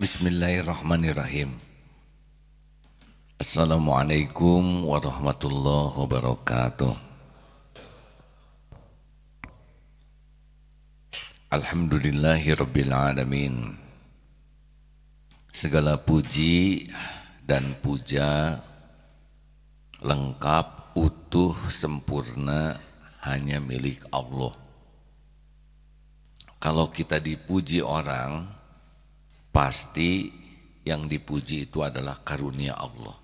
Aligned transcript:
Bismillahirrahmanirrahim. 0.00 1.60
Assalamualaikum 3.36 4.88
warahmatullahi 4.88 5.92
wabarakatuh. 5.92 6.96
Alhamdulillahi 11.52 12.48
rabbil 12.56 12.96
alamin. 12.96 13.76
Segala 15.52 16.00
puji 16.00 16.88
dan 17.44 17.76
puja 17.84 18.56
lengkap, 20.00 20.96
utuh, 20.96 21.52
sempurna 21.68 22.80
hanya 23.20 23.60
milik 23.60 24.00
Allah. 24.08 24.56
Kalau 26.56 26.88
kita 26.88 27.20
dipuji 27.20 27.84
orang, 27.84 28.59
pasti 29.50 30.30
yang 30.86 31.06
dipuji 31.06 31.68
itu 31.68 31.84
adalah 31.84 32.22
karunia 32.24 32.74
Allah. 32.74 33.18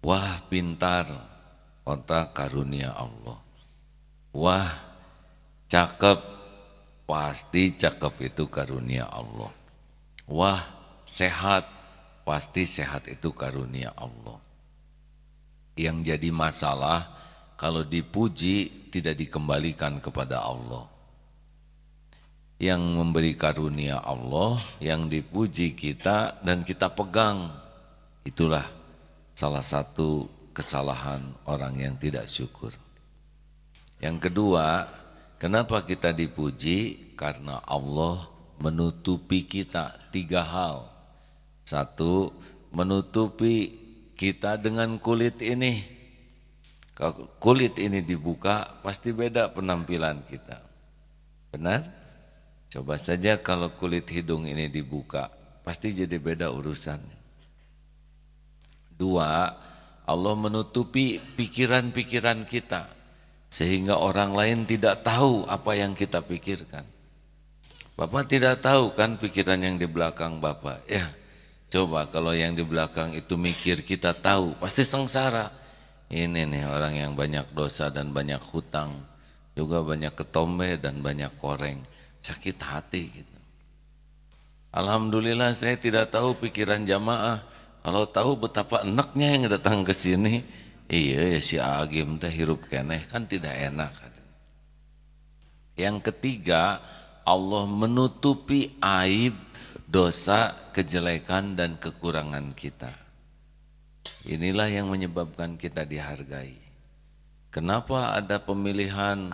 Wah 0.00 0.40
pintar, 0.48 1.10
otak 1.84 2.32
karunia 2.32 2.94
Allah. 2.96 3.36
Wah 4.32 4.70
cakep, 5.68 6.20
pasti 7.04 7.76
cakep 7.76 8.14
itu 8.32 8.44
karunia 8.48 9.10
Allah. 9.10 9.52
Wah 10.30 10.62
sehat, 11.04 11.66
pasti 12.22 12.64
sehat 12.64 13.10
itu 13.10 13.34
karunia 13.34 13.92
Allah. 13.98 14.38
Yang 15.76 16.14
jadi 16.14 16.28
masalah 16.30 17.00
kalau 17.60 17.84
dipuji 17.84 18.88
tidak 18.88 19.20
dikembalikan 19.20 20.00
kepada 20.00 20.40
Allah 20.40 20.99
yang 22.60 22.84
memberi 22.92 23.32
karunia 23.40 24.04
Allah, 24.04 24.60
yang 24.84 25.08
dipuji 25.08 25.72
kita 25.72 26.44
dan 26.44 26.60
kita 26.60 26.92
pegang. 26.92 27.48
Itulah 28.20 28.68
salah 29.32 29.64
satu 29.64 30.28
kesalahan 30.52 31.24
orang 31.48 31.80
yang 31.80 31.96
tidak 31.96 32.28
syukur. 32.28 32.76
Yang 33.96 34.28
kedua, 34.28 34.84
kenapa 35.40 35.88
kita 35.88 36.12
dipuji? 36.12 37.10
Karena 37.16 37.64
Allah 37.64 38.28
menutupi 38.60 39.48
kita 39.48 40.12
tiga 40.12 40.44
hal. 40.44 40.84
Satu, 41.64 42.28
menutupi 42.76 43.72
kita 44.20 44.60
dengan 44.60 45.00
kulit 45.00 45.40
ini. 45.40 45.80
Kulit 47.40 47.80
ini 47.80 48.04
dibuka, 48.04 48.68
pasti 48.84 49.16
beda 49.16 49.48
penampilan 49.56 50.28
kita. 50.28 50.60
Benar? 51.56 51.99
Coba 52.70 52.94
saja 53.02 53.34
kalau 53.42 53.74
kulit 53.74 54.06
hidung 54.14 54.46
ini 54.46 54.70
dibuka, 54.70 55.26
pasti 55.66 55.90
jadi 55.90 56.22
beda 56.22 56.54
urusannya. 56.54 57.18
Dua, 58.94 59.50
Allah 60.06 60.34
menutupi 60.38 61.18
pikiran-pikiran 61.18 62.46
kita 62.46 62.86
sehingga 63.50 63.98
orang 63.98 64.38
lain 64.38 64.58
tidak 64.70 65.02
tahu 65.02 65.50
apa 65.50 65.74
yang 65.74 65.98
kita 65.98 66.22
pikirkan. 66.22 66.86
Bapak 67.98 68.30
tidak 68.30 68.62
tahu 68.62 68.94
kan 68.94 69.18
pikiran 69.18 69.58
yang 69.58 69.74
di 69.74 69.90
belakang 69.90 70.38
Bapak. 70.38 70.86
Ya, 70.86 71.10
coba 71.74 72.06
kalau 72.06 72.38
yang 72.38 72.54
di 72.54 72.62
belakang 72.62 73.18
itu 73.18 73.34
mikir 73.34 73.82
kita 73.82 74.14
tahu, 74.14 74.54
pasti 74.62 74.86
sengsara. 74.86 75.50
Ini 76.06 76.46
nih 76.46 76.70
orang 76.70 76.94
yang 76.94 77.12
banyak 77.18 77.50
dosa 77.50 77.90
dan 77.90 78.14
banyak 78.14 78.38
hutang, 78.54 78.94
juga 79.58 79.82
banyak 79.82 80.14
ketombe 80.14 80.78
dan 80.78 81.02
banyak 81.02 81.34
koreng 81.34 81.82
sakit 82.20 82.58
hati 82.60 83.02
gitu. 83.10 83.38
Alhamdulillah 84.70 85.50
saya 85.50 85.74
tidak 85.74 86.14
tahu 86.14 86.38
pikiran 86.38 86.86
jamaah. 86.86 87.42
Kalau 87.80 88.04
tahu 88.06 88.46
betapa 88.46 88.84
enaknya 88.86 89.28
yang 89.34 89.44
datang 89.50 89.82
ke 89.82 89.90
sini, 89.96 90.44
iya 90.86 91.34
ya 91.34 91.40
si 91.40 91.56
Agim 91.56 92.20
teh 92.20 92.30
hirup 92.30 92.68
keneh 92.68 93.08
kan 93.08 93.26
tidak 93.26 93.56
enak. 93.56 93.90
Yang 95.80 96.12
ketiga, 96.12 96.78
Allah 97.24 97.64
menutupi 97.64 98.76
aib, 98.84 99.32
dosa, 99.88 100.52
kejelekan 100.76 101.56
dan 101.56 101.80
kekurangan 101.80 102.52
kita. 102.52 102.92
Inilah 104.28 104.68
yang 104.68 104.92
menyebabkan 104.92 105.56
kita 105.56 105.88
dihargai. 105.88 106.60
Kenapa 107.48 108.12
ada 108.12 108.36
pemilihan 108.38 109.32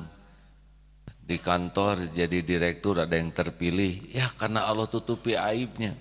di 1.27 1.43
kantor 1.43 2.07
jadi 2.15 2.39
direktur 2.47 3.03
ada 3.03 3.19
yang 3.19 3.35
terpilih. 3.35 4.15
Ya 4.15 4.31
karena 4.39 4.71
Allah 4.71 4.87
tutupi 4.87 5.35
aibnya. 5.35 5.99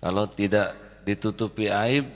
Kalau 0.00 0.24
tidak 0.24 0.72
ditutupi 1.04 1.68
aib 1.68 2.08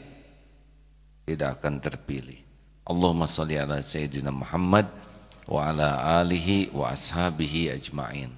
tidak 1.29 1.61
akan 1.61 1.77
terpilih. 1.77 2.41
Allahumma 2.89 3.29
salli 3.29 3.61
ala 3.61 3.85
sayyidina 3.85 4.33
Muhammad 4.33 4.89
wa 5.45 5.61
ala 5.69 6.23
alihi 6.25 6.73
wa 6.73 6.89
ashabihi 6.97 7.77
ajma'in. 7.77 8.33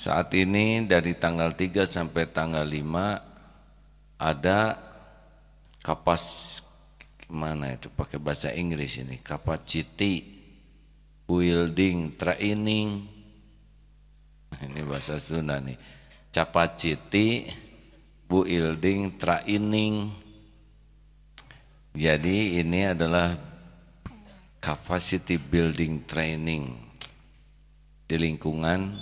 Saat 0.00 0.32
ini 0.32 0.88
dari 0.88 1.12
tanggal 1.12 1.52
3 1.52 1.84
sampai 1.84 2.24
tanggal 2.32 2.64
5 2.64 4.16
ada 4.16 4.80
kapas 5.84 6.24
mana 7.30 7.78
itu? 7.78 7.88
Pakai 7.88 8.18
bahasa 8.18 8.50
Inggris 8.50 8.98
ini. 9.00 9.22
Capacity 9.22 10.22
building 11.24 12.14
training. 12.18 13.06
Ini 14.60 14.80
bahasa 14.82 15.16
Sunda 15.22 15.62
nih. 15.62 15.78
Capacity 16.34 17.46
building 18.26 19.14
training. 19.18 19.94
Jadi 21.90 22.62
ini 22.62 22.86
adalah 22.86 23.34
capacity 24.62 25.40
building 25.40 26.06
training 26.06 26.70
di 28.06 28.14
lingkungan 28.14 28.94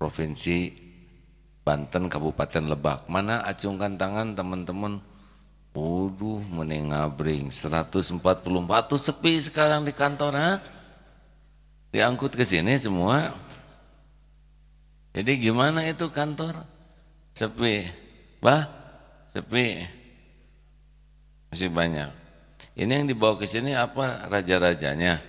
provinsi 0.00 0.74
Banten 1.62 2.10
Kabupaten 2.10 2.66
Lebak. 2.66 3.06
Mana 3.06 3.46
acungkan 3.46 3.94
tangan 3.94 4.34
teman-teman 4.34 4.98
Waduh, 5.72 6.44
menengabring 6.52 7.48
144 7.48 8.20
tuh 8.92 9.00
sepi 9.00 9.40
sekarang 9.40 9.88
di 9.88 9.92
kantor, 9.96 10.32
ha? 10.36 10.50
Diangkut 11.88 12.36
ke 12.36 12.44
sini 12.44 12.76
semua. 12.76 13.32
Jadi 15.16 15.48
gimana 15.48 15.84
itu 15.88 16.12
kantor? 16.12 16.60
Sepi. 17.32 17.88
Bah, 18.40 18.68
sepi. 19.32 19.88
Masih 21.48 21.72
banyak. 21.72 22.08
Ini 22.76 22.92
yang 22.92 23.06
dibawa 23.08 23.36
ke 23.36 23.48
sini 23.48 23.76
apa 23.76 24.28
raja-rajanya? 24.28 25.20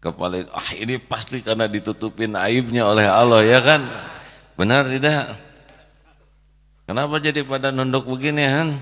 Kepala 0.00 0.44
ah 0.52 0.68
ini 0.76 1.00
pasti 1.00 1.40
karena 1.40 1.64
ditutupin 1.64 2.36
aibnya 2.36 2.84
oleh 2.84 3.08
Allah 3.08 3.40
ya 3.40 3.60
kan? 3.64 3.80
Benar 4.56 4.84
tidak? 4.92 5.43
Kenapa 6.84 7.16
jadi 7.16 7.40
pada 7.40 7.72
nunduk 7.72 8.04
begini 8.04 8.44
kan? 8.44 8.76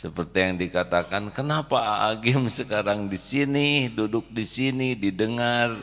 Seperti 0.00 0.38
yang 0.38 0.54
dikatakan, 0.56 1.34
kenapa 1.34 2.06
Agim 2.06 2.46
sekarang 2.62 3.10
di 3.10 3.18
sini, 3.18 3.90
duduk 3.90 4.30
di 4.30 4.46
sini, 4.46 4.94
didengar, 4.94 5.76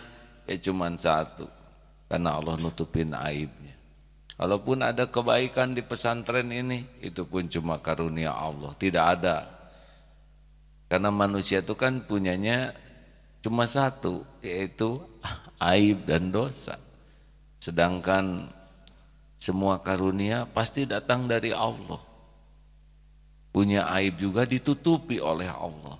ya 0.47 0.55
cuma 0.63 0.87
satu. 0.95 1.45
Karena 2.07 2.39
Allah 2.39 2.55
nutupin 2.55 3.11
aibnya. 3.11 3.75
Kalaupun 4.39 4.79
ada 4.79 5.05
kebaikan 5.11 5.75
di 5.75 5.83
pesantren 5.83 6.47
ini, 6.55 6.87
itu 7.03 7.27
pun 7.27 7.45
cuma 7.51 7.83
karunia 7.83 8.31
Allah, 8.31 8.71
tidak 8.79 9.05
ada. 9.19 9.37
Karena 10.87 11.11
manusia 11.11 11.59
itu 11.59 11.75
kan 11.75 11.99
punyanya 11.99 12.71
cuma 13.43 13.67
satu, 13.67 14.23
yaitu 14.39 15.03
aib 15.75 16.07
dan 16.07 16.31
dosa. 16.31 16.79
Sedangkan 17.59 18.55
semua 19.37 19.77
karunia 19.81 20.49
pasti 20.49 20.89
datang 20.89 21.29
dari 21.29 21.53
Allah. 21.53 22.01
Punya 23.53 23.89
aib 23.97 24.17
juga 24.17 24.45
ditutupi 24.45 25.21
oleh 25.21 25.49
Allah. 25.49 25.97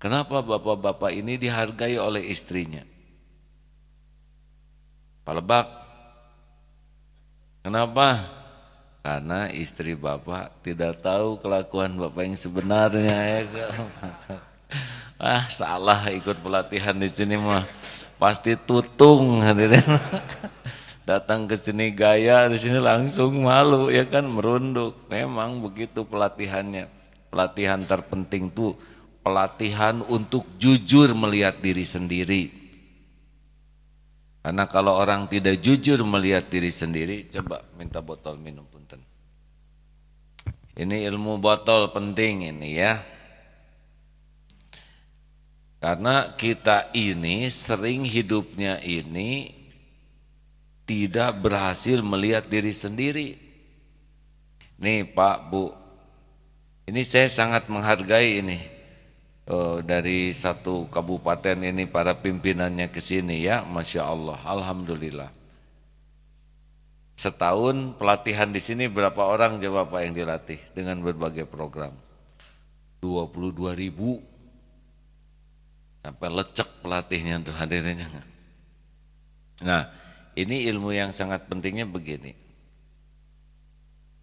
Kenapa 0.00 0.44
bapak-bapak 0.44 1.12
ini 1.16 1.40
dihargai 1.40 1.96
oleh 1.96 2.28
istrinya? 2.28 2.84
Palebak. 5.24 5.64
Kenapa? 7.64 8.28
Karena 9.00 9.48
istri 9.48 9.96
bapak 9.96 10.60
tidak 10.60 11.00
tahu 11.00 11.40
kelakuan 11.40 11.96
bapak 11.96 12.24
yang 12.24 12.36
sebenarnya 12.36 13.44
ya. 13.48 13.68
ah 15.20 15.44
salah 15.48 16.10
ikut 16.12 16.42
pelatihan 16.42 16.96
di 16.96 17.08
sini 17.08 17.38
mah 17.38 17.64
pasti 18.18 18.58
tutung 18.58 19.40
hadirin 19.40 19.80
datang 21.04 21.44
ke 21.44 21.56
sini 21.56 21.92
gaya 21.92 22.48
di 22.48 22.56
sini 22.56 22.80
langsung 22.80 23.44
malu 23.44 23.92
ya 23.92 24.08
kan 24.08 24.24
merunduk 24.24 24.96
memang 25.12 25.60
begitu 25.60 26.04
pelatihannya 26.04 26.88
pelatihan 27.28 27.84
terpenting 27.84 28.48
tuh 28.52 28.76
pelatihan 29.20 30.00
untuk 30.08 30.44
jujur 30.56 31.12
melihat 31.12 31.60
diri 31.60 31.84
sendiri 31.84 32.64
Karena 34.44 34.68
kalau 34.68 35.00
orang 35.00 35.24
tidak 35.24 35.56
jujur 35.64 36.04
melihat 36.04 36.52
diri 36.52 36.68
sendiri, 36.68 37.32
coba 37.32 37.64
minta 37.80 38.04
botol 38.04 38.36
minum 38.36 38.68
punten. 38.68 39.00
Ini 40.76 41.08
ilmu 41.08 41.40
botol 41.40 41.88
penting 41.96 42.52
ini 42.52 42.76
ya. 42.76 43.00
Karena 45.80 46.36
kita 46.36 46.92
ini 46.92 47.48
sering 47.48 48.04
hidupnya 48.04 48.84
ini 48.84 49.48
tidak 50.84 51.40
berhasil 51.40 52.00
melihat 52.04 52.44
diri 52.44 52.72
sendiri. 52.72 53.28
Nih 54.80 55.08
Pak, 55.08 55.36
Bu, 55.48 55.72
ini 56.84 57.00
saya 57.04 57.28
sangat 57.32 57.72
menghargai 57.72 58.44
ini 58.44 58.58
oh, 59.48 59.80
dari 59.80 60.32
satu 60.32 60.88
kabupaten 60.92 61.64
ini 61.64 61.88
para 61.88 62.12
pimpinannya 62.16 62.92
ke 62.92 63.00
sini 63.00 63.44
ya, 63.48 63.64
Masya 63.64 64.02
Allah, 64.04 64.38
Alhamdulillah. 64.44 65.32
Setahun 67.14 67.94
pelatihan 67.94 68.50
di 68.50 68.58
sini 68.58 68.90
berapa 68.90 69.22
orang 69.22 69.62
coba 69.62 69.86
Pak 69.86 70.00
yang 70.02 70.14
dilatih 70.18 70.60
dengan 70.74 70.98
berbagai 71.00 71.46
program? 71.46 71.94
22 73.00 73.76
ribu 73.76 74.18
sampai 76.04 76.28
lecek 76.28 76.68
pelatihnya 76.84 77.40
untuk 77.40 77.56
hadirnya. 77.56 78.08
Nah, 79.64 79.88
ini 80.34 80.66
ilmu 80.70 80.90
yang 80.90 81.14
sangat 81.14 81.46
pentingnya 81.46 81.86
begini. 81.86 82.34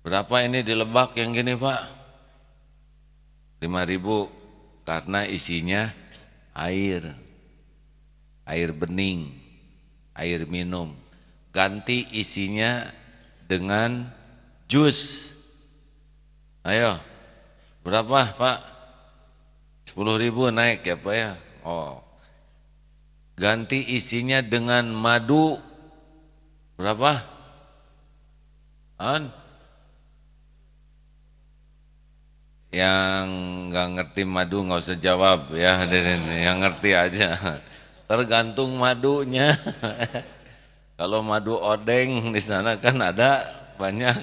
Berapa 0.01 0.41
ini 0.43 0.65
di 0.65 0.73
Lebak 0.73 1.15
yang 1.15 1.31
gini 1.31 1.53
Pak? 1.55 1.81
5000 3.61 4.87
karena 4.87 5.21
isinya 5.29 5.93
air. 6.57 7.13
Air 8.43 8.73
bening, 8.73 9.31
air 10.17 10.43
minum. 10.49 10.97
Ganti 11.53 12.09
isinya 12.11 12.89
dengan 13.45 14.09
jus. 14.65 15.29
Ayo, 16.65 16.97
berapa 17.85 18.33
Pak? 18.33 18.59
10 19.91 20.23
ribu 20.23 20.49
naik 20.49 20.81
ya 20.81 20.97
Pak 20.97 21.15
ya? 21.15 21.31
Oh. 21.61 22.01
Ganti 23.37 23.93
isinya 23.93 24.41
dengan 24.41 24.89
madu 24.89 25.70
berapa? 26.81 27.21
An? 28.97 29.29
Yang 32.73 33.27
nggak 33.69 33.87
ngerti 33.99 34.21
madu 34.25 34.65
nggak 34.65 34.81
usah 34.81 34.97
jawab 34.97 35.53
ya 35.53 35.85
yang 36.41 36.57
ngerti 36.65 36.97
aja. 36.97 37.61
Tergantung 38.09 38.75
madunya. 38.81 39.53
Kalau 40.99 41.21
madu 41.21 41.57
odeng 41.57 42.33
di 42.33 42.41
sana 42.41 42.77
kan 42.77 42.97
ada 43.01 43.45
banyak, 43.77 44.17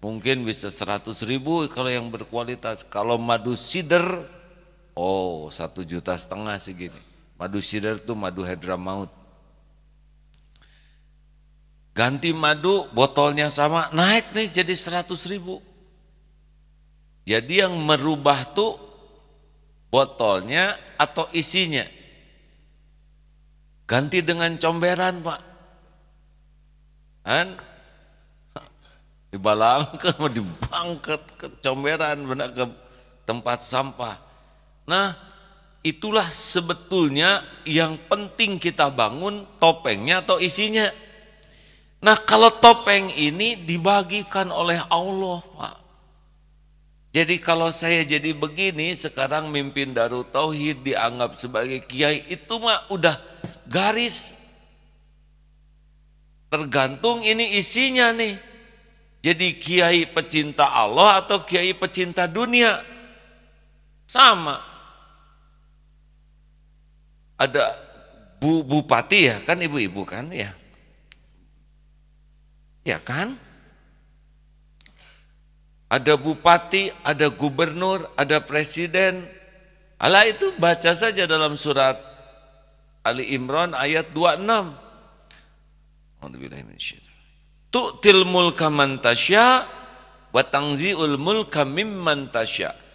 mungkin 0.00 0.44
bisa 0.44 0.68
100 0.68 1.08
ribu 1.24 1.64
kalau 1.72 1.88
yang 1.88 2.12
berkualitas. 2.12 2.84
Kalau 2.84 3.16
madu 3.16 3.56
sider 3.56 4.04
Oh 4.96 5.52
satu 5.52 5.84
juta 5.84 6.16
setengah 6.16 6.56
segini. 6.56 6.96
Madu 7.36 7.60
sidar 7.60 8.00
itu 8.00 8.16
madu 8.16 8.48
maut. 8.80 9.12
Ganti 11.96 12.36
madu 12.36 12.84
botolnya 12.92 13.48
sama 13.48 13.88
naik 13.88 14.36
nih 14.36 14.52
jadi 14.52 14.74
seratus 14.76 15.24
ribu. 15.24 15.64
Jadi 17.24 17.64
yang 17.64 17.72
merubah 17.72 18.52
tuh 18.52 18.76
botolnya 19.88 20.76
atau 21.00 21.24
isinya. 21.32 21.88
Ganti 23.88 24.20
dengan 24.20 24.60
comberan 24.60 25.24
pak. 25.24 25.40
Kan? 27.24 27.48
Dibalangkan, 29.32 30.20
dibangket 30.36 31.22
ke 31.40 31.48
comberan, 31.64 32.28
benar 32.28 32.52
ke 32.52 32.68
tempat 33.24 33.64
sampah. 33.64 34.20
Nah, 34.84 35.16
itulah 35.80 36.28
sebetulnya 36.28 37.40
yang 37.64 37.96
penting 38.04 38.60
kita 38.60 38.92
bangun 38.92 39.48
topengnya 39.56 40.20
atau 40.20 40.36
isinya. 40.36 41.05
Nah, 42.06 42.14
kalau 42.22 42.54
topeng 42.54 43.10
ini 43.10 43.58
dibagikan 43.58 44.54
oleh 44.54 44.78
Allah, 44.86 45.42
Pak. 45.42 45.76
Jadi 47.10 47.42
kalau 47.42 47.74
saya 47.74 48.06
jadi 48.06 48.30
begini, 48.30 48.94
sekarang 48.94 49.50
mimpin 49.50 49.90
Darut 49.90 50.30
Tauhid 50.30 50.86
dianggap 50.86 51.34
sebagai 51.34 51.82
kiai, 51.82 52.22
itu 52.30 52.54
mah 52.62 52.86
udah 52.94 53.18
garis. 53.66 54.38
Tergantung 56.46 57.26
ini 57.26 57.58
isinya 57.58 58.14
nih. 58.14 58.38
Jadi 59.18 59.58
kiai 59.58 60.06
pecinta 60.06 60.70
Allah 60.70 61.18
atau 61.18 61.42
kiai 61.42 61.74
pecinta 61.74 62.30
dunia. 62.30 62.86
Sama 64.06 64.76
ada 67.36 67.76
bu 68.40 68.64
bupati 68.64 69.28
ya 69.28 69.36
kan 69.44 69.60
ibu-ibu 69.60 70.06
kan 70.08 70.32
ya 70.32 70.56
ya 72.86 73.02
kan? 73.02 73.34
Ada 75.90 76.14
bupati 76.14 76.94
ada 77.02 77.26
gubernur 77.26 78.06
ada 78.14 78.38
presiden. 78.38 79.26
Allah 79.98 80.30
itu 80.30 80.54
baca 80.54 80.94
saja 80.94 81.26
dalam 81.26 81.58
surat 81.58 81.98
Ali 83.02 83.34
Imran 83.34 83.74
ayat 83.74 84.14
26 84.14 84.46
Tu'til 87.70 88.22
mulka 88.22 88.70
man 88.70 89.02
tasya 89.02 89.66
wa 90.30 90.42
tangzi'ul 90.42 91.16
mulka 91.16 91.64
mimman 91.64 92.28
tasya' 92.28 92.86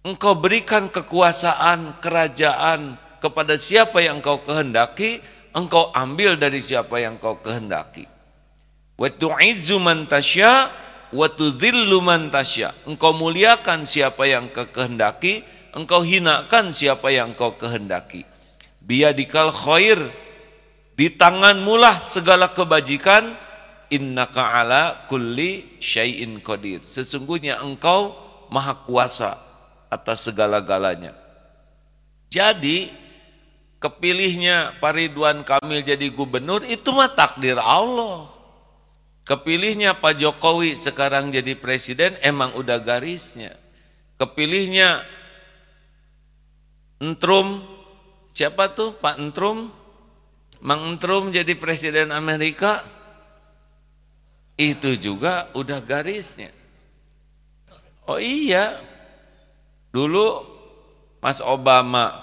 Engkau 0.00 0.32
berikan 0.40 0.88
kekuasaan 0.88 2.00
kerajaan 2.00 2.96
kepada 3.20 3.60
siapa 3.60 4.00
yang 4.00 4.24
engkau 4.24 4.40
kehendaki, 4.40 5.20
engkau 5.52 5.92
ambil 5.92 6.40
dari 6.40 6.56
siapa 6.56 7.04
yang 7.04 7.20
engkau 7.20 7.36
kehendaki. 7.44 8.08
Wa 9.00 9.08
tu'izzu 9.08 9.80
man 9.80 10.04
tasya 10.04 10.68
wa 11.08 11.24
tudhillu 11.32 12.04
man 12.04 12.28
tasya. 12.28 12.76
Engkau 12.84 13.16
muliakan 13.16 13.88
siapa 13.88 14.28
yang 14.28 14.52
kau 14.52 14.68
kehendaki, 14.68 15.40
engkau 15.72 16.04
hinakan 16.04 16.68
siapa 16.68 17.08
yang 17.08 17.32
engkau 17.32 17.56
kehendaki. 17.56 18.28
Biadikal 18.84 19.56
khair 19.56 19.96
di 21.00 21.08
tanganmu 21.16 21.80
lah 21.80 22.04
segala 22.04 22.52
kebajikan 22.52 23.32
innaka 23.88 24.44
ala 24.44 25.08
kulli 25.08 25.80
syai'in 25.80 26.36
qadir. 26.44 26.84
Sesungguhnya 26.84 27.56
engkau 27.64 28.12
maha 28.52 28.84
kuasa 28.84 29.40
atas 29.88 30.28
segala-galanya. 30.28 31.16
Jadi 32.28 32.92
kepilihnya 33.80 34.76
Pak 34.76 34.92
Ridwan 34.92 35.40
Kamil 35.40 35.80
jadi 35.80 36.12
gubernur 36.12 36.68
itu 36.68 36.92
mah 36.92 37.16
takdir 37.16 37.56
Allah. 37.56 38.39
Kepilihnya 39.30 39.94
Pak 39.94 40.18
Jokowi 40.18 40.74
sekarang 40.74 41.30
jadi 41.30 41.54
presiden 41.54 42.18
emang 42.18 42.58
udah 42.58 42.82
garisnya. 42.82 43.54
Kepilihnya 44.18 45.06
Entrum 46.98 47.62
siapa 48.34 48.74
tuh 48.74 48.98
Pak 48.98 49.22
Entrum? 49.22 49.70
Mang 50.58 50.82
Entrum 50.82 51.30
jadi 51.30 51.54
presiden 51.54 52.10
Amerika 52.10 52.82
itu 54.58 54.98
juga 54.98 55.46
udah 55.54 55.78
garisnya. 55.78 56.50
Oh 58.10 58.18
iya, 58.18 58.82
Dulu 59.90 60.46
Mas 61.18 61.42
Obama 61.42 62.14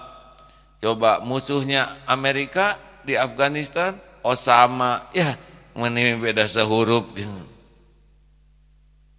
coba 0.80 1.20
musuhnya 1.20 2.00
Amerika 2.08 2.80
di 3.04 3.20
Afghanistan 3.20 4.00
Osama 4.24 5.04
ya 5.12 5.36
mana 5.77 6.17
beda 6.17 6.50
sehurup 6.50 7.13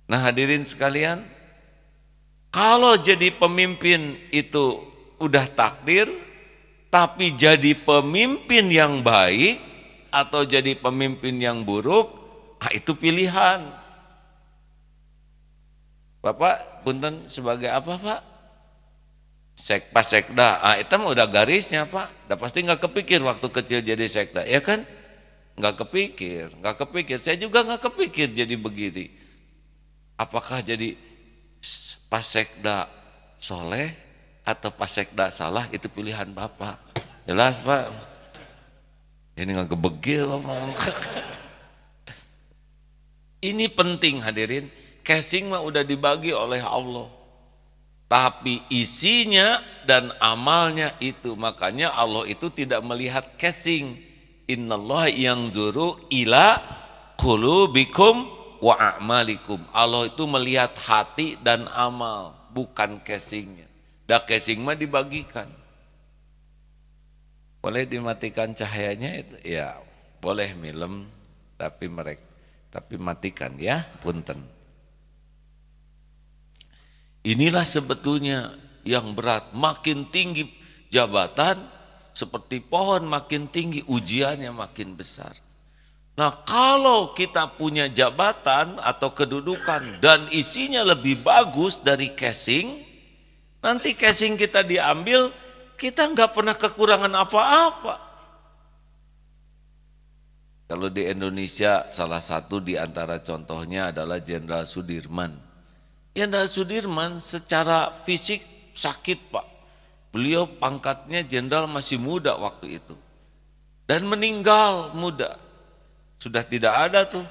Nah 0.08 0.18
hadirin 0.24 0.66
sekalian 0.66 1.22
kalau 2.50 2.98
jadi 2.98 3.30
pemimpin 3.30 4.18
itu 4.34 4.82
udah 5.22 5.46
takdir 5.52 6.10
tapi 6.88 7.36
jadi 7.36 7.76
pemimpin 7.76 8.72
yang 8.72 9.04
baik 9.04 9.60
atau 10.08 10.42
jadi 10.42 10.74
pemimpin 10.74 11.36
yang 11.38 11.62
buruk 11.62 12.10
ah 12.58 12.72
itu 12.74 12.96
pilihan. 12.96 13.68
Bapak 16.18 16.82
punten 16.82 17.30
sebagai 17.30 17.70
apa 17.70 17.94
Pak? 17.94 18.20
sekpa 19.58 20.06
sekda. 20.06 20.62
Ah 20.62 20.78
itu 20.78 20.94
udah 20.94 21.26
garisnya 21.26 21.82
pak. 21.82 22.30
Udah 22.30 22.38
pasti 22.38 22.62
nggak 22.62 22.78
kepikir 22.78 23.18
waktu 23.26 23.46
kecil 23.50 23.82
jadi 23.82 24.06
sekda 24.06 24.46
ya 24.46 24.62
kan 24.62 24.86
nggak 25.58 25.74
kepikir 25.84 26.54
nggak 26.62 26.76
kepikir 26.86 27.18
saya 27.18 27.34
juga 27.34 27.66
nggak 27.66 27.90
kepikir 27.90 28.30
jadi 28.30 28.54
begini 28.54 29.10
apakah 30.14 30.62
jadi 30.62 30.94
pas 32.06 32.22
sekda 32.22 32.86
soleh 33.42 33.92
atau 34.46 34.70
pas 34.70 34.88
sekda 34.88 35.28
salah 35.28 35.66
itu 35.74 35.90
pilihan 35.90 36.30
bapak 36.30 36.78
jelas 37.26 37.60
pak 37.60 37.90
Ini 39.38 39.54
nggak 39.54 39.70
gebegil 39.70 40.26
apa? 40.34 40.50
Ini 43.54 43.70
penting 43.70 44.18
hadirin. 44.18 44.66
Casing 45.06 45.46
mah 45.46 45.62
udah 45.62 45.86
dibagi 45.86 46.34
oleh 46.34 46.58
Allah. 46.58 47.06
Tapi 48.10 48.66
isinya 48.66 49.62
dan 49.86 50.10
amalnya 50.18 50.90
itu. 50.98 51.38
Makanya 51.38 51.94
Allah 51.94 52.26
itu 52.26 52.50
tidak 52.50 52.82
melihat 52.82 53.22
casing. 53.38 53.94
Innallah 54.48 55.12
yang 55.12 55.52
zuru 55.52 56.00
ila 56.08 56.58
qulubikum 57.20 58.26
wa 58.64 58.74
a'malikum. 58.74 59.60
Allah 59.70 60.08
itu 60.08 60.24
melihat 60.24 60.72
hati 60.80 61.36
dan 61.44 61.68
amal, 61.68 62.32
bukan 62.56 62.98
casingnya. 63.04 63.68
Dah 64.08 64.24
casing 64.24 64.64
mah 64.64 64.72
dibagikan. 64.72 65.52
Boleh 67.60 67.84
dimatikan 67.84 68.56
cahayanya 68.56 69.20
itu? 69.20 69.34
Ya, 69.44 69.76
boleh 70.24 70.56
milem, 70.56 71.04
tapi 71.60 71.90
mereka 71.92 72.28
tapi 72.68 73.00
matikan 73.00 73.56
ya, 73.56 73.84
punten. 74.04 74.44
Inilah 77.24 77.64
sebetulnya 77.64 78.56
yang 78.84 79.12
berat, 79.12 79.52
makin 79.52 80.08
tinggi 80.08 80.48
jabatan 80.88 81.60
seperti 82.18 82.58
pohon 82.58 83.06
makin 83.06 83.46
tinggi 83.46 83.86
ujiannya 83.86 84.50
makin 84.50 84.98
besar. 84.98 85.38
Nah, 86.18 86.42
kalau 86.42 87.14
kita 87.14 87.54
punya 87.54 87.86
jabatan 87.86 88.74
atau 88.82 89.14
kedudukan 89.14 90.02
dan 90.02 90.26
isinya 90.34 90.82
lebih 90.82 91.22
bagus 91.22 91.78
dari 91.78 92.10
casing, 92.10 92.82
nanti 93.62 93.94
casing 93.94 94.34
kita 94.34 94.66
diambil, 94.66 95.30
kita 95.78 96.10
nggak 96.10 96.34
pernah 96.34 96.58
kekurangan 96.58 97.14
apa-apa. 97.14 97.94
Kalau 100.66 100.90
di 100.90 101.06
Indonesia 101.06 101.86
salah 101.86 102.20
satu 102.20 102.58
di 102.58 102.74
antara 102.74 103.22
contohnya 103.22 103.94
adalah 103.94 104.18
Jenderal 104.18 104.66
Sudirman. 104.66 105.38
Jenderal 106.18 106.50
Sudirman 106.50 107.22
secara 107.22 107.94
fisik 107.94 108.42
sakit 108.74 109.30
pak. 109.30 109.57
Beliau 110.08 110.48
pangkatnya 110.48 111.20
jenderal 111.20 111.68
masih 111.68 112.00
muda 112.00 112.32
waktu 112.40 112.80
itu. 112.80 112.96
Dan 113.84 114.08
meninggal 114.08 114.96
muda. 114.96 115.36
Sudah 116.16 116.44
tidak 116.44 116.74
ada 116.74 117.04
tuh. 117.04 117.24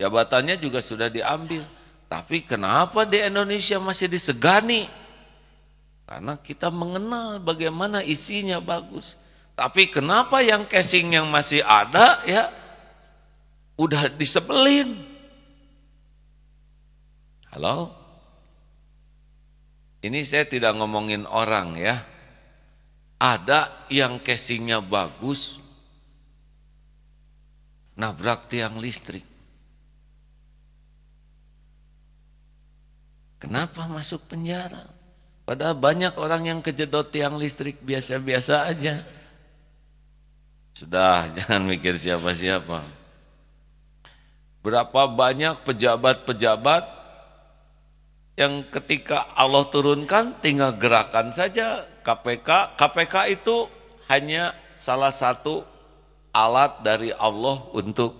Jabatannya 0.00 0.56
juga 0.56 0.80
sudah 0.80 1.12
diambil. 1.12 1.64
Tapi 2.08 2.42
kenapa 2.42 3.04
di 3.04 3.20
Indonesia 3.20 3.76
masih 3.78 4.08
disegani? 4.08 4.88
Karena 6.08 6.34
kita 6.40 6.72
mengenal 6.72 7.38
bagaimana 7.38 8.02
isinya 8.02 8.58
bagus. 8.58 9.14
Tapi 9.54 9.92
kenapa 9.92 10.40
yang 10.40 10.64
casing 10.64 11.14
yang 11.14 11.28
masih 11.28 11.60
ada 11.60 12.24
ya 12.24 12.48
udah 13.76 14.08
disebelin? 14.16 14.96
Halo? 17.52 17.99
Ini 20.00 20.20
saya 20.24 20.48
tidak 20.48 20.76
ngomongin 20.80 21.28
orang 21.28 21.76
ya. 21.76 22.00
Ada 23.20 23.88
yang 23.92 24.16
casingnya 24.16 24.80
bagus, 24.80 25.60
nabrak 28.00 28.48
tiang 28.48 28.80
listrik. 28.80 29.28
Kenapa 33.40 33.84
masuk 33.88 34.24
penjara? 34.24 34.88
Padahal 35.44 35.76
banyak 35.76 36.16
orang 36.16 36.48
yang 36.48 36.60
kejedot 36.60 37.12
tiang 37.12 37.36
listrik 37.36 37.76
biasa-biasa 37.84 38.68
aja. 38.68 39.04
Sudah, 40.76 41.28
jangan 41.36 41.64
mikir 41.68 41.96
siapa-siapa. 41.96 42.84
Berapa 44.60 45.08
banyak 45.08 45.60
pejabat-pejabat 45.64 46.99
yang 48.40 48.64
ketika 48.72 49.28
Allah 49.36 49.68
turunkan 49.68 50.40
tinggal 50.40 50.72
gerakan 50.80 51.28
saja 51.28 51.84
KPK. 52.00 52.80
KPK 52.80 53.36
itu 53.36 53.68
hanya 54.08 54.56
salah 54.80 55.12
satu 55.12 55.60
alat 56.32 56.80
dari 56.80 57.12
Allah 57.12 57.60
untuk 57.76 58.16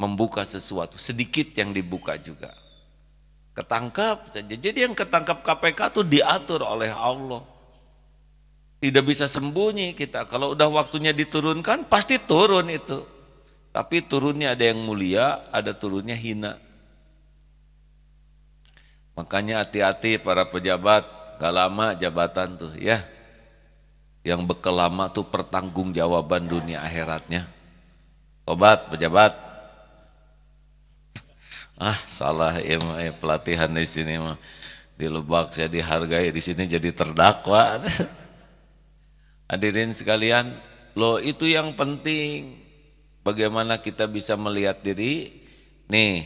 membuka 0.00 0.48
sesuatu. 0.48 0.96
Sedikit 0.96 1.52
yang 1.60 1.76
dibuka 1.76 2.16
juga. 2.16 2.56
Ketangkap 3.52 4.32
saja. 4.32 4.56
Jadi 4.56 4.88
yang 4.88 4.96
ketangkap 4.96 5.44
KPK 5.44 5.92
itu 5.92 6.00
diatur 6.00 6.64
oleh 6.64 6.88
Allah. 6.88 7.44
Tidak 8.80 9.04
bisa 9.04 9.28
sembunyi 9.28 9.92
kita. 9.92 10.24
Kalau 10.24 10.56
udah 10.56 10.72
waktunya 10.72 11.12
diturunkan 11.12 11.84
pasti 11.84 12.16
turun 12.16 12.72
itu. 12.72 13.04
Tapi 13.76 14.08
turunnya 14.08 14.56
ada 14.56 14.64
yang 14.72 14.80
mulia, 14.80 15.44
ada 15.52 15.76
turunnya 15.76 16.16
hina. 16.16 16.65
Makanya 19.16 19.64
hati-hati 19.64 20.20
para 20.20 20.44
pejabat, 20.44 21.08
gak 21.40 21.54
lama 21.56 21.96
jabatan 21.96 22.60
tuh 22.60 22.72
ya. 22.76 23.00
Yang 24.20 24.44
bekal 24.44 24.76
lama 24.76 25.08
tuh 25.08 25.24
pertanggung 25.24 25.96
jawaban 25.96 26.44
dunia 26.44 26.84
akhiratnya. 26.84 27.48
Obat 28.44 28.92
pejabat. 28.92 29.32
Ah 31.76 32.00
salah 32.08 32.56
ya, 32.56 32.80
ya 32.80 33.12
pelatihan 33.12 33.68
di 33.68 33.84
sini 33.84 34.16
mah. 34.16 34.40
Di 34.96 35.12
Lebak 35.12 35.52
saya 35.52 35.68
dihargai, 35.68 36.32
di 36.32 36.40
sini 36.40 36.64
jadi 36.64 36.88
terdakwa. 36.88 37.84
Hadirin 39.52 39.92
sekalian, 39.92 40.56
lo 40.96 41.20
itu 41.20 41.44
yang 41.44 41.76
penting. 41.76 42.56
Bagaimana 43.20 43.76
kita 43.76 44.08
bisa 44.08 44.40
melihat 44.40 44.80
diri. 44.80 45.44
Nih, 45.92 46.24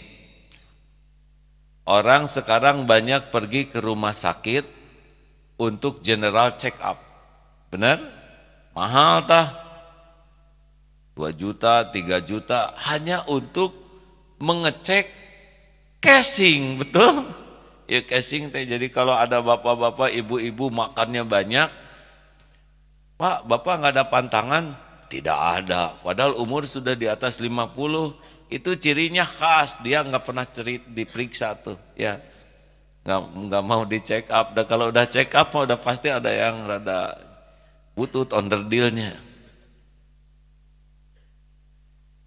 Orang 1.91 2.31
sekarang 2.31 2.87
banyak 2.87 3.35
pergi 3.35 3.67
ke 3.67 3.83
rumah 3.83 4.15
sakit 4.15 4.63
untuk 5.59 6.07
general 6.07 6.55
check 6.55 6.79
up. 6.79 7.03
Benar? 7.67 7.99
Mahal 8.79 9.27
tah? 9.27 9.59
2 11.19 11.35
juta, 11.35 11.91
3 11.91 12.23
juta 12.23 12.79
hanya 12.87 13.27
untuk 13.27 13.75
mengecek 14.39 15.11
casing, 15.99 16.79
betul? 16.79 17.27
Ya 17.91 18.07
casing 18.07 18.55
teh. 18.55 18.71
Jadi 18.71 18.87
kalau 18.95 19.11
ada 19.11 19.43
bapak-bapak, 19.43 20.15
ibu-ibu 20.15 20.71
makannya 20.71 21.27
banyak, 21.27 21.69
Pak, 23.19 23.51
Bapak 23.51 23.75
nggak 23.83 23.93
ada 23.99 24.07
pantangan? 24.07 24.65
Tidak 25.11 25.39
ada. 25.59 25.99
Padahal 26.01 26.39
umur 26.39 26.65
sudah 26.65 26.95
di 26.95 27.11
atas 27.11 27.43
50, 27.43 28.15
itu 28.51 28.75
cirinya 28.77 29.23
khas. 29.25 29.79
Dia 29.81 30.03
nggak 30.03 30.25
pernah 30.27 30.45
cerit 30.45 30.83
diperiksa 30.91 31.57
tuh 31.57 31.79
ya. 31.95 32.19
Nggak 33.07 33.21
nggak 33.49 33.65
mau 33.65 33.83
di 33.87 33.99
check 34.03 34.27
up. 34.29 34.53
Dan 34.53 34.67
kalau 34.67 34.91
udah 34.91 35.07
check 35.07 35.33
up 35.39 35.55
udah 35.55 35.79
pasti 35.79 36.11
ada 36.11 36.29
yang 36.29 36.67
rada 36.67 37.17
butut 37.95 38.35
onderdilnya 38.35 39.31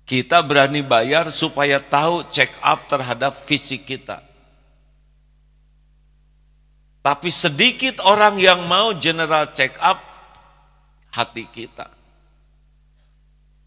kita 0.04 0.44
berani 0.44 0.84
bayar 0.84 1.32
supaya 1.32 1.80
tahu 1.80 2.28
check 2.28 2.52
up 2.60 2.86
terhadap 2.92 3.32
fisik 3.48 3.88
kita. 3.88 4.20
Tapi 7.04 7.28
sedikit 7.28 8.00
orang 8.04 8.40
yang 8.40 8.64
mau 8.64 8.96
general 8.96 9.52
check 9.52 9.76
up 9.82 10.00
hati 11.12 11.44
kita. 11.52 11.92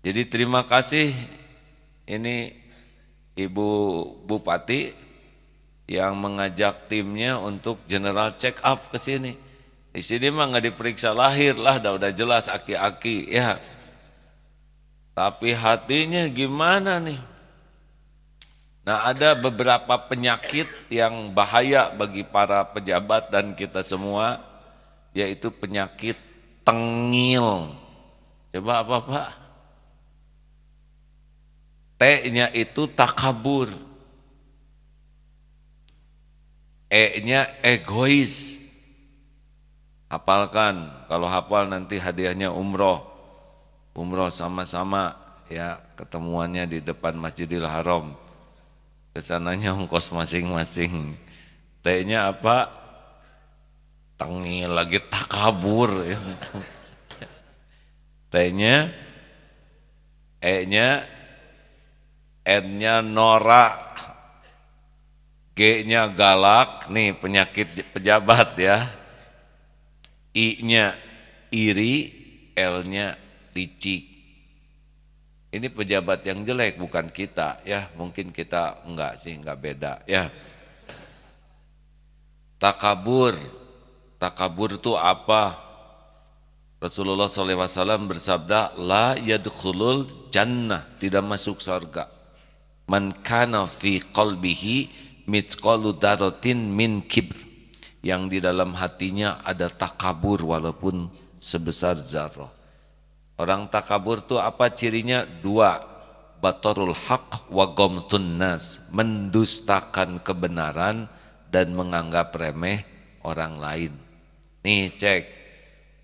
Jadi 0.01 0.23
terima 0.31 0.65
kasih 0.65 1.13
ini 2.07 2.55
Ibu 3.37 3.69
Bupati 4.25 4.95
yang 5.87 6.19
mengajak 6.19 6.91
timnya 6.91 7.39
untuk 7.39 7.83
general 7.87 8.35
check 8.35 8.59
up 8.63 8.91
ke 8.91 8.99
sini. 8.99 9.37
Di 9.93 10.03
sini 10.03 10.29
mah 10.31 10.51
nggak 10.51 10.73
diperiksa 10.73 11.13
lahir 11.13 11.57
lah, 11.57 11.79
dah 11.79 11.95
udah 11.95 12.11
jelas 12.11 12.49
aki-aki 12.49 13.31
ya. 13.31 13.61
Tapi 15.17 15.57
hatinya 15.57 16.29
gimana 16.29 17.01
nih? 17.01 17.21
Nah 18.87 19.09
ada 19.09 19.35
beberapa 19.35 19.97
penyakit 20.07 20.69
yang 20.93 21.33
bahaya 21.33 21.91
bagi 21.91 22.23
para 22.23 22.63
pejabat 22.71 23.33
dan 23.33 23.57
kita 23.57 23.81
semua, 23.81 24.39
yaitu 25.17 25.49
penyakit 25.49 26.15
tengil. 26.63 27.73
Coba 28.53 28.85
apa 28.85 28.97
Pak? 29.01 29.46
T-nya 31.97 32.53
itu 32.53 32.85
takabur. 32.93 33.73
E-nya 36.93 37.49
egois. 37.65 38.63
Hafalkan, 40.07 40.87
kalau 41.11 41.27
hafal 41.27 41.67
nanti 41.67 41.99
hadiahnya 41.99 42.53
umroh. 42.53 43.03
Umroh 43.97 44.29
sama-sama 44.29 45.17
ya 45.49 45.81
ketemuannya 45.97 46.69
di 46.69 46.79
depan 46.85 47.17
Masjidil 47.17 47.65
Haram. 47.65 48.13
Ke 49.17 49.25
sananya 49.25 49.73
ongkos 49.73 50.13
masing-masing. 50.13 51.17
T-nya 51.81 52.29
apa? 52.29 52.69
Tengil 54.21 54.69
lagi 54.69 55.01
takabur. 55.01 55.89
T-nya 58.33 58.93
E-nya 60.47 61.03
N-nya 62.47 63.03
norak 63.03 63.87
G-nya 65.57 66.13
galak, 66.13 66.93
nih 66.93 67.17
penyakit 67.17 67.81
pejabat 67.97 68.61
ya. 68.61 68.93
I-nya 70.37 70.93
iri, 71.49 72.13
L-nya 72.53 73.17
licik. 73.57 74.05
Ini 75.49 75.73
pejabat 75.73 76.29
yang 76.29 76.45
jelek 76.45 76.77
bukan 76.77 77.09
kita 77.09 77.65
ya, 77.65 77.89
mungkin 77.97 78.37
kita 78.37 78.85
enggak 78.85 79.17
sih, 79.17 79.33
enggak 79.33 79.57
beda 79.57 79.93
ya. 80.05 80.29
Takabur, 82.61 83.33
takabur 84.21 84.77
itu 84.77 84.93
apa? 84.93 85.57
Rasulullah 86.77 87.33
SAW 87.33 88.05
bersabda, 88.05 88.77
La 88.77 89.17
yadkhulul 89.17 90.29
jannah, 90.29 90.85
tidak 91.01 91.25
masuk 91.25 91.65
surga. 91.65 92.16
Man 92.87 93.11
kana 93.23 93.67
fi 93.67 93.99
qalbihi 93.99 94.77
mitqalu 95.27 95.99
darotin 95.99 96.71
min 96.71 97.03
kibr 97.03 97.35
yang 98.07 98.31
di 98.31 98.39
dalam 98.39 98.79
hatinya 98.79 99.43
ada 99.43 99.67
takabur 99.67 100.47
walaupun 100.47 101.11
sebesar 101.35 101.99
zarah. 101.99 102.55
Orang 103.37 103.67
takabur 103.69 104.23
itu 104.23 104.39
apa 104.39 104.71
cirinya? 104.71 105.27
Dua, 105.27 105.83
batorul 106.39 106.95
haq 106.95 107.51
wa 107.51 107.67
gomtun 107.75 108.39
nas, 108.39 108.79
mendustakan 108.95 110.23
kebenaran 110.23 111.11
dan 111.51 111.75
menganggap 111.75 112.33
remeh 112.39 112.87
orang 113.27 113.59
lain. 113.59 113.93
Nih 114.63 114.95
cek, 114.95 115.23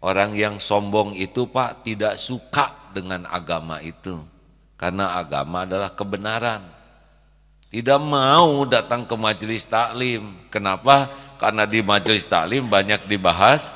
orang 0.02 0.34
yang 0.34 0.58
sombong 0.58 1.14
itu 1.14 1.46
Pak 1.46 1.86
tidak 1.86 2.18
suka 2.18 2.90
dengan 2.90 3.24
agama 3.30 3.78
itu. 3.78 4.31
Karena 4.82 5.14
agama 5.14 5.62
adalah 5.62 5.94
kebenaran 5.94 6.82
tidak 7.72 8.04
mau 8.04 8.68
datang 8.68 9.08
ke 9.08 9.16
majelis 9.16 9.64
taklim. 9.64 10.36
Kenapa? 10.52 11.08
Karena 11.40 11.64
di 11.64 11.80
majelis 11.80 12.28
taklim 12.28 12.68
banyak 12.68 13.08
dibahas 13.08 13.72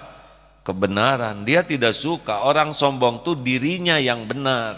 kebenaran. 0.61 1.49
Dia 1.49 1.65
tidak 1.65 1.97
suka 1.97 2.45
orang 2.45 2.77
sombong 2.77 3.25
itu 3.25 3.33
dirinya 3.33 3.97
yang 3.97 4.29
benar. 4.29 4.77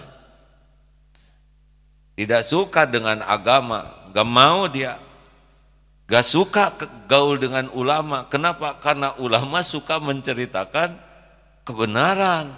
Tidak 2.14 2.42
suka 2.46 2.86
dengan 2.86 3.26
agama, 3.26 3.90
gak 4.14 4.28
mau 4.30 4.70
dia. 4.70 5.02
Gak 6.06 6.22
suka 6.22 6.78
gaul 7.10 7.42
dengan 7.42 7.74
ulama. 7.74 8.30
Kenapa? 8.30 8.78
Karena 8.78 9.18
ulama 9.18 9.66
suka 9.66 9.98
menceritakan 9.98 10.94
kebenaran. 11.66 12.54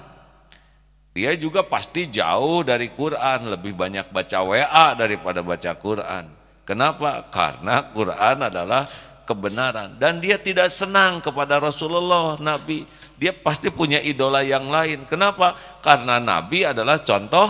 Dia 1.11 1.35
juga 1.35 1.67
pasti 1.67 2.07
jauh 2.07 2.63
dari 2.63 2.87
Quran, 2.95 3.51
lebih 3.51 3.75
banyak 3.75 4.15
baca 4.15 4.39
WA 4.47 4.95
daripada 4.95 5.43
baca 5.43 5.75
Quran. 5.75 6.31
Kenapa? 6.63 7.27
Karena 7.35 7.83
Quran 7.91 8.47
adalah 8.47 8.87
kebenaran 9.27 9.95
dan 9.99 10.19
dia 10.19 10.39
tidak 10.43 10.71
senang 10.75 11.23
kepada 11.23 11.59
Rasulullah 11.59 12.35
Nabi. 12.39 12.83
Dia 13.19 13.31
pasti 13.31 13.71
punya 13.71 14.03
idola 14.03 14.43
yang 14.43 14.67
lain. 14.71 15.07
Kenapa? 15.07 15.55
Karena 15.83 16.19
Nabi 16.19 16.67
adalah 16.67 16.99
contoh 17.03 17.47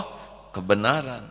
kebenaran. 0.53 1.25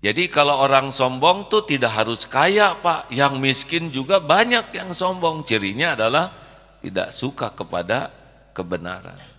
Jadi 0.00 0.32
kalau 0.32 0.64
orang 0.64 0.88
sombong 0.88 1.52
tuh 1.52 1.62
tidak 1.68 1.92
harus 1.92 2.24
kaya 2.24 2.72
Pak, 2.80 3.12
yang 3.12 3.36
miskin 3.36 3.92
juga 3.92 4.16
banyak 4.16 4.72
yang 4.72 4.90
sombong. 4.96 5.44
Cirinya 5.44 5.92
adalah 5.92 6.32
tidak 6.80 7.12
suka 7.12 7.52
kepada 7.52 8.08
kebenaran. 8.56 9.29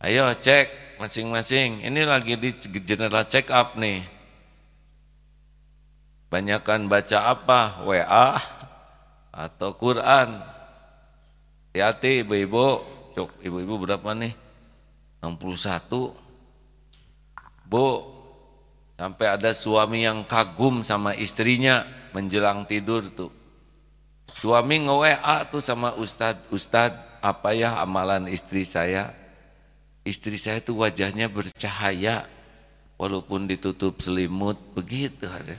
Ayo 0.00 0.32
cek 0.32 0.96
masing-masing. 0.96 1.84
Ini 1.84 2.08
lagi 2.08 2.32
di 2.40 2.48
general 2.80 3.28
check 3.28 3.52
up 3.52 3.76
nih. 3.76 4.00
Banyakan 6.32 6.88
baca 6.88 7.28
apa? 7.28 7.84
WA 7.84 8.40
atau 9.28 9.76
Quran. 9.76 10.40
Hati 11.76 12.24
ibu-ibu, 12.24 12.80
cok 13.12 13.44
ibu-ibu 13.44 13.76
berapa 13.84 14.16
nih? 14.16 14.32
61. 15.20 16.16
Bu, 17.68 17.88
sampai 18.96 19.26
ada 19.28 19.52
suami 19.52 20.08
yang 20.08 20.24
kagum 20.24 20.80
sama 20.80 21.12
istrinya 21.12 21.84
menjelang 22.16 22.64
tidur 22.64 23.04
tuh. 23.12 23.28
Suami 24.32 24.80
nge-WA 24.80 25.44
tuh 25.52 25.60
sama 25.60 25.92
ustad, 26.00 26.40
ustad 26.48 26.96
apa 27.20 27.52
ya 27.52 27.76
amalan 27.84 28.32
istri 28.32 28.64
saya? 28.64 29.19
Istri 30.00 30.36
saya 30.40 30.58
tuh 30.64 30.80
wajahnya 30.80 31.28
bercahaya 31.28 32.24
walaupun 32.96 33.44
ditutup 33.44 34.00
selimut 34.00 34.56
begitu 34.72 35.28
ada. 35.28 35.56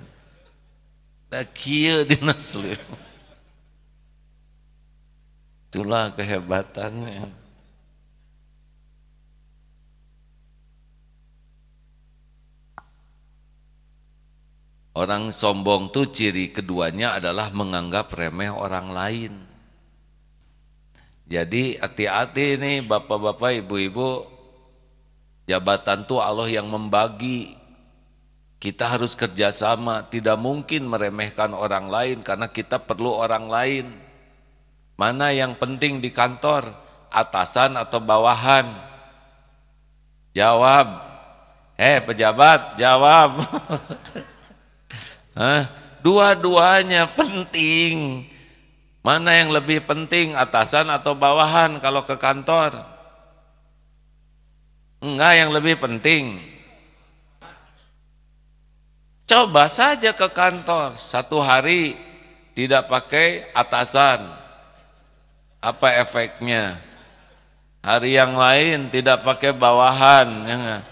Dah 1.29 1.45
kia 1.45 2.03
di. 2.03 2.17
Itulah 5.71 6.11
kehebatannya. 6.11 7.31
Orang 14.91 15.31
sombong 15.31 15.87
tuh 15.87 16.11
ciri 16.11 16.51
keduanya 16.51 17.15
adalah 17.15 17.47
menganggap 17.55 18.11
remeh 18.11 18.51
orang 18.51 18.91
lain. 18.91 19.33
Jadi 21.31 21.79
hati-hati 21.79 22.59
nih 22.59 22.83
bapak-bapak, 22.83 23.63
ibu-ibu, 23.63 24.27
jabatan 25.45 26.05
tuh 26.05 26.21
Allah 26.21 26.49
yang 26.49 26.69
membagi 26.69 27.61
kita 28.61 28.85
harus 28.85 29.17
kerjasama, 29.17 30.05
tidak 30.05 30.37
mungkin 30.37 30.85
meremehkan 30.85 31.49
orang 31.57 31.89
lain 31.89 32.21
karena 32.21 32.45
kita 32.45 32.77
perlu 32.77 33.17
orang 33.17 33.49
lain. 33.49 33.89
Mana 34.93 35.33
yang 35.33 35.57
penting 35.57 35.97
di 35.97 36.13
kantor, 36.13 36.69
atasan 37.09 37.73
atau 37.73 37.97
bawahan? 37.97 38.69
Jawab. 40.37 41.09
Eh 41.73 42.05
pejabat, 42.05 42.77
jawab. 42.77 43.41
Dua-duanya 46.05 47.09
penting. 47.17 48.29
Mana 49.01 49.41
yang 49.41 49.49
lebih 49.49 49.89
penting, 49.89 50.37
atasan 50.37 50.93
atau 50.93 51.17
bawahan 51.17 51.81
kalau 51.81 52.05
ke 52.05 52.13
kantor? 52.13 52.77
Enggak, 55.01 55.33
yang 55.33 55.49
lebih 55.49 55.81
penting 55.81 56.51
Coba 59.31 59.71
saja 59.71 60.11
ke 60.11 60.27
kantor 60.27 60.91
satu 60.99 61.39
hari 61.39 61.95
tidak 62.51 62.91
pakai 62.91 63.47
atasan. 63.55 64.27
Apa 65.63 66.03
efeknya? 66.03 66.83
Hari 67.79 68.19
yang 68.19 68.35
lain 68.35 68.91
tidak 68.91 69.23
pakai 69.23 69.55
bawahan. 69.55 70.27
Ya 70.43 70.83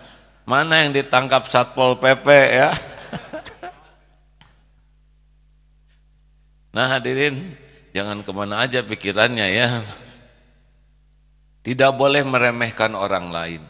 Mana 0.48 0.88
yang 0.88 0.96
ditangkap 0.96 1.52
Satpol 1.52 2.00
PP 2.00 2.28
ya? 2.32 2.72
Nah 6.72 6.86
hadirin, 6.96 7.60
jangan 7.92 8.24
ke 8.24 8.32
mana 8.32 8.64
aja 8.64 8.80
pikirannya 8.80 9.48
ya. 9.52 9.84
Tidak 11.60 11.92
boleh 11.92 12.24
meremehkan 12.24 12.96
orang 12.96 13.36
lain. 13.36 13.62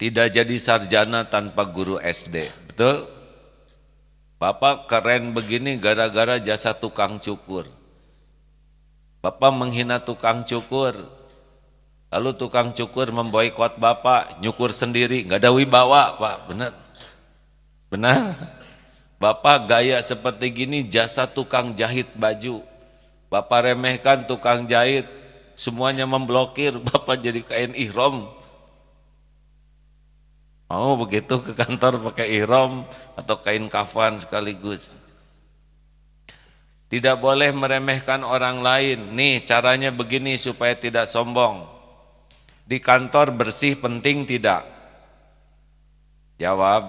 Tidak 0.00 0.32
jadi 0.32 0.56
sarjana 0.56 1.28
tanpa 1.28 1.68
guru 1.68 2.00
SD, 2.00 2.48
betul? 2.72 3.04
Bapak 4.40 4.88
keren 4.88 5.36
begini 5.36 5.76
gara-gara 5.76 6.40
jasa 6.40 6.72
tukang 6.72 7.20
cukur. 7.20 7.68
Bapak 9.20 9.52
menghina 9.52 10.00
tukang 10.00 10.48
cukur. 10.48 10.96
Lalu 12.08 12.32
tukang 12.32 12.72
cukur 12.72 13.12
memboikot 13.12 13.76
Bapak, 13.76 14.40
nyukur 14.40 14.72
sendiri, 14.72 15.28
nggak 15.28 15.44
ada 15.44 15.52
wibawa, 15.52 16.16
Pak. 16.16 16.36
Benar? 16.48 16.72
Benar? 17.92 18.20
Bapak 19.20 19.68
gaya 19.68 20.00
seperti 20.00 20.48
gini 20.64 20.88
jasa 20.88 21.28
tukang 21.28 21.76
jahit 21.76 22.08
baju. 22.16 22.64
Bapak 23.28 23.68
remehkan 23.68 24.24
tukang 24.24 24.64
jahit, 24.64 25.04
semuanya 25.52 26.08
memblokir, 26.08 26.80
Bapak 26.88 27.20
jadi 27.20 27.44
kain 27.44 27.76
ihrom. 27.76 28.39
Mau 30.70 30.94
begitu 30.94 31.42
ke 31.42 31.50
kantor 31.50 31.98
pakai 31.98 32.30
ihram 32.30 32.86
atau 33.18 33.42
kain 33.42 33.66
kafan 33.66 34.22
sekaligus. 34.22 34.94
Tidak 36.86 37.18
boleh 37.18 37.50
meremehkan 37.50 38.22
orang 38.22 38.62
lain. 38.62 39.10
Nih 39.18 39.42
caranya 39.42 39.90
begini 39.90 40.38
supaya 40.38 40.78
tidak 40.78 41.10
sombong. 41.10 41.66
Di 42.62 42.78
kantor 42.78 43.34
bersih 43.34 43.74
penting 43.82 44.22
tidak? 44.30 44.62
Jawab. 46.38 46.86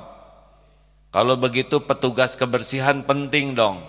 Kalau 1.10 1.34
begitu 1.42 1.82
petugas 1.82 2.38
kebersihan 2.38 3.02
penting 3.02 3.58
dong. 3.58 3.82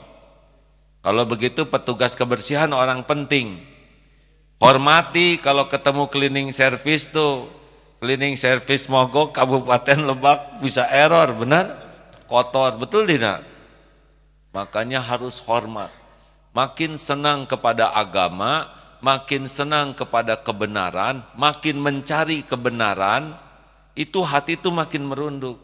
Kalau 1.05 1.28
begitu 1.28 1.68
petugas 1.68 2.16
kebersihan 2.16 2.72
orang 2.72 3.05
penting. 3.05 3.61
Hormati 4.57 5.37
kalau 5.37 5.68
ketemu 5.68 6.09
cleaning 6.09 6.48
service 6.48 7.12
tuh 7.12 7.61
cleaning 8.02 8.34
service 8.34 8.90
mogok 8.90 9.30
Kabupaten 9.30 10.10
Lebak 10.10 10.58
bisa 10.58 10.90
error, 10.90 11.30
benar? 11.38 11.78
Kotor, 12.26 12.74
betul 12.74 13.06
tidak? 13.06 13.46
Makanya 14.50 14.98
harus 14.98 15.38
hormat. 15.46 15.94
Makin 16.50 16.98
senang 16.98 17.46
kepada 17.46 17.94
agama, 17.94 18.66
makin 18.98 19.46
senang 19.46 19.94
kepada 19.94 20.34
kebenaran, 20.34 21.22
makin 21.38 21.78
mencari 21.78 22.42
kebenaran, 22.42 23.38
itu 23.94 24.18
hati 24.20 24.58
itu 24.58 24.68
makin 24.74 25.06
merunduk 25.06 25.62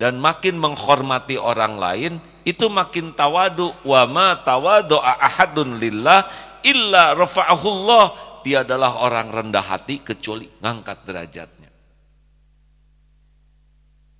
dan 0.00 0.16
makin 0.16 0.56
menghormati 0.56 1.36
orang 1.38 1.76
lain, 1.76 2.12
itu 2.42 2.72
makin 2.72 3.12
tawadu 3.12 3.70
wa 3.84 4.02
ma 4.08 4.28
tawadu 4.40 4.96
ahadun 4.98 5.76
lillah 5.76 6.24
illa 6.64 7.12
rafa'ahullah. 7.14 8.04
Dia 8.42 8.62
adalah 8.62 9.02
orang 9.02 9.30
rendah 9.30 9.62
hati 9.62 10.02
kecuali 10.02 10.46
ngangkat 10.62 10.98
derajatnya. 11.02 11.55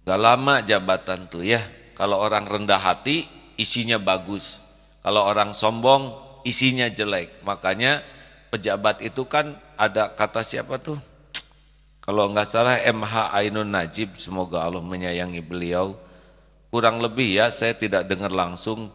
Gak 0.07 0.21
lama 0.23 0.63
jabatan 0.63 1.27
tuh 1.27 1.43
ya. 1.43 1.67
Kalau 1.99 2.23
orang 2.23 2.47
rendah 2.47 2.79
hati 2.79 3.27
isinya 3.59 3.99
bagus. 3.99 4.63
Kalau 5.03 5.27
orang 5.27 5.51
sombong 5.51 6.15
isinya 6.47 6.87
jelek. 6.87 7.43
Makanya 7.43 8.07
pejabat 8.55 9.03
itu 9.03 9.27
kan 9.27 9.59
ada 9.75 10.07
kata 10.15 10.47
siapa 10.47 10.79
tuh? 10.79 10.97
Kalau 12.07 12.31
nggak 12.31 12.47
salah 12.47 12.79
MH 12.87 13.35
Ainun 13.35 13.67
Najib, 13.67 14.15
semoga 14.15 14.63
Allah 14.63 14.79
menyayangi 14.79 15.43
beliau. 15.43 15.99
Kurang 16.71 17.03
lebih 17.03 17.35
ya, 17.35 17.51
saya 17.51 17.75
tidak 17.75 18.07
dengar 18.07 18.31
langsung 18.31 18.95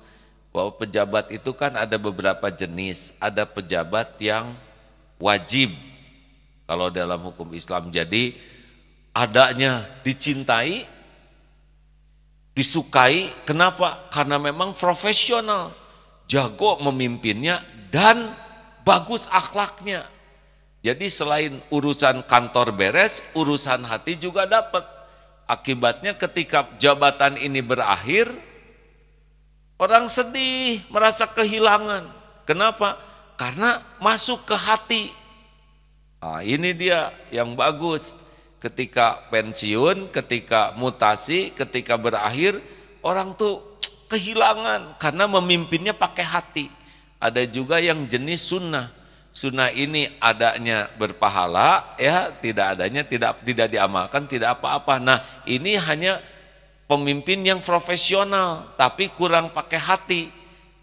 bahwa 0.56 0.80
pejabat 0.80 1.28
itu 1.28 1.52
kan 1.52 1.76
ada 1.76 2.00
beberapa 2.00 2.48
jenis. 2.48 3.12
Ada 3.20 3.44
pejabat 3.44 4.16
yang 4.24 4.56
wajib 5.20 5.76
kalau 6.64 6.88
dalam 6.88 7.20
hukum 7.20 7.52
Islam. 7.52 7.92
Jadi 7.92 8.40
adanya 9.12 9.92
dicintai, 10.08 10.88
disukai. 12.62 13.34
Kenapa? 13.42 14.06
Karena 14.14 14.38
memang 14.38 14.78
profesional, 14.78 15.74
jago 16.30 16.78
memimpinnya 16.78 17.66
dan 17.90 18.38
bagus 18.86 19.26
akhlaknya. 19.34 20.06
Jadi 20.86 21.10
selain 21.10 21.58
urusan 21.74 22.22
kantor 22.30 22.74
beres, 22.78 23.26
urusan 23.34 23.82
hati 23.82 24.14
juga 24.18 24.46
dapat. 24.46 24.86
Akibatnya 25.50 26.14
ketika 26.14 26.70
jabatan 26.78 27.36
ini 27.36 27.60
berakhir, 27.66 28.30
orang 29.82 30.06
sedih, 30.06 30.86
merasa 30.94 31.26
kehilangan. 31.26 32.08
Kenapa? 32.46 32.98
Karena 33.36 33.82
masuk 33.98 34.46
ke 34.46 34.56
hati. 34.56 35.04
Nah, 36.22 36.46
ini 36.46 36.78
dia 36.78 37.10
yang 37.34 37.58
bagus 37.58 38.22
ketika 38.62 39.26
pensiun, 39.34 40.14
ketika 40.14 40.78
mutasi, 40.78 41.50
ketika 41.58 41.98
berakhir, 41.98 42.62
orang 43.02 43.34
tuh 43.34 43.82
kehilangan 44.06 45.02
karena 45.02 45.26
memimpinnya 45.26 45.98
pakai 45.98 46.24
hati. 46.24 46.66
Ada 47.18 47.50
juga 47.50 47.82
yang 47.82 48.06
jenis 48.06 48.46
sunnah. 48.46 48.94
Sunnah 49.32 49.72
ini 49.72 50.12
adanya 50.20 50.92
berpahala, 51.00 51.96
ya 51.96 52.36
tidak 52.44 52.78
adanya 52.78 53.02
tidak 53.08 53.40
tidak 53.42 53.68
diamalkan, 53.72 54.28
tidak 54.28 54.60
apa-apa. 54.60 55.00
Nah 55.00 55.24
ini 55.48 55.80
hanya 55.80 56.20
pemimpin 56.86 57.40
yang 57.40 57.64
profesional, 57.64 58.76
tapi 58.76 59.08
kurang 59.10 59.56
pakai 59.56 59.80
hati. 59.80 60.22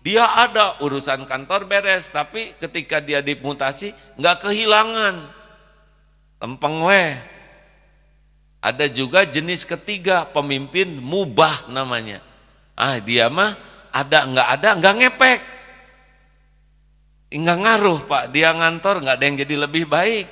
Dia 0.01 0.25
ada 0.25 0.81
urusan 0.81 1.29
kantor 1.29 1.69
beres, 1.69 2.09
tapi 2.09 2.57
ketika 2.57 3.05
dia 3.05 3.21
dimutasi 3.21 3.93
nggak 4.17 4.49
kehilangan. 4.49 5.29
Lempeng 6.41 6.87
weh, 6.89 7.21
ada 8.59 8.91
juga 8.91 9.23
jenis 9.23 9.63
ketiga 9.63 10.27
pemimpin 10.27 10.99
mubah 10.99 11.71
namanya. 11.71 12.19
Ah 12.75 12.99
dia 12.99 13.31
mah 13.31 13.55
ada 13.95 14.27
nggak 14.27 14.49
ada 14.59 14.69
nggak 14.79 14.95
ngepek. 14.99 15.41
Nggak 17.29 17.59
ngaruh 17.61 18.01
pak, 18.09 18.25
dia 18.35 18.51
ngantor 18.51 19.05
nggak 19.05 19.17
ada 19.21 19.25
yang 19.25 19.39
jadi 19.39 19.55
lebih 19.69 19.85
baik. 19.87 20.27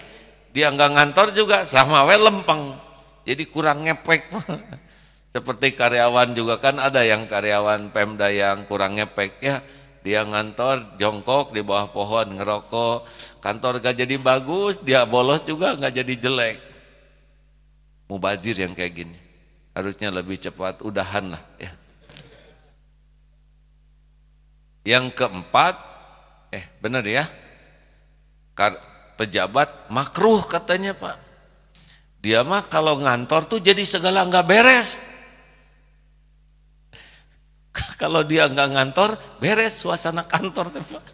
Dia 0.51 0.73
nggak 0.75 0.91
ngantor 0.97 1.27
juga 1.37 1.63
sama 1.63 2.03
we 2.09 2.19
lempeng. 2.19 2.75
Jadi 3.23 3.47
kurang 3.47 3.87
ngepek. 3.87 4.33
Seperti 5.35 5.77
karyawan 5.77 6.33
juga 6.33 6.57
kan 6.57 6.81
ada 6.81 7.05
yang 7.05 7.29
karyawan 7.29 7.93
Pemda 7.93 8.33
yang 8.33 8.67
kurang 8.67 8.97
ngepek 8.99 9.39
ya. 9.39 9.61
Dia 10.03 10.23
ngantor 10.23 10.97
jongkok 10.99 11.53
di 11.53 11.61
bawah 11.61 11.93
pohon 11.93 12.39
ngerokok. 12.39 13.05
Kantor 13.43 13.83
gak 13.83 14.01
jadi 14.01 14.17
bagus, 14.17 14.81
dia 14.81 15.03
bolos 15.03 15.43
juga 15.43 15.75
nggak 15.77 15.93
jadi 15.93 16.15
jelek 16.17 16.76
mubazir 18.11 18.57
yang 18.59 18.73
kayak 18.73 18.95
gini. 18.95 19.19
Harusnya 19.77 20.09
lebih 20.09 20.41
cepat, 20.41 20.81
udahan 20.81 21.37
lah 21.37 21.43
ya. 21.61 21.73
Yang 24.87 25.19
keempat, 25.19 25.75
eh 26.55 26.65
benar 26.79 27.03
ya, 27.05 27.27
pejabat 29.19 29.91
makruh 29.93 30.41
katanya 30.47 30.97
pak. 30.97 31.19
Dia 32.23 32.41
mah 32.47 32.65
kalau 32.65 33.03
ngantor 33.03 33.45
tuh 33.51 33.61
jadi 33.61 33.85
segala 33.85 34.25
nggak 34.25 34.47
beres. 34.47 35.05
kalau 38.01 38.25
dia 38.25 38.49
nggak 38.49 38.69
ngantor, 38.73 39.21
beres 39.43 39.77
suasana 39.83 40.25
kantor 40.25 40.73
pak. 40.73 41.05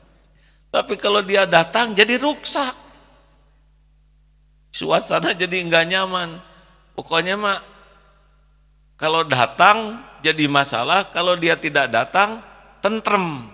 Tapi 0.71 0.95
kalau 1.01 1.25
dia 1.25 1.49
datang 1.49 1.97
jadi 1.97 2.21
ruksak. 2.21 2.77
Suasana 4.71 5.35
jadi 5.35 5.67
nggak 5.67 5.85
nyaman 5.91 6.52
Pokoknya 6.93 7.41
mah 7.41 7.65
kalau 9.01 9.27
datang 9.27 9.99
jadi 10.23 10.47
masalah, 10.47 11.11
kalau 11.11 11.35
dia 11.35 11.59
tidak 11.59 11.91
datang 11.91 12.39
tentrem. 12.79 13.51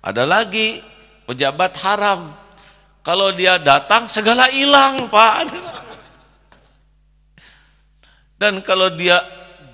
Ada 0.00 0.24
lagi 0.24 0.80
pejabat 1.28 1.76
haram. 1.84 2.32
Kalau 3.04 3.28
dia 3.32 3.60
datang 3.60 4.08
segala 4.08 4.48
hilang, 4.48 5.12
Pak. 5.12 5.36
Dan 8.40 8.64
kalau 8.64 8.88
dia 8.88 9.20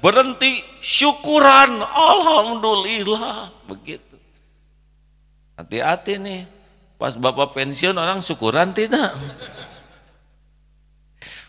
berhenti 0.03 0.67
syukuran, 0.83 1.79
alhamdulillah, 1.85 3.55
begitu. 3.71 4.19
Hati-hati 5.55 6.19
nih. 6.19 6.43
Pas 6.99 7.15
Bapak 7.15 7.55
pensiun 7.55 7.95
orang 7.95 8.19
syukuran 8.19 8.75
tidak? 8.75 9.15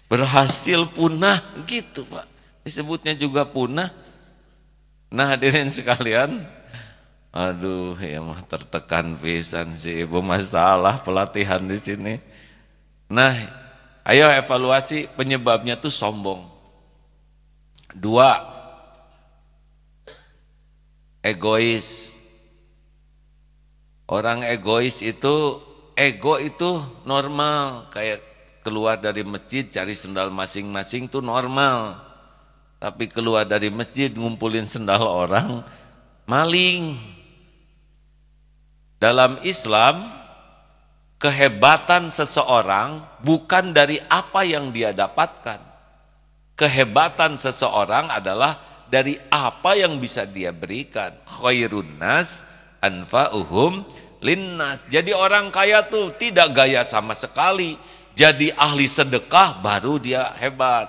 Berhasil 0.05 0.85
punah 0.89 1.41
gitu 1.65 2.05
Pak. 2.05 2.25
Disebutnya 2.65 3.13
juga 3.13 3.45
punah. 3.45 3.93
Nah 5.09 5.33
hadirin 5.33 5.69
sekalian 5.69 6.43
aduh 7.35 7.99
ya 7.99 8.23
mah 8.23 8.47
tertekan 8.47 9.19
pisan 9.19 9.75
si 9.75 9.91
ibu 10.07 10.23
masalah 10.23 11.03
pelatihan 11.03 11.61
di 11.61 11.77
sini. 11.77 12.15
Nah 13.11 13.35
ayo 14.07 14.31
evaluasi 14.31 15.11
penyebabnya 15.13 15.77
tuh 15.77 15.93
sombong. 15.93 16.47
Dua 17.95 18.55
egois. 21.25 22.13
Orang 24.05 24.45
egois 24.45 25.01
itu 25.01 25.57
ego 25.97 26.37
itu 26.37 26.77
normal 27.09 27.89
kayak 27.89 28.21
keluar 28.65 28.97
dari 28.97 29.21
masjid 29.21 29.61
cari 29.69 29.93
sendal 29.93 30.33
masing-masing 30.33 31.05
itu 31.05 31.21
normal. 31.21 32.01
Tapi 32.81 33.05
keluar 33.05 33.45
dari 33.45 33.69
masjid 33.69 34.09
ngumpulin 34.09 34.65
sendal 34.65 35.05
orang 35.05 35.61
maling. 36.25 36.97
Dalam 38.97 39.37
Islam 39.45 40.01
kehebatan 41.21 42.09
seseorang 42.09 43.05
bukan 43.21 43.69
dari 43.69 44.01
apa 44.09 44.41
yang 44.41 44.73
dia 44.73 44.89
dapatkan. 44.89 45.61
Kehebatan 46.57 47.37
seseorang 47.37 48.09
adalah 48.09 48.57
dari 48.89 49.21
apa 49.29 49.77
yang 49.77 50.01
bisa 50.01 50.25
dia 50.25 50.49
berikan. 50.49 51.13
Khairun 51.21 52.01
nas 52.01 52.41
anfa'uhum 52.81 53.85
linnas. 54.25 54.81
Jadi 54.89 55.13
orang 55.13 55.53
kaya 55.53 55.85
tuh 55.85 56.15
tidak 56.17 56.57
gaya 56.57 56.81
sama 56.81 57.13
sekali 57.13 57.77
jadi 58.15 58.55
ahli 58.55 58.87
sedekah 58.87 59.59
baru 59.59 59.99
dia 59.99 60.31
hebat. 60.39 60.87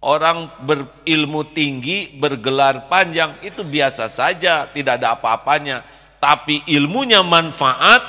Orang 0.00 0.48
berilmu 0.64 1.44
tinggi, 1.52 2.08
bergelar 2.16 2.88
panjang 2.88 3.36
itu 3.44 3.60
biasa 3.60 4.08
saja, 4.08 4.64
tidak 4.72 5.02
ada 5.02 5.12
apa-apanya. 5.12 5.84
Tapi 6.16 6.64
ilmunya 6.72 7.20
manfaat 7.20 8.00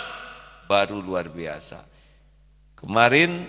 baru 0.72 1.04
luar 1.04 1.28
biasa. 1.28 1.84
Kemarin 2.80 3.43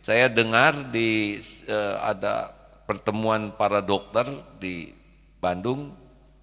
saya 0.00 0.32
dengar 0.32 0.88
di 0.88 1.36
uh, 1.68 1.96
ada 2.00 2.54
pertemuan 2.88 3.52
para 3.52 3.84
dokter 3.84 4.24
di 4.56 4.94
Bandung, 5.42 5.92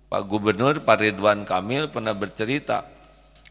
Pak 0.05 0.23
Gubernur 0.29 0.85
Pak 0.85 1.01
Ridwan 1.01 1.43
Kamil 1.43 1.89
pernah 1.89 2.13
bercerita 2.13 2.94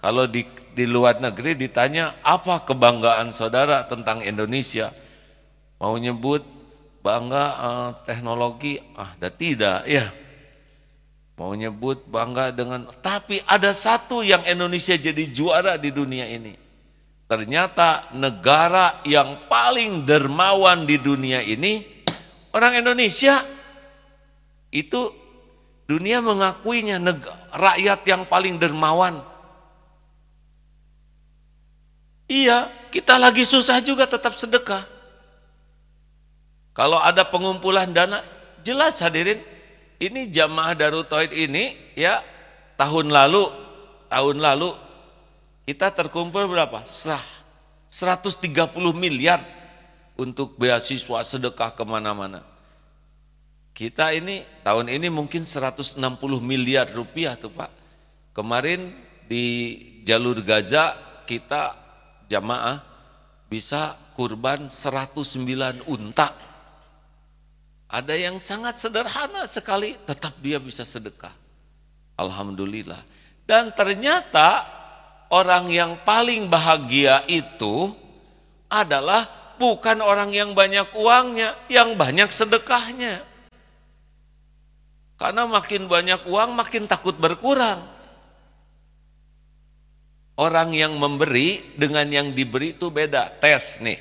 kalau 0.05 0.29
di, 0.29 0.45
di 0.77 0.85
luar 0.85 1.17
negeri 1.17 1.57
ditanya 1.57 2.21
apa 2.21 2.61
kebanggaan 2.69 3.33
saudara 3.33 3.89
tentang 3.89 4.21
Indonesia? 4.21 4.93
Mau 5.81 5.97
nyebut 5.97 6.45
bangga 7.01 7.45
uh, 7.57 7.91
teknologi, 8.05 8.77
ah, 9.01 9.17
dah 9.17 9.33
tidak 9.33 9.89
ya. 9.89 10.13
Mau 11.41 11.57
nyebut 11.57 12.05
bangga 12.05 12.53
dengan, 12.53 12.85
tapi 13.01 13.41
ada 13.49 13.73
satu 13.73 14.21
yang 14.21 14.45
Indonesia 14.45 14.93
jadi 14.93 15.25
juara 15.33 15.81
di 15.81 15.89
dunia 15.89 16.29
ini. 16.29 16.53
Ternyata 17.25 18.13
negara 18.13 19.01
yang 19.09 19.49
paling 19.49 20.05
dermawan 20.05 20.85
di 20.85 21.01
dunia 21.01 21.41
ini 21.41 21.81
orang 22.53 22.77
Indonesia 22.77 23.41
itu 24.69 25.09
dunia 25.89 26.21
mengakuinya 26.21 27.01
rakyat 27.57 28.05
yang 28.05 28.29
paling 28.29 28.61
dermawan. 28.61 29.33
Iya, 32.25 32.73
kita 32.89 33.21
lagi 33.21 33.45
susah 33.45 33.85
juga 33.85 34.09
tetap 34.09 34.33
sedekah. 34.37 34.89
Kalau 36.73 36.99
ada 36.99 37.23
pengumpulan 37.23 37.93
dana, 37.93 38.25
jelas 38.65 38.99
hadirin, 38.99 39.39
ini 40.01 40.27
jamaah 40.27 40.75
Darut 40.75 41.07
Tauhid 41.07 41.31
ini 41.31 41.77
ya 41.95 42.25
tahun 42.75 43.13
lalu, 43.13 43.47
tahun 44.11 44.43
lalu 44.43 44.75
kita 45.69 45.93
terkumpul 45.95 46.49
berapa? 46.51 46.83
Serah 46.89 47.23
130 47.93 48.43
miliar 48.97 49.39
untuk 50.19 50.59
beasiswa 50.59 51.23
sedekah 51.23 51.71
ke 51.77 51.85
mana-mana. 51.87 52.43
Kita 53.75 54.15
ini 54.15 54.43
tahun 54.63 54.91
ini 54.91 55.11
mungkin 55.11 55.43
160 55.43 55.99
miliar 56.43 56.91
rupiah 56.91 57.39
tuh 57.39 57.51
Pak. 57.55 57.71
Kemarin 58.35 58.95
di 59.27 59.79
jalur 60.03 60.43
Gaza 60.43 60.95
kita 61.27 61.84
jamaah 62.29 62.83
bisa 63.49 63.95
kurban 64.19 64.67
109 64.67 65.87
unta. 65.87 66.35
Ada 67.87 68.15
yang 68.19 68.43
sangat 68.43 68.81
sederhana 68.81 69.47
sekali 69.47 69.95
tetap 70.03 70.35
dia 70.43 70.59
bisa 70.59 70.83
sedekah. 70.83 71.31
Alhamdulillah. 72.19 73.03
Dan 73.47 73.71
ternyata 73.77 74.67
orang 75.31 75.71
yang 75.71 76.01
paling 76.03 76.51
bahagia 76.51 77.23
itu 77.31 77.95
adalah 78.67 79.55
bukan 79.61 80.03
orang 80.03 80.35
yang 80.35 80.51
banyak 80.57 80.91
uangnya, 80.99 81.55
yang 81.71 81.95
banyak 81.95 82.31
sedekahnya. 82.35 83.23
Karena 85.15 85.47
makin 85.47 85.87
banyak 85.87 86.27
uang 86.27 86.59
makin 86.59 86.91
takut 86.91 87.15
berkurang. 87.15 87.94
Orang 90.35 90.75
yang 90.75 90.99
memberi 90.99 91.63
dengan 91.79 92.07
yang 92.11 92.35
diberi 92.35 92.75
itu 92.75 92.91
beda. 92.91 93.31
Tes 93.39 93.79
nih. 93.79 93.99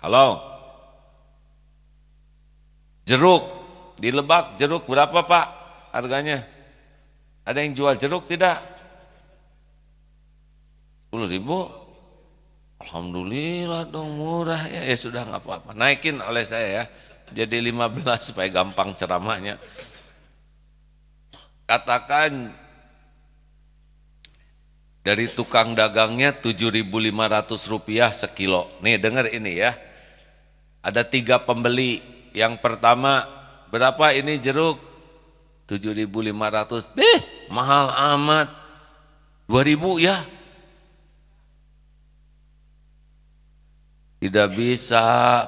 Halo. 0.00 0.40
Jeruk 3.04 3.44
di 4.00 4.08
Lebak, 4.08 4.56
jeruk 4.56 4.88
berapa 4.88 5.20
Pak 5.20 5.46
harganya? 5.92 6.48
Ada 7.44 7.60
yang 7.60 7.76
jual 7.76 7.94
jeruk 8.00 8.24
tidak? 8.24 8.56
10 11.12 11.28
ribu? 11.28 11.68
Alhamdulillah 12.80 13.84
dong 13.92 14.16
murah 14.16 14.64
ya. 14.64 14.88
Ya 14.88 14.96
sudah 14.96 15.28
nggak 15.28 15.44
apa-apa. 15.44 15.70
Naikin 15.76 16.24
oleh 16.24 16.48
saya 16.48 16.68
ya. 16.68 16.84
Jadi 17.36 17.60
15 17.68 18.32
supaya 18.32 18.48
gampang 18.48 18.96
ceramahnya 18.96 19.60
katakan 21.70 22.50
dari 25.00 25.32
tukang 25.32 25.72
dagangnya 25.72 26.36
7.500 26.36 27.72
rupiah 27.72 28.10
sekilo. 28.12 28.68
Nih 28.84 29.00
dengar 29.00 29.28
ini 29.28 29.60
ya. 29.60 29.76
Ada 30.80 31.04
tiga 31.04 31.40
pembeli. 31.40 32.00
Yang 32.30 32.62
pertama 32.62 33.26
berapa 33.68 34.14
ini 34.14 34.38
jeruk? 34.38 34.78
7.500. 35.66 36.94
Eh 36.98 37.20
mahal 37.50 37.90
amat. 38.16 38.48
2.000 39.50 39.98
ya. 39.98 40.22
Tidak 44.20 44.48
bisa 44.52 45.04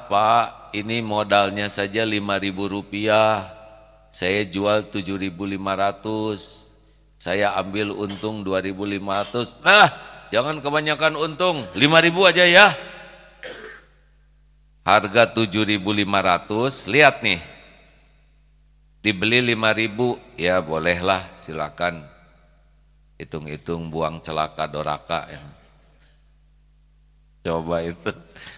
Pak. 0.09 0.73
Ini 0.73 1.05
modalnya 1.05 1.69
saja 1.69 2.01
5.000 2.01 2.73
rupiah 2.73 3.63
saya 4.13 4.45
jual 4.45 4.93
7.500, 4.93 6.62
saya 7.23 7.55
ambil 7.55 7.95
untung 7.95 8.43
2.500. 8.43 9.63
Nah, 9.63 9.95
jangan 10.35 10.59
kebanyakan 10.59 11.15
untung, 11.15 11.63
5.000 11.79 12.11
aja 12.27 12.43
ya. 12.51 12.67
Harga 14.83 15.31
7.500, 15.31 16.91
lihat 16.91 17.23
nih. 17.23 17.39
Dibeli 19.07 19.39
5.000, 19.55 20.19
ya 20.35 20.59
bolehlah 20.59 21.31
silakan. 21.39 22.03
Hitung-hitung 23.23 23.87
buang 23.87 24.19
celaka 24.19 24.67
doraka 24.67 25.31
ya. 25.31 25.43
Coba 27.47 27.87
itu 27.87 28.11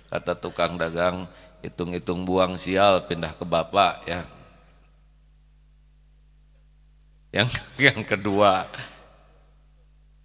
kata 0.08 0.40
tukang 0.40 0.80
dagang 0.80 1.28
hitung-hitung 1.60 2.24
buang 2.24 2.56
sial 2.56 3.04
pindah 3.04 3.36
ke 3.36 3.44
bapak 3.44 4.08
ya. 4.08 4.24
Yang 7.34 7.50
yang 7.90 8.06
kedua, 8.06 8.70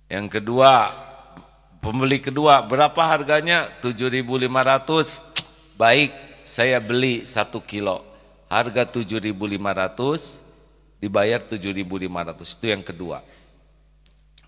yang 0.05 0.29
kedua, 0.29 0.93
pembeli 1.81 2.21
kedua 2.21 2.61
berapa 2.61 3.01
harganya? 3.01 3.65
7.500. 3.81 5.73
Baik, 5.73 6.13
saya 6.45 6.77
beli 6.77 7.25
satu 7.25 7.65
kilo. 7.65 8.05
Harga 8.45 8.85
7.500 8.85 11.01
dibayar 11.01 11.41
7.500. 11.41 12.57
Itu 12.57 12.65
yang 12.69 12.85
kedua. 12.85 13.25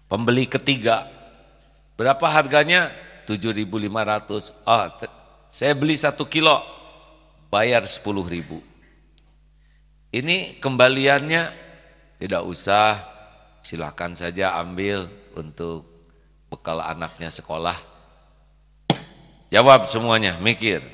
Pembeli 0.05 0.45
ketiga, 0.45 1.09
berapa 1.97 2.29
harganya? 2.29 2.93
7.500. 3.25 4.53
Oh, 4.65 4.85
saya 5.49 5.73
beli 5.73 5.95
satu 5.95 6.27
kilo, 6.29 6.61
bayar 7.53 7.85
10.000. 7.85 8.59
Ini 10.11 10.59
kembaliannya 10.59 11.60
tidak 12.21 12.45
usah, 12.45 13.01
silakan 13.65 14.13
saja 14.13 14.53
ambil 14.61 15.09
untuk 15.33 15.89
bekal 16.53 16.77
anaknya 16.77 17.33
sekolah. 17.33 17.73
Jawab 19.49 19.89
semuanya, 19.89 20.37
mikir. 20.37 20.85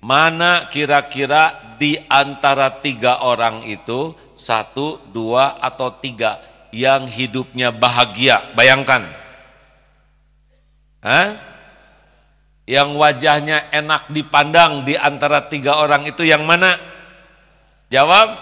Mana 0.00 0.72
kira-kira 0.72 1.76
di 1.76 2.00
antara 2.08 2.80
tiga 2.80 3.20
orang 3.20 3.68
itu, 3.68 4.16
satu, 4.32 4.96
dua, 5.12 5.60
atau 5.60 5.92
tiga, 6.00 6.40
yang 6.72 7.04
hidupnya 7.04 7.68
bahagia? 7.76 8.40
Bayangkan. 8.56 9.04
Hah? 11.04 11.36
Yang 12.64 12.88
wajahnya 12.96 13.68
enak 13.68 14.08
dipandang 14.16 14.88
di 14.88 14.96
antara 14.96 15.44
tiga 15.44 15.76
orang 15.76 16.08
itu 16.08 16.24
yang 16.24 16.48
mana? 16.48 16.80
Jawab, 17.92 18.32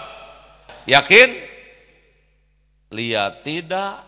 yakin? 0.86 1.47
Lihat 2.88 3.44
tidak, 3.44 4.04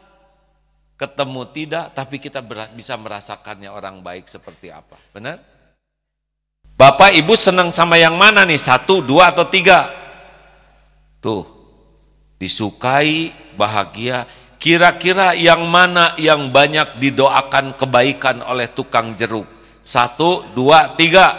ketemu 1.00 1.42
tidak, 1.52 1.84
tapi 1.96 2.20
kita 2.20 2.44
bisa 2.76 2.96
merasakannya 2.96 3.72
orang 3.72 4.04
baik 4.04 4.28
seperti 4.28 4.68
apa. 4.68 5.00
Benar? 5.16 5.40
Bapak 6.76 7.12
ibu 7.12 7.36
senang 7.36 7.68
sama 7.68 8.00
yang 8.00 8.16
mana 8.16 8.44
nih? 8.44 8.56
Satu, 8.56 9.04
dua, 9.04 9.32
atau 9.32 9.44
tiga? 9.48 9.92
Tuh, 11.20 11.44
disukai, 12.40 13.36
bahagia. 13.56 14.24
Kira-kira 14.60 15.32
yang 15.36 15.64
mana 15.68 16.16
yang 16.20 16.52
banyak 16.52 17.00
didoakan 17.00 17.76
kebaikan 17.76 18.44
oleh 18.44 18.68
tukang 18.68 19.12
jeruk? 19.16 19.48
Satu, 19.84 20.44
dua, 20.52 20.96
tiga. 20.96 21.36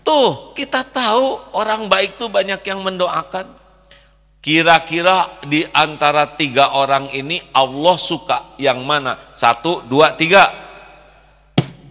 Tuh, 0.00 0.56
kita 0.56 0.84
tahu 0.88 1.52
orang 1.52 1.88
baik 1.88 2.16
tuh 2.16 2.32
banyak 2.32 2.64
yang 2.64 2.80
mendoakan. 2.80 3.57
Kira-kira 4.38 5.42
di 5.42 5.66
antara 5.74 6.38
tiga 6.38 6.78
orang 6.78 7.10
ini 7.10 7.42
Allah 7.50 7.96
suka 7.98 8.54
yang 8.54 8.86
mana? 8.86 9.18
Satu, 9.34 9.82
dua, 9.82 10.14
tiga. 10.14 10.54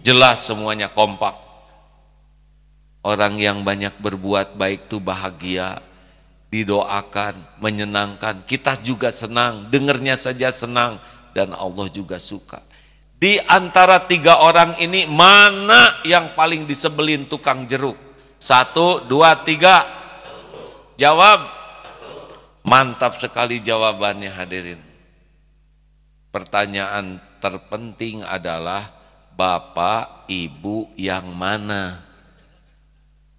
Jelas 0.00 0.48
semuanya 0.48 0.88
kompak. 0.88 1.36
Orang 3.04 3.36
yang 3.36 3.60
banyak 3.60 4.00
berbuat 4.00 4.56
baik 4.56 4.88
itu 4.88 4.96
bahagia, 4.96 5.84
didoakan, 6.48 7.60
menyenangkan. 7.60 8.40
Kita 8.48 8.72
juga 8.80 9.12
senang, 9.12 9.68
dengernya 9.68 10.16
saja 10.16 10.48
senang, 10.48 10.96
dan 11.36 11.52
Allah 11.52 11.86
juga 11.92 12.16
suka. 12.16 12.64
Di 13.18 13.36
antara 13.44 14.00
tiga 14.08 14.40
orang 14.40 14.78
ini 14.80 15.04
mana 15.04 16.00
yang 16.06 16.32
paling 16.32 16.64
disebelin 16.64 17.28
tukang 17.28 17.68
jeruk? 17.68 17.98
Satu, 18.40 19.04
dua, 19.04 19.36
tiga. 19.44 19.84
Jawab. 20.96 21.57
Mantap 22.68 23.16
sekali 23.16 23.64
jawabannya 23.64 24.28
hadirin. 24.28 24.80
Pertanyaan 26.28 27.16
terpenting 27.40 28.20
adalah 28.20 28.92
Bapak, 29.32 30.28
Ibu 30.28 30.92
yang 31.00 31.32
mana? 31.32 32.04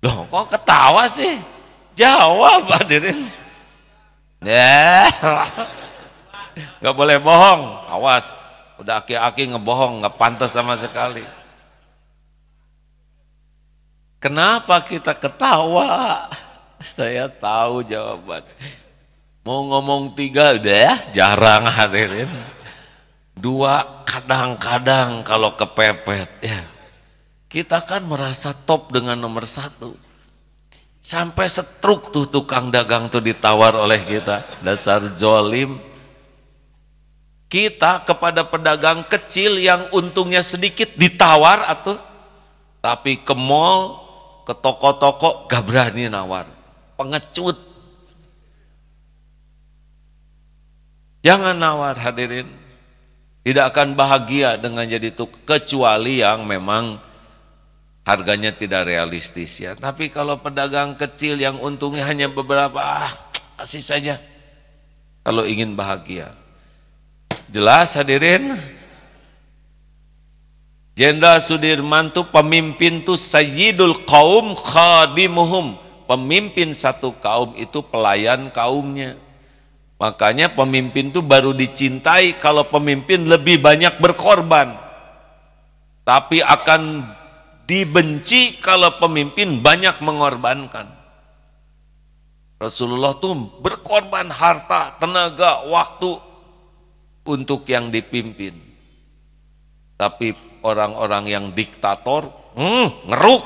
Loh 0.01 0.25
kok 0.25 0.57
ketawa 0.57 1.05
sih? 1.05 1.37
Jawab 1.93 2.65
hadirin. 2.73 3.29
Ya. 4.39 5.03
Gak 6.79 6.95
boleh 6.95 7.19
bohong. 7.19 7.91
Awas. 7.91 8.31
Udah 8.79 9.03
aki-aki 9.03 9.51
ngebohong, 9.51 9.99
nggak 9.99 10.15
pantas 10.15 10.55
sama 10.55 10.79
sekali. 10.79 11.27
Kenapa 14.23 14.79
kita 14.79 15.11
ketawa? 15.11 16.31
Saya 16.79 17.27
tahu 17.27 17.83
jawaban. 17.83 18.47
Mau 19.49 19.65
ngomong 19.65 20.13
tiga 20.13 20.53
udah 20.53 21.09
jarang 21.09 21.65
hadirin. 21.65 22.29
Dua 23.33 24.05
kadang-kadang 24.05 25.25
kalau 25.25 25.57
kepepet 25.57 26.29
ya. 26.45 26.61
Kita 27.49 27.81
kan 27.81 28.05
merasa 28.05 28.53
top 28.53 28.93
dengan 28.93 29.17
nomor 29.17 29.49
satu. 29.49 29.97
Sampai 31.01 31.49
setruk 31.49 32.13
tuh 32.13 32.29
tukang 32.29 32.69
dagang 32.69 33.09
tuh 33.09 33.25
ditawar 33.25 33.73
oleh 33.73 33.97
kita. 34.05 34.45
Dasar 34.61 35.01
zolim. 35.01 35.81
Kita 37.49 38.05
kepada 38.05 38.45
pedagang 38.45 39.01
kecil 39.09 39.57
yang 39.57 39.89
untungnya 39.89 40.45
sedikit 40.45 40.93
ditawar 40.93 41.65
atau 41.65 41.97
tapi 42.85 43.25
ke 43.25 43.33
mall, 43.33 43.97
ke 44.45 44.53
toko-toko 44.53 45.49
gak 45.49 45.65
berani 45.65 46.05
nawar. 46.05 46.45
Pengecut. 47.01 47.68
Jangan 51.19 51.55
nawar 51.55 51.99
hadirin. 51.99 52.47
Tidak 53.39 53.65
akan 53.65 53.95
bahagia 53.95 54.59
dengan 54.59 54.83
jadi 54.83 55.15
itu 55.15 55.25
kecuali 55.47 56.19
yang 56.19 56.43
memang 56.43 56.99
harganya 58.03 58.51
tidak 58.51 58.85
realistis 58.85 59.63
ya. 59.63 59.73
Tapi 59.77 60.11
kalau 60.11 60.37
pedagang 60.39 60.97
kecil 60.99 61.39
yang 61.39 61.57
untungnya 61.57 62.03
hanya 62.05 62.27
beberapa, 62.27 62.77
ah, 62.77 63.09
kasih 63.57 63.83
saja. 63.83 64.15
Kalau 65.23 65.47
ingin 65.47 65.73
bahagia. 65.73 66.35
Jelas 67.49 67.95
hadirin? 67.97 68.53
Jenderal 70.99 71.39
Sudirman 71.39 72.11
itu 72.11 72.27
pemimpin 72.27 73.07
tuh 73.07 73.15
sayyidul 73.15 74.03
kaum 74.03 74.51
khadimuhum. 74.51 75.79
Pemimpin 76.09 76.75
satu 76.75 77.15
kaum 77.23 77.55
itu 77.55 77.79
pelayan 77.79 78.51
kaumnya. 78.51 79.15
Makanya 79.99 80.55
pemimpin 80.55 81.11
itu 81.11 81.19
baru 81.19 81.51
dicintai 81.51 82.39
kalau 82.39 82.63
pemimpin 82.71 83.27
lebih 83.27 83.59
banyak 83.59 83.99
berkorban. 83.99 84.79
Tapi 86.07 86.39
akan 86.39 87.03
dibenci 87.67 88.63
kalau 88.63 88.95
pemimpin 88.95 89.59
banyak 89.59 89.99
mengorbankan. 89.99 90.87
Rasulullah 92.59 93.15
tuh 93.19 93.35
berkorban 93.59 94.31
harta, 94.31 94.95
tenaga, 94.99 95.67
waktu 95.67 96.15
untuk 97.27 97.67
yang 97.67 97.91
dipimpin. 97.91 98.55
Tapi 99.99 100.31
orang-orang 100.63 101.23
yang 101.27 101.45
diktator, 101.51 102.27
hmm, 102.55 103.11
ngeruk. 103.11 103.43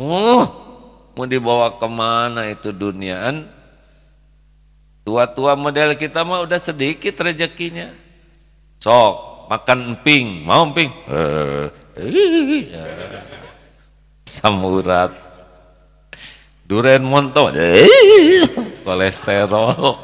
Hmm, 0.00 0.44
mau 1.16 1.24
dibawa 1.24 1.76
ke 1.76 1.88
mana 1.88 2.52
itu 2.52 2.68
duniaan? 2.72 3.55
Tua-tua 5.06 5.54
model 5.54 5.94
kita 5.94 6.26
mah 6.26 6.42
udah 6.42 6.58
sedikit 6.58 7.14
rezekinya. 7.22 7.94
Sok, 8.82 9.46
makan 9.46 9.94
emping, 9.94 10.42
mau 10.42 10.66
emping? 10.66 10.90
Uh, 11.06 11.70
samurat. 14.26 15.14
Duren 16.66 17.06
monto, 17.06 17.54
kolesterol. 18.82 19.94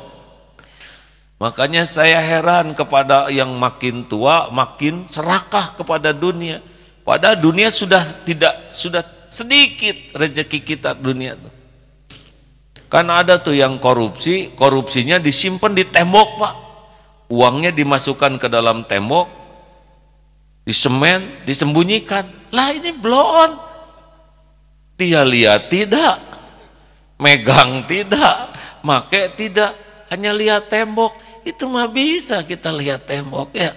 Makanya 1.42 1.82
saya 1.82 2.22
heran 2.22 2.70
kepada 2.70 3.26
yang 3.26 3.58
makin 3.58 4.06
tua, 4.06 4.46
makin 4.54 5.10
serakah 5.10 5.74
kepada 5.74 6.14
dunia. 6.14 6.62
Padahal 7.02 7.34
dunia 7.42 7.66
sudah 7.74 8.06
tidak 8.22 8.70
sudah 8.70 9.02
sedikit 9.26 10.14
rezeki 10.14 10.62
kita 10.62 10.94
dunia 10.94 11.34
tuh. 11.34 11.61
Kan 12.92 13.08
ada 13.08 13.40
tuh 13.40 13.56
yang 13.56 13.80
korupsi, 13.80 14.52
korupsinya 14.52 15.16
disimpan 15.16 15.72
di 15.72 15.88
tembok 15.88 16.28
pak. 16.36 16.54
Uangnya 17.32 17.72
dimasukkan 17.72 18.36
ke 18.36 18.52
dalam 18.52 18.84
tembok, 18.84 19.32
disemen, 20.68 21.24
disembunyikan. 21.48 22.28
Lah 22.52 22.68
ini 22.76 22.92
blon. 22.92 23.56
Dia 25.00 25.24
lihat 25.24 25.72
tidak, 25.72 26.20
megang 27.16 27.88
tidak, 27.88 28.52
make 28.84 29.40
tidak, 29.40 29.72
hanya 30.12 30.36
lihat 30.36 30.68
tembok 30.68 31.16
itu 31.48 31.64
mah 31.64 31.88
bisa 31.88 32.44
kita 32.44 32.68
lihat 32.68 33.08
tembok 33.08 33.56
ya. 33.56 33.72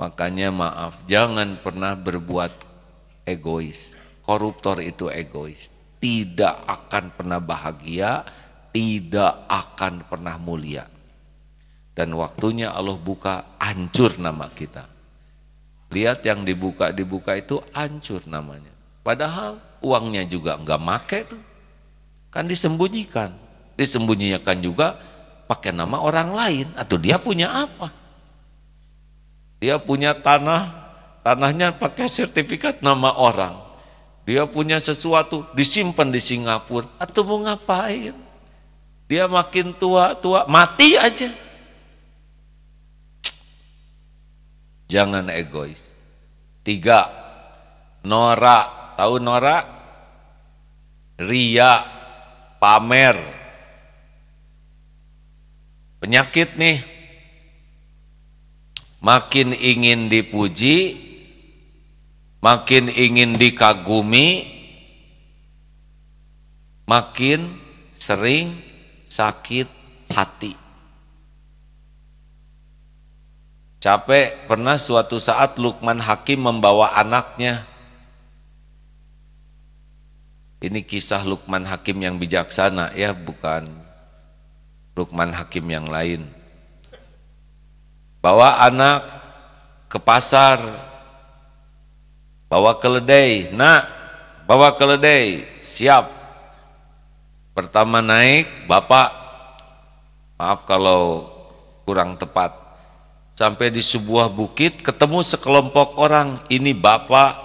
Makanya 0.00 0.48
maaf, 0.48 1.04
jangan 1.04 1.60
pernah 1.60 1.92
berbuat 1.92 2.64
egois. 3.28 3.92
Koruptor 4.24 4.80
itu 4.80 5.12
egois. 5.12 5.79
Tidak 6.00 6.64
akan 6.64 7.04
pernah 7.12 7.38
bahagia, 7.38 8.24
tidak 8.72 9.44
akan 9.46 10.08
pernah 10.08 10.40
mulia. 10.40 10.88
Dan 11.92 12.16
waktunya 12.16 12.72
Allah 12.72 12.96
buka, 12.96 13.60
hancur 13.60 14.16
nama 14.16 14.48
kita. 14.48 14.88
Lihat 15.90 16.24
yang 16.24 16.46
dibuka-dibuka 16.46 17.36
itu 17.36 17.60
hancur 17.76 18.24
namanya. 18.24 18.70
Padahal 19.04 19.60
uangnya 19.82 20.24
juga 20.24 20.56
enggak 20.56 20.80
make 20.80 21.18
tuh. 21.28 21.42
Kan 22.30 22.46
disembunyikan. 22.46 23.34
Disembunyikan 23.74 24.62
juga 24.62 24.96
pakai 25.50 25.74
nama 25.74 25.98
orang 25.98 26.30
lain 26.30 26.66
atau 26.78 26.94
dia 26.94 27.18
punya 27.18 27.50
apa? 27.66 27.90
Dia 29.58 29.76
punya 29.82 30.14
tanah, 30.14 30.72
tanahnya 31.26 31.74
pakai 31.74 32.06
sertifikat 32.06 32.80
nama 32.80 33.12
orang. 33.18 33.69
Dia 34.30 34.46
punya 34.46 34.78
sesuatu 34.78 35.42
disimpan 35.58 36.06
di 36.06 36.22
Singapura 36.22 36.86
atau 37.02 37.26
mau 37.26 37.42
ngapain? 37.42 38.14
Dia 39.10 39.26
makin 39.26 39.74
tua-tua 39.74 40.46
mati 40.46 40.94
aja. 40.94 41.34
Jangan 44.86 45.26
egois. 45.34 45.98
Tiga, 46.62 47.10
norak. 48.06 48.94
Tahu 48.94 49.18
norak? 49.18 49.66
Ria, 51.18 51.82
pamer, 52.62 53.18
Penyakit 56.00 56.56
nih, 56.56 56.80
makin 59.04 59.52
ingin 59.52 60.08
dipuji, 60.08 60.96
makin 62.40 62.88
ingin 62.88 63.36
dikagumi, 63.36 64.48
makin 66.88 67.60
sering 68.00 68.56
sakit 69.04 69.68
hati. 70.08 70.56
Capek 73.80 74.44
pernah 74.44 74.76
suatu 74.76 75.16
saat 75.16 75.56
Lukman 75.56 76.04
Hakim 76.04 76.44
membawa 76.44 76.92
anaknya. 76.96 77.64
Ini 80.60 80.84
kisah 80.84 81.24
Lukman 81.24 81.64
Hakim 81.64 81.96
yang 82.04 82.20
bijaksana 82.20 82.92
ya, 82.92 83.16
bukan 83.16 83.72
Lukman 84.92 85.32
Hakim 85.32 85.64
yang 85.72 85.88
lain. 85.88 86.28
Bawa 88.20 88.60
anak 88.68 89.00
ke 89.88 89.96
pasar, 89.96 90.60
bawa 92.50 92.74
keledai, 92.74 93.54
nak, 93.54 93.86
bawa 94.50 94.74
keledai, 94.74 95.46
siap. 95.62 96.10
Pertama 97.54 98.02
naik, 98.02 98.66
bapak, 98.66 99.14
maaf 100.34 100.66
kalau 100.66 101.30
kurang 101.86 102.18
tepat, 102.18 102.50
sampai 103.38 103.70
di 103.70 103.78
sebuah 103.78 104.26
bukit 104.26 104.82
ketemu 104.82 105.22
sekelompok 105.22 105.94
orang, 106.02 106.42
ini 106.50 106.74
bapak 106.74 107.38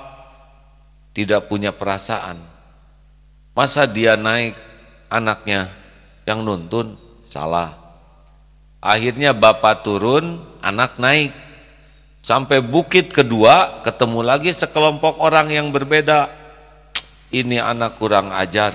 tidak 1.13 1.45
punya 1.45 1.69
perasaan. 1.69 2.41
Masa 3.53 3.85
dia 3.85 4.17
naik 4.17 4.57
anaknya 5.07 5.71
yang 6.25 6.41
nuntun 6.43 7.05
Salah. 7.25 7.73
Akhirnya 8.79 9.33
bapak 9.33 9.81
turun, 9.81 10.45
anak 10.61 11.01
naik. 11.01 11.33
Sampai 12.26 12.57
bukit 12.57 13.13
kedua, 13.13 13.86
ketemu 13.86 14.26
lagi 14.26 14.49
sekelompok 14.49 15.21
orang 15.21 15.45
yang 15.53 15.69
berbeda. 15.69 16.26
Ini 17.30 17.61
anak 17.61 18.01
kurang 18.01 18.34
ajar. 18.34 18.73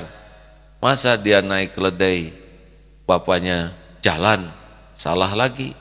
Masa 0.78 1.18
dia 1.18 1.42
naik 1.42 1.74
keledai? 1.74 2.30
Bapaknya 3.10 3.74
jalan, 4.06 4.54
salah 4.94 5.34
lagi. 5.34 5.74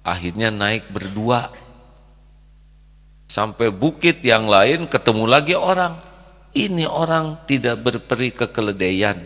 Akhirnya 0.00 0.48
naik 0.48 0.88
berdua. 0.88 1.52
Sampai 3.28 3.68
bukit 3.68 4.24
yang 4.24 4.48
lain 4.48 4.88
ketemu 4.88 5.28
lagi 5.28 5.52
orang. 5.52 6.00
ini 6.56 6.88
orang 6.88 7.44
tidak 7.44 7.76
berperi 7.80 8.32
kekeledaian. 8.32 9.20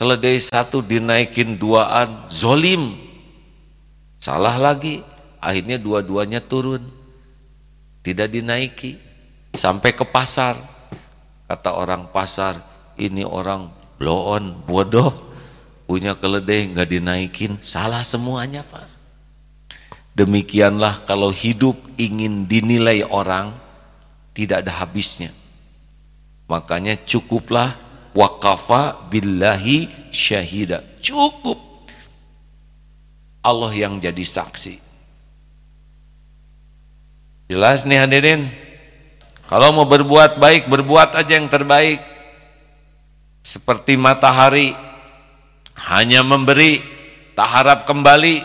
Keledai 0.00 0.40
satu 0.40 0.80
dinaikin 0.80 1.60
duaan, 1.60 2.24
zolim. 2.32 2.96
Salah 4.16 4.56
lagi, 4.56 5.11
akhirnya 5.42 5.76
dua-duanya 5.82 6.38
turun. 6.38 6.86
Tidak 8.06 8.30
dinaiki. 8.30 8.94
Sampai 9.58 9.92
ke 9.92 10.06
pasar. 10.06 10.54
Kata 11.50 11.76
orang 11.76 12.08
pasar, 12.08 12.56
ini 12.96 13.26
orang 13.26 13.68
blow 14.00 14.38
on, 14.38 14.56
bodoh. 14.64 15.12
Punya 15.84 16.16
keledai 16.16 16.72
nggak 16.72 16.88
dinaikin, 16.88 17.60
salah 17.60 18.00
semuanya 18.00 18.64
Pak. 18.64 18.88
Demikianlah 20.16 21.04
kalau 21.04 21.28
hidup 21.28 21.76
ingin 22.00 22.48
dinilai 22.48 23.04
orang, 23.04 23.52
tidak 24.32 24.64
ada 24.64 24.80
habisnya. 24.80 25.28
Makanya 26.48 26.96
cukuplah 27.04 27.76
wakafa 28.16 29.08
billahi 29.12 29.88
syahida. 30.08 30.80
Cukup. 31.04 31.60
Allah 33.44 33.72
yang 33.76 34.00
jadi 34.00 34.24
saksi. 34.24 34.91
Jelas 37.52 37.84
nih 37.84 38.00
hadirin. 38.00 38.48
Kalau 39.44 39.76
mau 39.76 39.84
berbuat 39.84 40.40
baik, 40.40 40.72
berbuat 40.72 41.12
aja 41.12 41.36
yang 41.36 41.52
terbaik. 41.52 42.00
Seperti 43.44 44.00
matahari 44.00 44.72
hanya 45.92 46.24
memberi, 46.24 46.80
tak 47.36 47.48
harap 47.52 47.84
kembali. 47.84 48.40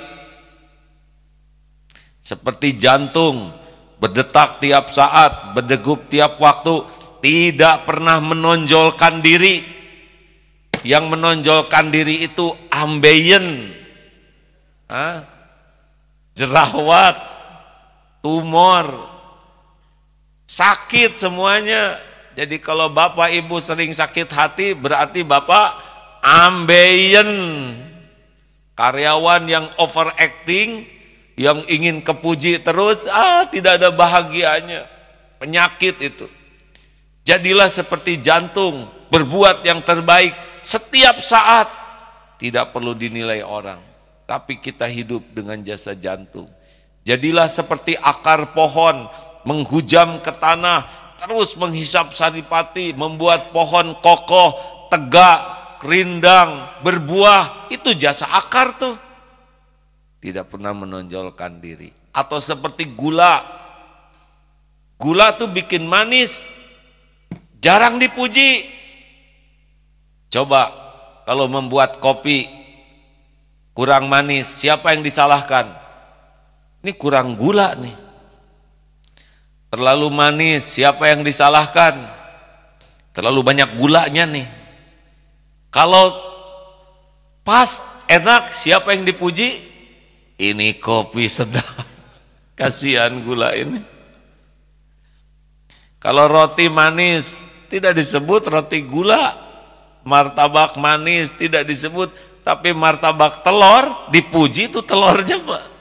Seperti 2.19 2.75
jantung 2.75 3.55
berdetak 3.95 4.59
tiap 4.59 4.91
saat, 4.91 5.55
berdegup 5.55 6.11
tiap 6.11 6.35
waktu, 6.43 6.83
tidak 7.23 7.87
pernah 7.87 8.19
menonjolkan 8.19 9.23
diri 9.23 9.63
yang 10.83 11.07
menonjolkan 11.07 11.95
diri 11.95 12.27
itu 12.27 12.51
ambeien 12.75 13.71
jerawat 16.35 17.36
tumor. 18.21 18.87
Sakit 20.47 21.19
semuanya. 21.19 21.99
Jadi 22.37 22.61
kalau 22.61 22.93
bapak 22.93 23.33
ibu 23.33 23.57
sering 23.57 23.91
sakit 23.91 24.29
hati 24.29 24.67
berarti 24.77 25.25
bapak 25.25 25.75
ambeien. 26.21 27.31
Karyawan 28.77 29.49
yang 29.49 29.65
overacting 29.81 30.85
yang 31.37 31.61
ingin 31.69 32.01
kepuji 32.01 32.61
terus 32.61 33.09
ah 33.09 33.45
tidak 33.49 33.81
ada 33.81 33.89
bahagianya. 33.89 34.85
Penyakit 35.37 35.97
itu. 36.01 36.25
Jadilah 37.27 37.67
seperti 37.67 38.23
jantung, 38.23 38.87
berbuat 39.11 39.61
yang 39.67 39.83
terbaik 39.83 40.31
setiap 40.63 41.19
saat. 41.19 41.67
Tidak 42.39 42.71
perlu 42.71 42.95
dinilai 42.95 43.43
orang, 43.43 43.81
tapi 44.23 44.61
kita 44.61 44.87
hidup 44.87 45.25
dengan 45.35 45.59
jasa 45.59 45.91
jantung. 45.91 46.47
Jadilah 47.07 47.47
seperti 47.47 47.95
akar 47.95 48.51
pohon, 48.51 49.07
menghujam 49.47 50.19
ke 50.19 50.27
tanah, 50.27 51.15
terus 51.15 51.55
menghisap 51.55 52.11
saripati, 52.11 52.91
membuat 52.91 53.55
pohon 53.55 53.95
kokoh, 54.03 54.51
tegak, 54.91 55.39
rindang, 55.87 56.67
berbuah. 56.83 57.71
Itu 57.71 57.95
jasa 57.95 58.27
akar 58.27 58.75
tuh. 58.75 58.99
Tidak 60.19 60.51
pernah 60.51 60.75
menonjolkan 60.75 61.63
diri. 61.63 61.95
Atau 62.11 62.43
seperti 62.43 62.91
gula. 62.91 63.39
Gula 64.99 65.31
tuh 65.39 65.47
bikin 65.47 65.87
manis, 65.87 66.57
Jarang 67.57 67.97
dipuji. 67.97 68.69
Coba 70.29 70.69
kalau 71.25 71.49
membuat 71.49 71.97
kopi 71.97 72.45
kurang 73.73 74.05
manis, 74.11 74.45
siapa 74.45 74.93
yang 74.93 75.01
disalahkan? 75.01 75.86
Ini 76.87 76.95
kurang 76.95 77.35
gula 77.35 77.75
nih. 77.75 77.91
Terlalu 79.67 80.07
manis, 80.07 80.63
siapa 80.63 81.11
yang 81.11 81.19
disalahkan? 81.19 81.99
Terlalu 83.11 83.43
banyak 83.43 83.75
gulanya 83.75 84.23
nih. 84.23 84.47
Kalau 85.67 86.15
pas, 87.43 87.83
enak, 88.07 88.55
siapa 88.55 88.95
yang 88.95 89.03
dipuji? 89.03 89.59
Ini 90.39 90.79
kopi 90.79 91.27
sedap. 91.27 91.67
Kasihan 92.55 93.19
gula 93.19 93.51
ini. 93.51 93.83
Kalau 95.99 96.23
roti 96.31 96.71
manis, 96.71 97.43
tidak 97.67 97.99
disebut 97.99 98.47
roti 98.47 98.79
gula, 98.79 99.35
martabak 100.07 100.79
manis 100.79 101.35
tidak 101.35 101.67
disebut, 101.67 102.15
tapi 102.47 102.71
martabak 102.71 103.43
telur 103.43 104.07
dipuji 104.07 104.71
itu 104.71 104.79
telurnya 104.79 105.43
Pak. 105.43 105.76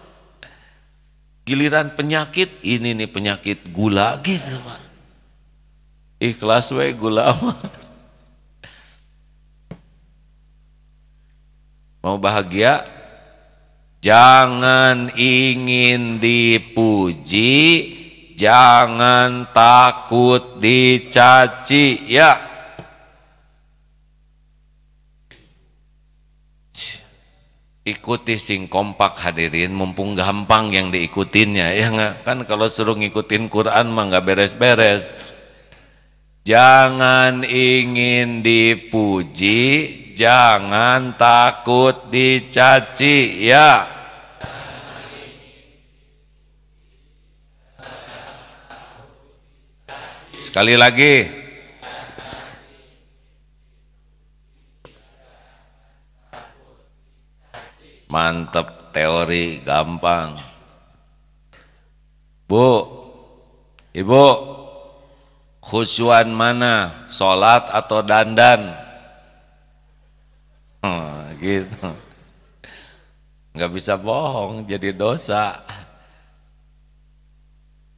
Giliran 1.47 1.95
penyakit, 1.95 2.59
ini 2.67 2.91
nih 2.91 3.07
penyakit 3.07 3.71
gula 3.71 4.19
gitu 4.27 4.59
Pak. 4.67 4.83
Ikhlas 6.19 6.75
we 6.75 6.91
gula 6.91 7.31
Mau 12.03 12.19
bahagia? 12.19 12.83
Jangan 14.03 15.15
ingin 15.15 16.19
dipuji, 16.19 17.63
Jangan 18.37 19.49
takut 19.57 20.61
dicaci 20.61 22.05
ya. 22.05 22.46
Ikuti 27.87 28.34
sing 28.34 28.66
kompak 28.66 29.14
hadirin, 29.22 29.70
mumpung 29.70 30.18
gampang 30.18 30.74
yang 30.74 30.91
diikutinnya 30.91 31.70
ya 31.70 31.87
nggak? 31.95 32.14
Kan 32.26 32.43
kalau 32.43 32.66
suruh 32.66 32.99
ngikutin 32.99 33.47
Quran 33.47 33.95
mah 33.95 34.11
nggak 34.11 34.26
beres-beres. 34.26 35.14
Jangan 36.43 37.47
ingin 37.47 38.43
dipuji, 38.43 39.62
jangan 40.18 41.14
takut 41.14 42.11
dicaci 42.11 43.47
ya. 43.47 43.87
Sekali 50.43 50.74
lagi. 50.74 51.46
Mantap 58.07 58.95
teori 58.95 59.61
gampang. 59.67 60.39
Bu, 62.47 62.87
Ibu, 63.91 64.27
khusyuan 65.59 66.31
mana? 66.31 67.09
Sholat 67.11 67.67
atau 67.75 68.05
dandan? 68.07 68.77
Hmm, 70.87 71.35
gitu. 71.43 71.91
Nggak 73.57 73.73
bisa 73.75 73.99
bohong, 73.99 74.69
jadi 74.69 74.95
dosa. 74.95 75.65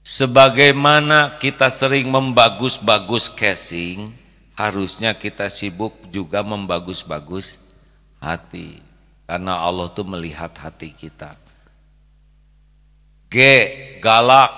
Sebagaimana 0.00 1.36
kita 1.36 1.68
sering 1.68 2.08
membagus-bagus 2.08 3.28
casing, 3.28 4.08
harusnya 4.56 5.12
kita 5.12 5.52
sibuk 5.52 5.92
juga 6.08 6.40
membagus-bagus 6.40 7.60
hati. 8.16 8.87
Karena 9.28 9.60
Allah 9.60 9.92
tuh 9.92 10.08
melihat 10.08 10.48
hati 10.56 10.96
kita. 10.96 11.36
G, 13.28 13.36
galak. 14.00 14.48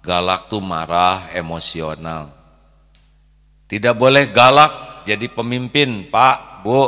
Galak 0.00 0.48
tuh 0.48 0.64
marah, 0.64 1.28
emosional. 1.36 2.32
Tidak 3.68 3.92
boleh 3.92 4.32
galak 4.32 5.04
jadi 5.04 5.28
pemimpin, 5.28 6.08
Pak, 6.08 6.64
Bu. 6.64 6.84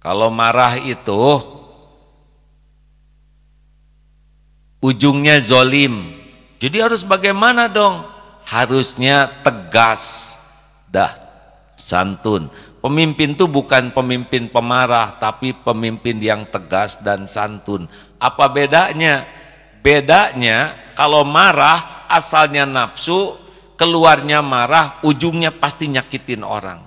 Kalau 0.00 0.32
marah 0.32 0.80
itu 0.80 1.40
ujungnya 4.80 5.40
zolim. 5.40 6.24
Jadi 6.60 6.76
harus 6.80 7.04
bagaimana 7.04 7.68
dong? 7.68 8.04
Harusnya 8.44 9.28
tegas, 9.44 10.36
dah 10.88 11.24
santun. 11.84 12.48
Pemimpin 12.84 13.32
itu 13.32 13.48
bukan 13.48 13.96
pemimpin 13.96 14.52
pemarah, 14.52 15.16
tapi 15.16 15.56
pemimpin 15.56 16.20
yang 16.20 16.44
tegas 16.44 17.00
dan 17.00 17.24
santun. 17.24 17.88
Apa 18.20 18.52
bedanya? 18.52 19.24
Bedanya 19.80 20.76
kalau 20.92 21.24
marah 21.24 22.04
asalnya 22.12 22.68
nafsu, 22.68 23.40
keluarnya 23.80 24.44
marah, 24.44 25.00
ujungnya 25.00 25.48
pasti 25.48 25.88
nyakitin 25.88 26.44
orang. 26.44 26.84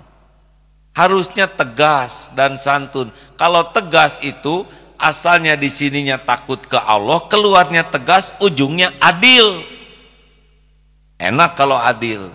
Harusnya 0.93 1.49
tegas 1.49 2.29
dan 2.37 2.61
santun. 2.61 3.09
Kalau 3.33 3.65
tegas 3.73 4.21
itu 4.21 4.69
asalnya 5.01 5.57
di 5.57 5.65
sininya 5.65 6.21
takut 6.21 6.61
ke 6.61 6.77
Allah, 6.77 7.25
keluarnya 7.25 7.81
tegas, 7.89 8.37
ujungnya 8.37 8.93
adil. 9.01 9.65
Enak 11.17 11.57
kalau 11.57 11.81
adil. 11.81 12.29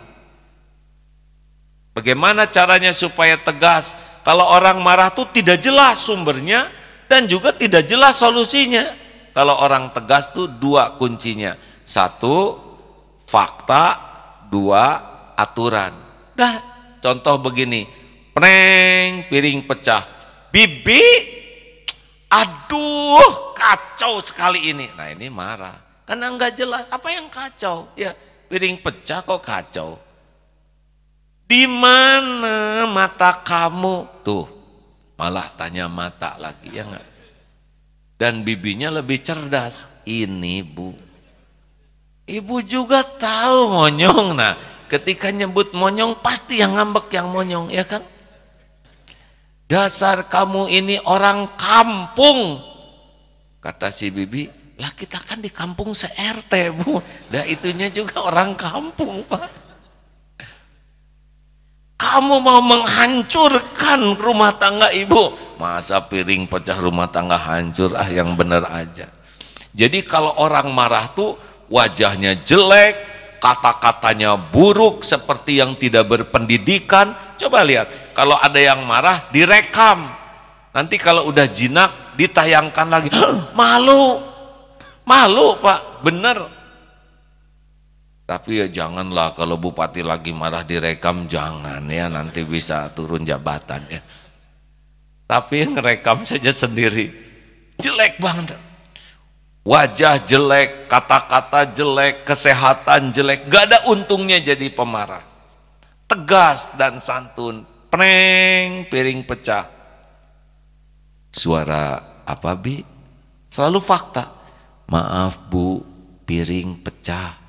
Bagaimana 1.93 2.49
caranya 2.49 2.89
supaya 2.97 3.37
tegas? 3.37 3.93
Kalau 4.25 4.49
orang 4.49 4.81
marah 4.81 5.13
tuh 5.13 5.29
tidak 5.29 5.61
jelas 5.61 6.01
sumbernya 6.01 6.73
dan 7.05 7.29
juga 7.29 7.53
tidak 7.53 7.85
jelas 7.85 8.17
solusinya. 8.17 8.89
Kalau 9.37 9.61
orang 9.61 9.93
tegas 9.93 10.33
tuh 10.33 10.49
dua 10.49 10.97
kuncinya. 10.97 11.57
Satu, 11.85 12.57
fakta. 13.29 14.11
Dua, 14.53 14.85
aturan. 15.33 15.97
Nah, 16.37 16.55
contoh 17.01 17.41
begini. 17.41 17.89
Preng, 18.37 19.29
piring 19.33 19.65
pecah. 19.65 20.05
Bibi, 20.53 21.01
aduh 22.29 23.57
kacau 23.57 24.21
sekali 24.21 24.77
ini. 24.77 24.93
Nah 24.93 25.09
ini 25.09 25.33
marah. 25.33 26.05
Karena 26.05 26.29
nggak 26.37 26.53
jelas 26.53 26.85
apa 26.93 27.09
yang 27.17 27.33
kacau. 27.33 27.89
Ya, 27.97 28.13
piring 28.53 28.85
pecah 28.85 29.25
kok 29.25 29.41
kacau 29.41 30.12
di 31.53 31.69
mana 31.69 32.89
mata 32.89 33.45
kamu? 33.45 34.25
Tuh, 34.25 34.49
malah 35.21 35.53
tanya 35.53 35.85
mata 35.85 36.33
lagi, 36.41 36.73
ya 36.73 36.89
enggak? 36.89 37.05
Dan 38.17 38.41
bibinya 38.41 38.89
lebih 38.89 39.21
cerdas. 39.21 39.85
Ini 40.09 40.65
bu. 40.65 40.97
Ibu 42.25 42.57
juga 42.65 43.05
tahu 43.05 43.69
monyong. 43.69 44.33
Nah, 44.33 44.57
ketika 44.89 45.29
nyebut 45.29 45.77
monyong 45.77 46.25
pasti 46.25 46.65
yang 46.65 46.73
ngambek 46.73 47.13
yang 47.13 47.29
monyong, 47.29 47.69
ya 47.69 47.85
kan? 47.85 48.01
Dasar 49.69 50.25
kamu 50.33 50.73
ini 50.73 50.97
orang 51.05 51.53
kampung. 51.61 52.65
Kata 53.61 53.93
si 53.93 54.09
bibi, 54.09 54.49
lah 54.81 54.91
kita 54.97 55.21
kan 55.21 55.45
di 55.45 55.53
kampung 55.53 55.93
se-RT 55.93 56.53
bu. 56.81 56.99
Dah 57.29 57.45
itunya 57.45 57.93
juga 57.93 58.25
orang 58.25 58.57
kampung 58.57 59.21
pak. 59.29 59.62
Kamu 62.03 62.43
mau 62.43 62.59
menghancurkan 62.59 64.19
rumah 64.19 64.59
tangga 64.59 64.91
ibu. 64.91 65.39
Masa 65.55 66.03
piring 66.03 66.51
pecah 66.51 66.75
rumah 66.83 67.07
tangga 67.07 67.39
hancur, 67.39 67.95
ah 67.95 68.11
yang 68.11 68.35
benar 68.35 68.67
aja. 68.67 69.07
Jadi 69.71 70.03
kalau 70.03 70.35
orang 70.43 70.67
marah 70.75 71.15
tuh 71.15 71.39
wajahnya 71.71 72.43
jelek, 72.43 72.99
kata-katanya 73.39 74.35
buruk 74.35 75.07
seperti 75.07 75.63
yang 75.63 75.79
tidak 75.79 76.11
berpendidikan. 76.11 77.15
Coba 77.39 77.63
lihat, 77.63 78.15
kalau 78.19 78.35
ada 78.35 78.59
yang 78.59 78.83
marah 78.83 79.31
direkam. 79.31 80.11
Nanti 80.75 80.99
kalau 80.99 81.31
udah 81.31 81.47
jinak 81.47 82.19
ditayangkan 82.19 82.87
lagi. 82.91 83.09
Malu. 83.59 84.19
Malu, 85.07 85.55
Pak. 85.63 86.03
Bener 86.03 86.62
tapi 88.23 88.63
ya 88.63 88.67
janganlah 88.71 89.35
kalau 89.35 89.59
bupati 89.59 90.01
lagi 90.07 90.31
marah 90.31 90.63
direkam 90.63 91.27
jangan 91.27 91.83
ya 91.91 92.07
nanti 92.07 92.47
bisa 92.47 92.87
turun 92.95 93.27
jabatan 93.27 93.83
ya. 93.91 94.01
Tapi 95.27 95.67
ngerekam 95.67 96.23
saja 96.23 96.55
sendiri 96.55 97.11
jelek 97.83 98.23
banget. 98.23 98.55
Wajah 99.63 100.19
jelek, 100.27 100.91
kata-kata 100.91 101.71
jelek, 101.71 102.27
kesehatan 102.27 103.15
jelek, 103.15 103.47
gak 103.47 103.71
ada 103.71 103.79
untungnya 103.87 104.43
jadi 104.43 104.67
pemarah. 104.75 105.23
Tegas 106.11 106.75
dan 106.75 106.99
santun, 106.99 107.63
preng 107.87 108.91
piring 108.91 109.23
pecah. 109.23 109.71
Suara 111.31 112.19
apa 112.27 112.53
bi? 112.59 112.83
Selalu 113.47 113.79
fakta. 113.79 114.35
Maaf 114.91 115.47
bu, 115.47 115.79
piring 116.27 116.83
pecah 116.83 117.42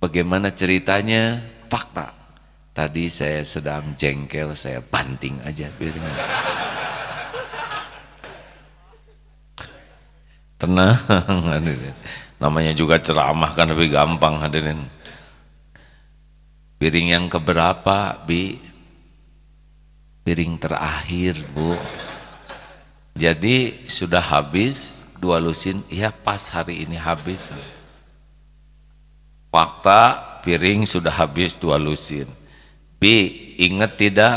Bagaimana 0.00 0.48
ceritanya? 0.48 1.44
Fakta. 1.68 2.16
Tadi 2.72 3.04
saya 3.12 3.44
sedang 3.44 3.92
jengkel, 3.92 4.56
saya 4.56 4.80
banting 4.80 5.36
aja 5.44 5.68
piringnya. 5.76 6.24
Tenang 10.56 10.96
hadirin. 11.52 11.92
Namanya 12.40 12.72
juga 12.72 12.96
ceramah 12.96 13.52
kan 13.52 13.68
lebih 13.68 13.92
gampang 13.92 14.40
hadirin. 14.40 14.88
Piring 16.80 17.12
yang 17.12 17.26
keberapa, 17.28 18.24
Bi? 18.24 18.56
Piring 20.24 20.56
terakhir, 20.56 21.36
Bu. 21.52 21.76
Jadi 23.12 23.84
sudah 23.84 24.24
habis 24.24 25.04
dua 25.20 25.36
lusin, 25.36 25.84
iya 25.92 26.08
pas 26.08 26.48
hari 26.48 26.88
ini 26.88 26.96
habis. 26.96 27.52
Fakta 29.50 30.02
piring 30.46 30.86
sudah 30.86 31.10
habis 31.10 31.58
dua 31.58 31.74
lusin. 31.74 32.30
B. 33.02 33.34
Ingat 33.58 33.98
tidak 33.98 34.36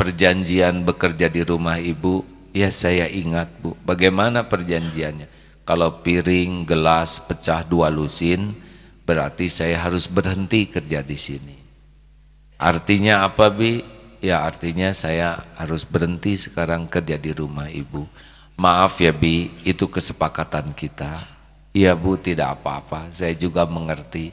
perjanjian 0.00 0.82
bekerja 0.82 1.28
di 1.28 1.44
rumah 1.44 1.76
ibu? 1.76 2.24
Ya 2.56 2.72
saya 2.72 3.04
ingat 3.04 3.52
bu. 3.60 3.76
Bagaimana 3.84 4.48
perjanjiannya? 4.48 5.28
Kalau 5.68 6.00
piring, 6.00 6.64
gelas 6.64 7.20
pecah 7.20 7.66
dua 7.68 7.92
lusin, 7.92 8.56
berarti 9.04 9.52
saya 9.52 9.76
harus 9.82 10.08
berhenti 10.08 10.64
kerja 10.72 11.04
di 11.04 11.18
sini. 11.20 11.56
Artinya 12.56 13.28
apa 13.28 13.52
bi? 13.52 13.84
Ya 14.24 14.40
artinya 14.40 14.88
saya 14.96 15.44
harus 15.60 15.84
berhenti 15.84 16.40
sekarang 16.40 16.88
kerja 16.88 17.20
di 17.20 17.36
rumah 17.36 17.68
ibu. 17.68 18.08
Maaf 18.56 19.04
ya 19.04 19.12
bi, 19.12 19.52
itu 19.68 19.84
kesepakatan 19.84 20.72
kita. 20.72 21.35
Iya 21.76 21.92
bu 21.92 22.16
tidak 22.16 22.56
apa-apa. 22.56 23.12
Saya 23.12 23.36
juga 23.36 23.68
mengerti. 23.68 24.32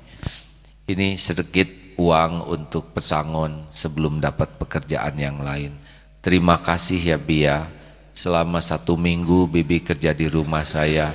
Ini 0.88 1.20
sedikit 1.20 1.68
uang 2.00 2.48
untuk 2.48 2.96
pesangon 2.96 3.68
sebelum 3.68 4.24
dapat 4.24 4.56
pekerjaan 4.56 5.20
yang 5.20 5.44
lain. 5.44 5.76
Terima 6.24 6.56
kasih 6.56 7.04
ya 7.04 7.20
Bia 7.20 7.68
selama 8.16 8.64
satu 8.64 8.96
minggu 8.96 9.52
Bibi 9.52 9.84
kerja 9.84 10.16
di 10.16 10.32
rumah 10.32 10.64
saya 10.64 11.12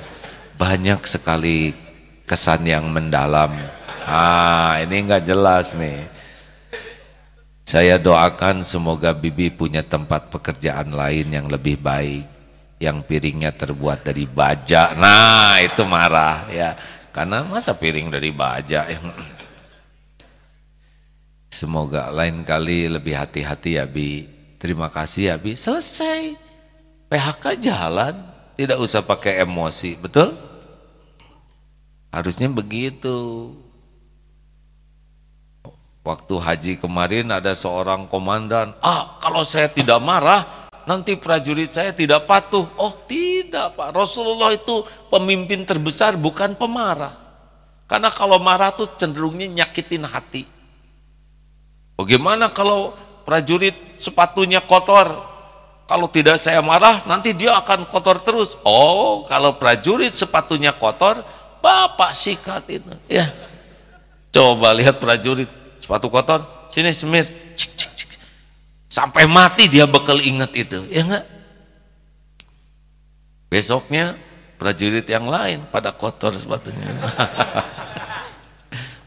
banyak 0.53 1.01
sekali 1.09 1.73
kesan 2.29 2.61
yang 2.61 2.85
mendalam. 2.93 3.49
Ah 4.05 4.77
ini 4.85 5.09
nggak 5.09 5.25
jelas 5.25 5.73
nih. 5.73 6.05
Saya 7.65 7.97
doakan 7.97 8.61
semoga 8.61 9.17
Bibi 9.17 9.49
punya 9.49 9.81
tempat 9.81 10.29
pekerjaan 10.29 10.93
lain 10.93 11.25
yang 11.33 11.49
lebih 11.49 11.81
baik 11.81 12.38
yang 12.79 13.03
piringnya 13.03 13.51
terbuat 13.53 14.07
dari 14.07 14.23
baja. 14.23 14.95
Nah, 14.95 15.59
itu 15.59 15.83
marah 15.83 16.47
ya. 16.47 16.73
Karena 17.11 17.43
masa 17.43 17.75
piring 17.75 18.07
dari 18.07 18.31
baja 18.31 18.87
yang 18.87 19.11
Semoga 21.49 22.13
lain 22.13 22.45
kali 22.45 22.85
lebih 22.85 23.17
hati-hati 23.17 23.81
ya 23.81 23.85
Bi. 23.89 24.23
Terima 24.61 24.87
kasih 24.87 25.33
ya 25.33 25.35
Bi. 25.35 25.57
Selesai. 25.57 26.37
PHK 27.09 27.57
jalan, 27.57 28.15
tidak 28.53 28.77
usah 28.77 29.01
pakai 29.01 29.41
emosi, 29.41 29.97
betul? 29.97 30.37
Harusnya 32.13 32.45
begitu. 32.53 33.49
Waktu 36.05 36.35
haji 36.37 36.73
kemarin 36.77 37.33
ada 37.33 37.57
seorang 37.57 38.05
komandan, 38.05 38.77
ah 38.79 39.17
kalau 39.19 39.41
saya 39.41 39.67
tidak 39.73 39.97
marah 39.99 40.58
nanti 40.89 41.13
prajurit 41.13 41.69
saya 41.69 41.93
tidak 41.93 42.25
patuh. 42.25 42.65
Oh 42.81 43.05
tidak 43.05 43.77
Pak, 43.77 43.93
Rasulullah 43.93 44.49
itu 44.49 44.81
pemimpin 45.13 45.61
terbesar 45.61 46.17
bukan 46.17 46.57
pemarah. 46.57 47.13
Karena 47.85 48.09
kalau 48.09 48.41
marah 48.41 48.73
tuh 48.73 48.89
cenderungnya 48.97 49.45
nyakitin 49.45 50.09
hati. 50.09 50.49
Bagaimana 51.93 52.49
kalau 52.49 52.97
prajurit 53.21 53.77
sepatunya 54.01 54.65
kotor? 54.65 55.29
Kalau 55.89 56.05
tidak 56.05 56.37
saya 56.37 56.61
marah, 56.61 57.01
nanti 57.09 57.33
dia 57.33 57.57
akan 57.57 57.89
kotor 57.89 58.21
terus. 58.21 58.53
Oh, 58.61 59.25
kalau 59.25 59.57
prajurit 59.57 60.13
sepatunya 60.13 60.69
kotor, 60.69 61.25
Bapak 61.65 62.13
sikat 62.13 62.65
itu. 62.69 62.93
Ya. 63.09 63.33
Coba 64.29 64.69
lihat 64.77 65.01
prajurit 65.01 65.49
sepatu 65.81 66.13
kotor, 66.13 66.45
sini 66.69 66.93
semir. 66.93 67.25
Cik, 67.57 67.71
cik. 67.73 67.88
Sampai 68.89 69.29
mati 69.29 69.69
dia 69.69 69.85
bekal 69.85 70.17
ingat 70.17 70.49
itu, 70.57 70.81
ya 70.89 71.05
enggak? 71.05 71.25
Besoknya 73.53 74.17
prajurit 74.57 75.05
yang 75.05 75.29
lain 75.29 75.69
pada 75.69 75.93
kotor 75.93 76.33
sepatunya. 76.33 76.89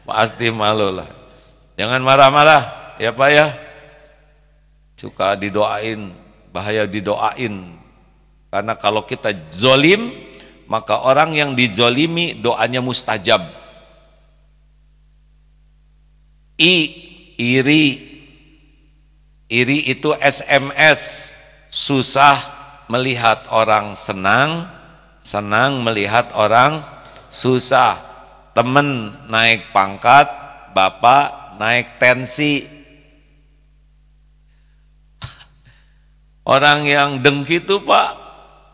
Pasti 0.07 0.47
malu 0.51 0.87
lah. 0.87 1.07
Jangan 1.75 1.99
marah-marah, 1.99 2.95
ya 2.95 3.11
Pak 3.11 3.29
ya. 3.31 3.47
Suka 4.95 5.35
didoain, 5.35 6.15
bahaya 6.55 6.87
didoain. 6.87 7.75
Karena 8.47 8.73
kalau 8.79 9.03
kita 9.03 9.35
zolim, 9.51 10.15
maka 10.69 11.03
orang 11.03 11.35
yang 11.35 11.51
dizolimi 11.57 12.39
doanya 12.39 12.79
mustajab. 12.79 13.41
I, 16.61 16.75
iri, 17.41 18.12
Iri 19.53 19.85
itu 19.85 20.17
SMS, 20.17 21.29
susah 21.69 22.41
melihat 22.89 23.45
orang 23.53 23.93
senang, 23.93 24.65
senang 25.21 25.85
melihat 25.85 26.33
orang 26.33 26.81
susah. 27.29 28.01
Temen 28.57 29.13
naik 29.29 29.69
pangkat, 29.69 30.25
bapak 30.73 31.57
naik 31.61 32.01
tensi. 32.01 32.65
Orang 36.41 36.89
yang 36.89 37.21
dengki 37.21 37.61
itu 37.61 37.77
Pak 37.77 38.09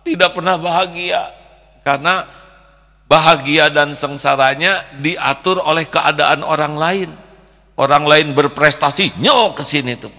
tidak 0.07 0.31
pernah 0.31 0.55
bahagia 0.55 1.31
karena 1.83 2.23
bahagia 3.07 3.67
dan 3.67 3.91
sengsaranya 3.91 4.83
diatur 5.03 5.59
oleh 5.59 5.83
keadaan 5.91 6.39
orang 6.39 6.75
lain. 6.79 7.09
Orang 7.79 8.07
lain 8.07 8.31
berprestasi, 8.31 9.19
nyol 9.19 9.55
ke 9.55 9.63
sini 9.63 9.95
tuh. 9.99 10.18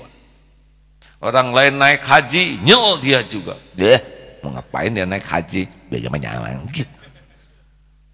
Orang 1.20 1.52
lain 1.52 1.76
naik 1.76 2.00
haji, 2.00 2.64
nyol 2.64 2.96
dia 2.96 3.20
juga. 3.20 3.60
Deh, 3.76 4.00
mau 4.40 4.56
ngapain 4.56 4.88
dia 4.88 5.04
naik 5.04 5.28
haji? 5.28 5.68
Dia 5.92 6.00
jangan 6.00 6.64
gitu. 6.72 6.96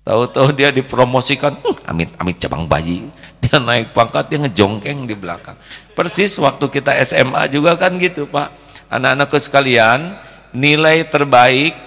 Tahu-tahu 0.03 0.55
dia 0.55 0.75
dipromosikan, 0.75 1.55
uh, 1.67 1.77
amit 1.87 2.11
amit 2.19 2.39
cabang 2.39 2.67
bayi. 2.67 3.07
Dia 3.47 3.63
naik 3.63 3.95
pangkat, 3.95 4.27
dia 4.27 4.43
ngejongkeng 4.43 5.07
di 5.07 5.15
belakang. 5.15 5.55
Persis 5.95 6.35
waktu 6.43 6.67
kita 6.67 6.99
SMA 7.07 7.47
juga 7.47 7.79
kan 7.79 7.95
gitu 7.95 8.27
Pak. 8.27 8.51
Anak-anakku 8.91 9.39
sekalian, 9.39 10.19
nilai 10.51 11.07
terbaik 11.07 11.79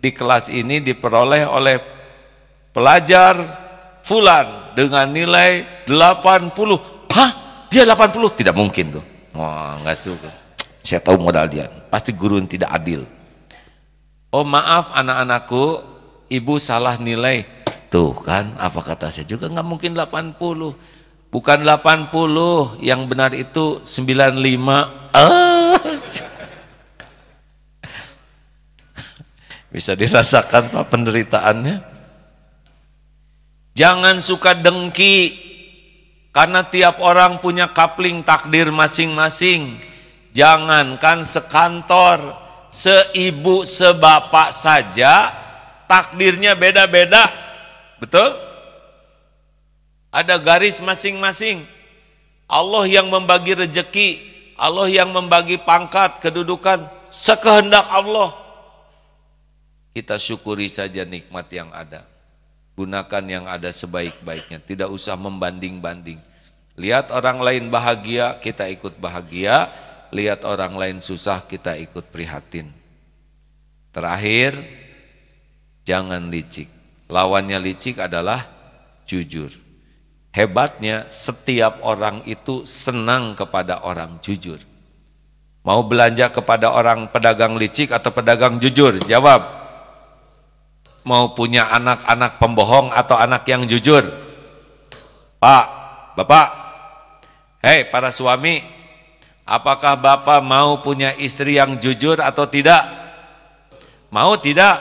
di 0.00 0.10
kelas 0.16 0.48
ini 0.48 0.80
diperoleh 0.80 1.44
oleh 1.44 1.76
pelajar 2.72 3.36
Fulan 4.00 4.72
dengan 4.72 5.12
nilai 5.12 5.84
80. 5.84 6.56
Hah? 7.12 7.30
Dia 7.68 7.84
80? 7.84 8.40
Tidak 8.40 8.56
mungkin 8.56 8.96
tuh. 8.96 9.04
Wah, 9.38 9.78
nggak 9.86 9.94
suka. 9.94 10.30
Saya 10.82 10.98
tahu 10.98 11.22
modal 11.22 11.46
dia. 11.46 11.70
Pasti 11.94 12.10
guru 12.10 12.42
yang 12.42 12.50
tidak 12.50 12.74
adil. 12.74 13.06
Oh 14.34 14.42
maaf 14.42 14.90
anak-anakku, 14.90 15.78
ibu 16.26 16.58
salah 16.58 16.98
nilai. 16.98 17.46
Tuh 17.86 18.12
kan, 18.18 18.58
apa 18.58 18.82
kata 18.82 19.14
saya 19.14 19.30
juga 19.30 19.46
nggak 19.46 19.62
mungkin 19.62 19.94
80. 19.94 20.74
Bukan 21.30 21.58
80, 21.62 22.82
yang 22.82 23.06
benar 23.06 23.30
itu 23.30 23.78
95. 23.86 25.14
Ah. 25.14 25.78
Bisa 29.70 29.94
dirasakan 29.94 30.72
Pak 30.74 30.84
penderitaannya. 30.90 31.76
Jangan 33.78 34.18
suka 34.18 34.58
dengki 34.58 35.47
karena 36.38 36.62
tiap 36.62 37.02
orang 37.02 37.42
punya 37.42 37.66
kapling 37.74 38.22
takdir 38.22 38.70
masing-masing. 38.70 39.74
Jangankan 40.30 41.26
sekantor, 41.26 42.22
seibu, 42.70 43.66
sebapak 43.66 44.54
saja 44.54 45.34
takdirnya 45.90 46.54
beda-beda. 46.54 47.26
Betul? 47.98 48.38
Ada 50.14 50.38
garis 50.38 50.78
masing-masing. 50.78 51.66
Allah 52.46 52.86
yang 52.86 53.10
membagi 53.10 53.58
rejeki, 53.58 54.22
Allah 54.54 54.86
yang 54.86 55.10
membagi 55.10 55.58
pangkat, 55.58 56.22
kedudukan, 56.22 56.86
sekehendak 57.10 57.90
Allah. 57.90 58.30
Kita 59.90 60.14
syukuri 60.14 60.70
saja 60.70 61.02
nikmat 61.02 61.50
yang 61.50 61.74
ada. 61.74 62.06
Gunakan 62.78 63.24
yang 63.26 63.44
ada 63.50 63.74
sebaik-baiknya, 63.74 64.62
tidak 64.62 64.86
usah 64.94 65.18
membanding-banding. 65.18 66.27
Lihat 66.78 67.10
orang 67.10 67.42
lain 67.42 67.64
bahagia, 67.74 68.38
kita 68.38 68.70
ikut 68.70 69.02
bahagia. 69.02 69.66
Lihat 70.14 70.46
orang 70.46 70.78
lain 70.78 70.98
susah, 71.02 71.42
kita 71.42 71.74
ikut 71.74 72.06
prihatin. 72.14 72.70
Terakhir, 73.90 74.54
jangan 75.82 76.30
licik. 76.30 76.70
Lawannya 77.10 77.58
licik 77.58 77.98
adalah 77.98 78.46
jujur. 79.02 79.50
Hebatnya 80.30 81.10
setiap 81.10 81.82
orang 81.82 82.22
itu 82.30 82.62
senang 82.62 83.34
kepada 83.34 83.82
orang 83.82 84.22
jujur. 84.22 84.62
Mau 85.66 85.82
belanja 85.82 86.30
kepada 86.30 86.70
orang 86.70 87.10
pedagang 87.10 87.58
licik 87.58 87.90
atau 87.90 88.14
pedagang 88.14 88.62
jujur? 88.62 89.02
Jawab 89.02 89.58
mau 91.02 91.34
punya 91.34 91.66
anak-anak 91.74 92.38
pembohong 92.38 92.94
atau 92.94 93.18
anak 93.18 93.42
yang 93.50 93.66
jujur? 93.66 94.04
Pak, 95.42 95.66
Bapak, 96.18 96.67
hei 97.62 97.86
para 97.88 98.10
suami, 98.10 98.62
apakah 99.46 99.98
Bapak 99.98 100.40
mau 100.42 100.82
punya 100.82 101.14
istri 101.16 101.56
yang 101.56 101.78
jujur 101.78 102.18
atau 102.22 102.46
tidak? 102.46 102.82
Mau 104.08 104.36
tidak? 104.40 104.80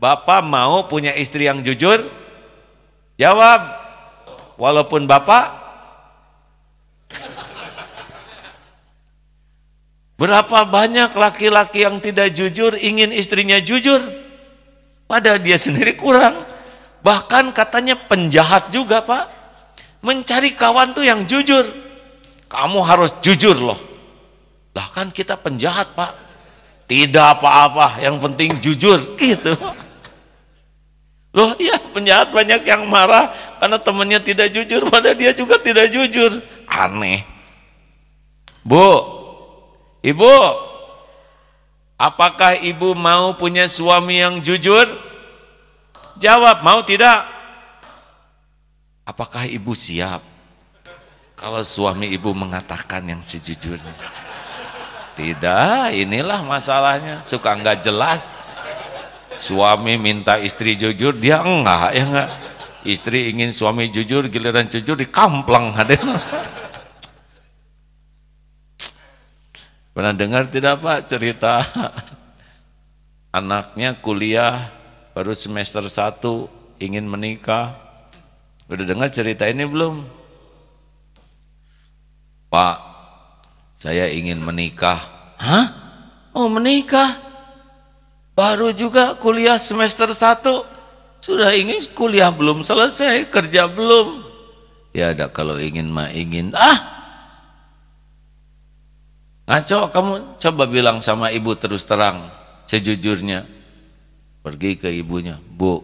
Bapak 0.00 0.40
mau 0.44 0.84
punya 0.90 1.14
istri 1.16 1.46
yang 1.46 1.62
jujur? 1.64 2.04
Jawab, 3.14 3.60
walaupun 4.58 5.06
Bapak 5.06 5.64
Berapa 10.14 10.62
banyak 10.62 11.10
laki-laki 11.18 11.82
yang 11.82 11.98
tidak 11.98 12.30
jujur 12.30 12.78
ingin 12.78 13.10
istrinya 13.10 13.58
jujur? 13.58 13.98
Padahal 15.10 15.42
dia 15.42 15.58
sendiri 15.58 15.98
kurang. 15.98 16.46
Bahkan 17.02 17.50
katanya 17.50 17.98
penjahat 17.98 18.70
juga 18.70 19.02
pak. 19.02 19.28
Mencari 20.04 20.52
kawan 20.52 20.92
tuh 20.92 21.08
yang 21.08 21.24
jujur. 21.24 21.64
Kamu 22.52 22.84
harus 22.84 23.16
jujur 23.24 23.56
loh. 23.56 23.80
Lah 24.76 24.92
kan 24.92 25.08
kita 25.08 25.40
penjahat 25.40 25.96
pak. 25.96 26.12
Tidak 26.84 27.40
apa-apa, 27.40 28.04
yang 28.04 28.20
penting 28.20 28.60
jujur. 28.60 29.00
Gitu. 29.16 29.56
Loh 31.34 31.56
iya 31.58 31.80
penjahat 31.80 32.30
banyak 32.30 32.62
yang 32.68 32.84
marah 32.86 33.32
karena 33.58 33.80
temannya 33.80 34.20
tidak 34.20 34.52
jujur. 34.52 34.84
Padahal 34.92 35.16
dia 35.16 35.32
juga 35.32 35.56
tidak 35.56 35.88
jujur. 35.88 36.38
Aneh. 36.68 37.24
Bu, 38.60 38.84
ibu, 40.04 40.36
Apakah 41.94 42.58
ibu 42.58 42.92
mau 42.92 43.38
punya 43.38 43.70
suami 43.70 44.18
yang 44.18 44.42
jujur? 44.42 44.84
Jawab, 46.18 46.66
mau 46.66 46.82
tidak? 46.82 47.22
Apakah 49.04 49.44
ibu 49.44 49.76
siap? 49.76 50.24
Kalau 51.36 51.60
suami 51.60 52.08
ibu 52.08 52.32
mengatakan 52.32 53.04
yang 53.04 53.20
sejujurnya. 53.20 53.92
Tidak, 55.14 55.92
inilah 55.92 56.40
masalahnya. 56.40 57.20
Suka 57.20 57.52
enggak 57.52 57.84
jelas. 57.84 58.32
Suami 59.36 60.00
minta 60.00 60.40
istri 60.40 60.72
jujur, 60.72 61.12
dia 61.14 61.44
enggak, 61.44 61.90
ya 61.92 62.04
enggak. 62.08 62.30
Istri 62.84 63.28
ingin 63.32 63.52
suami 63.52 63.92
jujur, 63.92 64.24
giliran 64.32 64.72
jujur 64.72 64.96
dikamplang 64.96 65.76
hadir. 65.76 66.00
Pernah 69.94 70.10
dengar 70.10 70.50
tidak 70.50 70.82
Pak 70.82 71.06
cerita 71.06 71.62
anaknya 73.30 73.94
kuliah 73.94 74.74
baru 75.14 75.34
semester 75.38 75.86
1 75.86 76.18
ingin 76.82 77.06
menikah. 77.06 77.83
Udah 78.68 78.84
dengar 78.88 79.12
cerita 79.12 79.44
ini 79.44 79.68
belum? 79.68 80.04
Pak, 82.48 82.76
saya 83.76 84.08
ingin 84.08 84.40
menikah. 84.40 85.00
Hah? 85.36 85.66
Oh 86.32 86.48
menikah? 86.48 87.20
Baru 88.34 88.74
juga 88.74 89.14
kuliah 89.20 89.60
semester 89.60 90.10
1 90.10 91.22
sudah 91.22 91.54
ingin 91.54 91.78
kuliah 91.94 92.34
belum 92.34 92.66
selesai, 92.66 93.30
kerja 93.30 93.70
belum. 93.70 94.26
Ya 94.90 95.14
ada 95.14 95.30
kalau 95.30 95.56
ingin 95.56 95.90
mah 95.90 96.10
ingin. 96.10 96.50
Ah, 96.54 96.94
Ngaco 99.44 99.92
kamu 99.92 100.12
coba 100.40 100.64
bilang 100.64 100.98
sama 101.04 101.28
ibu 101.28 101.52
terus 101.52 101.84
terang 101.84 102.32
sejujurnya. 102.64 103.44
Pergi 104.44 104.76
ke 104.76 104.92
ibunya, 104.92 105.40
Bu, 105.40 105.80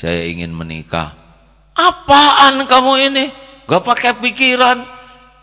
saya 0.00 0.24
ingin 0.24 0.56
menikah. 0.56 1.12
Apaan 1.76 2.64
kamu 2.64 3.12
ini? 3.12 3.24
Gak 3.68 3.84
pakai 3.84 4.16
pikiran, 4.16 4.80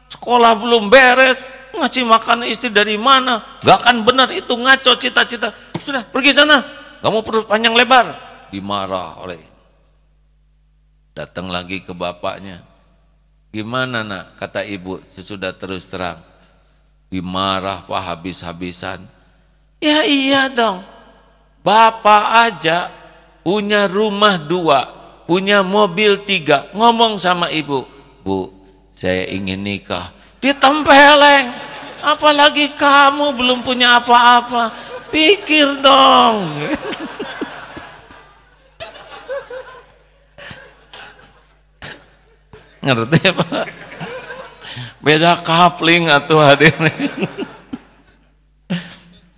sekolah 0.09 0.57
belum 0.57 0.89
beres, 0.89 1.45
ngasih 1.77 2.03
makan 2.09 2.49
istri 2.49 2.73
dari 2.73 2.97
mana? 2.97 3.61
Gak 3.61 3.85
akan 3.85 4.01
benar 4.01 4.33
itu 4.33 4.57
ngaco 4.57 4.97
cita-cita. 4.97 5.53
Sudah 5.77 6.01
pergi 6.09 6.33
sana, 6.33 6.65
kamu 7.05 7.21
perut 7.21 7.45
panjang 7.45 7.77
lebar. 7.77 8.17
Dimarah 8.49 9.21
oleh 9.21 9.39
datang 11.17 11.49
lagi 11.49 11.81
ke 11.81 11.97
bapaknya 11.97 12.61
Gimana 13.57 14.03
nak, 14.03 14.35
kata 14.35 14.61
ibu 14.67 14.99
sesudah 15.07 15.55
terus 15.55 15.87
terang. 15.87 16.19
Dimarah 17.07 17.87
pak 17.87 18.01
habis-habisan. 18.03 19.01
Ya 19.79 20.03
iya 20.03 20.45
dong, 20.51 20.83
bapak 21.63 22.23
aja 22.51 22.91
punya 23.47 23.87
rumah 23.87 24.35
dua, 24.35 24.91
punya 25.23 25.63
mobil 25.63 26.19
tiga, 26.27 26.67
ngomong 26.75 27.15
sama 27.15 27.47
ibu, 27.47 27.87
bu 28.19 28.51
saya 28.91 29.23
ingin 29.31 29.63
nikah, 29.63 30.11
ditempeleng, 30.43 31.55
apalagi 32.03 32.75
kamu 32.75 33.39
belum 33.39 33.63
punya 33.63 34.03
apa-apa, 34.03 34.75
pikir 35.15 35.79
dong. 35.79 36.43
ngerti 42.83 43.31
apa? 43.31 43.63
Beda 44.99 45.39
kapling 45.39 46.11
atau 46.11 46.43
hadir 46.43 46.75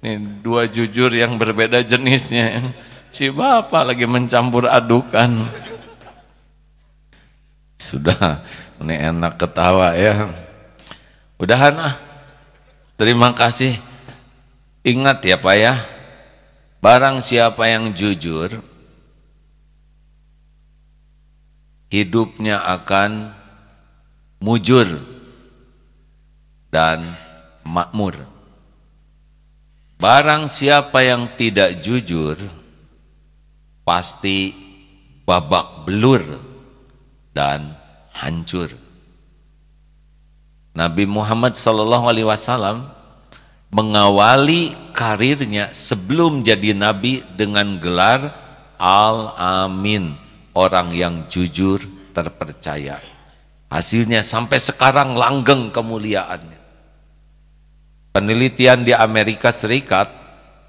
ini 0.01 0.41
dua 0.41 0.65
jujur 0.65 1.13
yang 1.13 1.37
berbeda 1.37 1.85
jenisnya 1.85 2.73
si 3.09 3.29
bapak 3.29 3.93
lagi 3.93 4.05
mencampur 4.05 4.69
adukan. 4.69 5.45
Sudah 7.79 8.43
ini 8.79 8.95
enak 8.95 9.39
ketawa 9.39 9.95
ya. 9.95 10.29
Udahan 11.39 11.75
ah. 11.79 11.95
Terima 12.99 13.31
kasih. 13.31 13.79
Ingat 14.83 15.23
ya 15.23 15.39
pak 15.39 15.55
ya. 15.55 15.73
Barang 16.79 17.19
siapa 17.23 17.67
yang 17.67 17.91
jujur 17.95 18.59
hidupnya 21.91 22.61
akan 22.63 23.35
mujur 24.39 24.87
dan 26.71 27.03
makmur. 27.65 28.15
Barang 29.99 30.47
siapa 30.47 31.03
yang 31.03 31.27
tidak 31.35 31.83
jujur 31.83 32.39
pasti 33.89 34.53
babak 35.25 35.89
belur 35.89 36.21
dan 37.33 37.73
hancur. 38.13 38.69
Nabi 40.77 41.09
Muhammad 41.09 41.57
sallallahu 41.57 42.05
alaihi 42.05 42.29
wasallam 42.29 42.85
mengawali 43.73 44.77
karirnya 44.93 45.73
sebelum 45.73 46.45
jadi 46.45 46.77
nabi 46.77 47.25
dengan 47.33 47.81
gelar 47.81 48.29
Al-Amin, 48.77 50.13
orang 50.53 50.93
yang 50.93 51.25
jujur 51.25 51.81
terpercaya. 52.13 53.01
Hasilnya 53.73 54.21
sampai 54.21 54.61
sekarang 54.61 55.17
langgeng 55.17 55.73
kemuliaannya. 55.73 56.61
Penelitian 58.13 58.85
di 58.85 58.93
Amerika 58.93 59.49
Serikat 59.51 60.18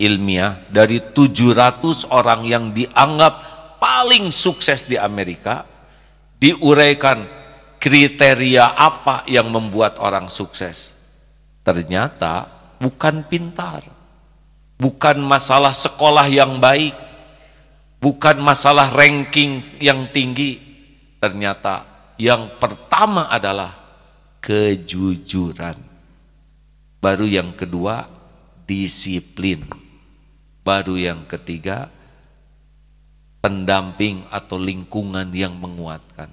ilmiah 0.01 0.65
dari 0.73 1.13
700 1.13 2.09
orang 2.09 2.49
yang 2.49 2.73
dianggap 2.73 3.35
paling 3.77 4.33
sukses 4.33 4.89
di 4.89 4.97
Amerika 4.97 5.69
diuraikan 6.41 7.29
kriteria 7.77 8.77
apa 8.77 9.29
yang 9.29 9.53
membuat 9.53 10.01
orang 10.01 10.33
sukses. 10.33 10.97
Ternyata 11.61 12.49
bukan 12.81 13.29
pintar, 13.29 13.85
bukan 14.81 15.21
masalah 15.21 15.77
sekolah 15.77 16.29
yang 16.33 16.57
baik, 16.57 16.97
bukan 18.01 18.41
masalah 18.41 18.89
ranking 18.93 19.61
yang 19.81 20.09
tinggi. 20.13 20.57
Ternyata 21.21 21.85
yang 22.17 22.57
pertama 22.57 23.29
adalah 23.29 23.77
kejujuran. 24.41 25.77
Baru 27.01 27.25
yang 27.25 27.57
kedua 27.57 28.09
disiplin. 28.69 29.80
Baru 30.61 31.01
yang 31.01 31.25
ketiga 31.25 31.89
pendamping 33.41 34.29
atau 34.29 34.61
lingkungan 34.61 35.29
yang 35.33 35.57
menguatkan. 35.57 36.29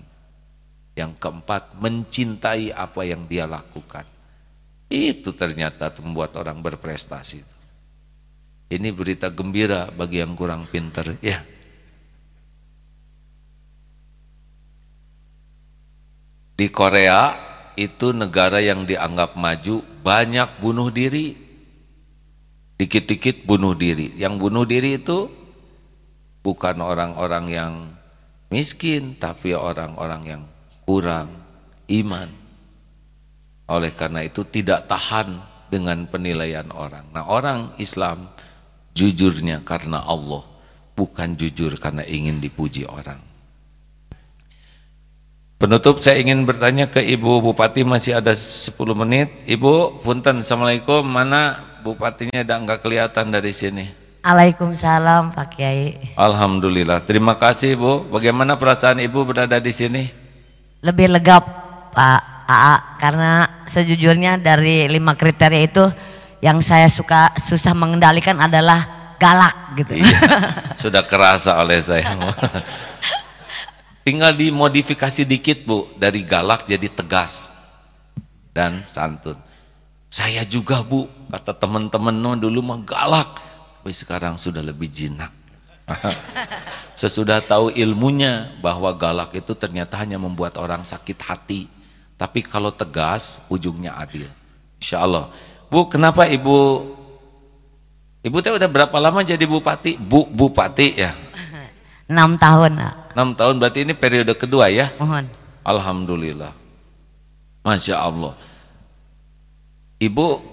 Yang 0.98 1.12
keempat 1.22 1.78
mencintai 1.78 2.74
apa 2.74 3.02
yang 3.06 3.30
dia 3.30 3.46
lakukan. 3.46 4.04
Itu 4.90 5.36
ternyata 5.36 5.94
membuat 6.02 6.36
orang 6.40 6.60
berprestasi. 6.64 7.44
Ini 8.68 8.90
berita 8.92 9.32
gembira 9.32 9.88
bagi 9.94 10.20
yang 10.20 10.36
kurang 10.36 10.68
pinter. 10.68 11.16
Ya, 11.24 11.46
Di 16.58 16.74
Korea 16.74 17.38
itu 17.78 18.18
negara 18.18 18.58
yang 18.58 18.90
dianggap 18.90 19.38
maju 19.38 19.86
banyak 20.02 20.58
bunuh 20.58 20.90
diri. 20.90 21.47
Dikit-dikit 22.78 23.44
bunuh 23.44 23.74
diri. 23.74 24.14
Yang 24.16 24.34
bunuh 24.38 24.66
diri 24.70 25.02
itu 25.02 25.28
bukan 26.46 26.78
orang-orang 26.80 27.46
yang 27.50 27.74
miskin 28.54 29.18
tapi 29.18 29.58
orang-orang 29.58 30.22
yang 30.24 30.44
kurang 30.86 31.28
iman. 31.90 32.30
Oleh 33.68 33.92
karena 33.92 34.24
itu 34.24 34.48
tidak 34.48 34.88
tahan 34.88 35.42
dengan 35.68 36.08
penilaian 36.08 36.72
orang. 36.72 37.12
Nah, 37.12 37.28
orang 37.28 37.76
Islam 37.76 38.32
jujurnya 38.96 39.68
karena 39.68 40.08
Allah, 40.08 40.48
bukan 40.96 41.36
jujur 41.36 41.76
karena 41.76 42.08
ingin 42.08 42.40
dipuji 42.40 42.88
orang. 42.88 43.20
Penutup 45.58 45.98
saya 45.98 46.22
ingin 46.22 46.46
bertanya 46.46 46.86
ke 46.86 47.02
Ibu 47.02 47.42
Bupati 47.42 47.82
masih 47.82 48.22
ada 48.22 48.38
10 48.38 48.78
menit. 48.94 49.34
Ibu, 49.50 50.06
punten, 50.06 50.46
Assalamualaikum. 50.46 51.02
Mana 51.02 51.58
Bupatinya 51.88 52.44
udah 52.44 52.58
nggak 52.68 52.80
kelihatan 52.84 53.32
dari 53.32 53.56
sini? 53.56 53.88
Waalaikumsalam 54.28 55.32
Pak 55.32 55.56
Kiai. 55.56 56.12
Alhamdulillah. 56.20 57.00
Terima 57.08 57.40
kasih 57.40 57.80
Ibu. 57.80 58.12
Bagaimana 58.12 58.60
perasaan 58.60 59.00
Ibu 59.00 59.24
berada 59.24 59.56
di 59.56 59.72
sini? 59.72 60.04
Lebih 60.84 61.16
lega 61.16 61.40
Pak 61.96 62.22
AA 62.44 62.76
karena 63.00 63.64
sejujurnya 63.72 64.36
dari 64.36 64.92
lima 64.92 65.16
kriteria 65.16 65.64
itu 65.64 65.88
yang 66.44 66.60
saya 66.60 66.92
suka 66.92 67.32
susah 67.40 67.72
mengendalikan 67.72 68.36
adalah 68.36 69.16
galak 69.16 69.80
gitu. 69.80 70.04
Iya, 70.04 70.20
sudah 70.76 71.04
kerasa 71.08 71.58
oleh 71.64 71.80
saya. 71.80 72.12
Tinggal 74.04 74.36
dimodifikasi 74.36 75.24
dikit 75.28 75.64
bu, 75.64 75.92
dari 75.96 76.24
galak 76.24 76.64
jadi 76.68 76.88
tegas 76.88 77.52
dan 78.56 78.84
santun. 78.88 79.36
Saya 80.08 80.48
juga 80.48 80.80
bu, 80.80 81.08
kata 81.28 81.54
teman-teman 81.56 82.36
dulu 82.40 82.60
mah 82.64 82.80
galak, 82.84 83.30
tapi 83.82 83.92
sekarang 83.92 84.36
sudah 84.36 84.60
lebih 84.60 84.92
jinak. 84.92 85.32
Sesudah 87.00 87.40
tahu 87.40 87.72
ilmunya 87.72 88.52
bahwa 88.60 88.92
galak 88.92 89.32
itu 89.32 89.56
ternyata 89.56 89.96
hanya 89.96 90.20
membuat 90.20 90.60
orang 90.60 90.84
sakit 90.84 91.20
hati. 91.24 91.72
Tapi 92.18 92.44
kalau 92.44 92.74
tegas, 92.74 93.46
ujungnya 93.48 93.96
adil. 93.96 94.28
Insya 94.82 95.06
Allah. 95.06 95.32
Bu, 95.72 95.88
kenapa 95.88 96.28
ibu 96.28 96.84
Ibu 98.28 98.44
teh 98.44 98.52
udah 98.52 98.68
berapa 98.68 98.98
lama 99.00 99.24
jadi 99.24 99.48
bupati? 99.48 99.96
Bu, 99.96 100.28
bupati 100.28 101.00
ya? 101.00 101.16
Enam 102.12 102.36
tahun. 102.36 102.76
Nak. 102.76 103.16
Enam 103.16 103.32
tahun 103.40 103.56
berarti 103.56 103.88
ini 103.88 103.96
periode 103.96 104.36
kedua 104.36 104.68
ya? 104.68 104.92
Mohon. 105.00 105.32
Alhamdulillah. 105.64 106.52
Masya 107.64 107.96
Allah. 108.04 108.36
Ibu, 110.04 110.44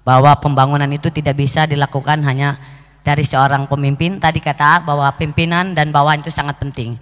Bahwa 0.05 0.37
pembangunan 0.39 0.87
itu 0.93 1.09
tidak 1.11 1.41
bisa 1.41 1.67
dilakukan 1.67 2.23
hanya 2.23 2.61
dari 3.03 3.27
seorang 3.27 3.67
pemimpin. 3.67 4.23
Tadi 4.23 4.39
kata 4.39 4.87
bahwa 4.87 5.11
pimpinan 5.19 5.75
dan 5.75 5.91
bawahan 5.91 6.23
itu 6.23 6.31
sangat 6.31 6.61
penting. 6.61 7.01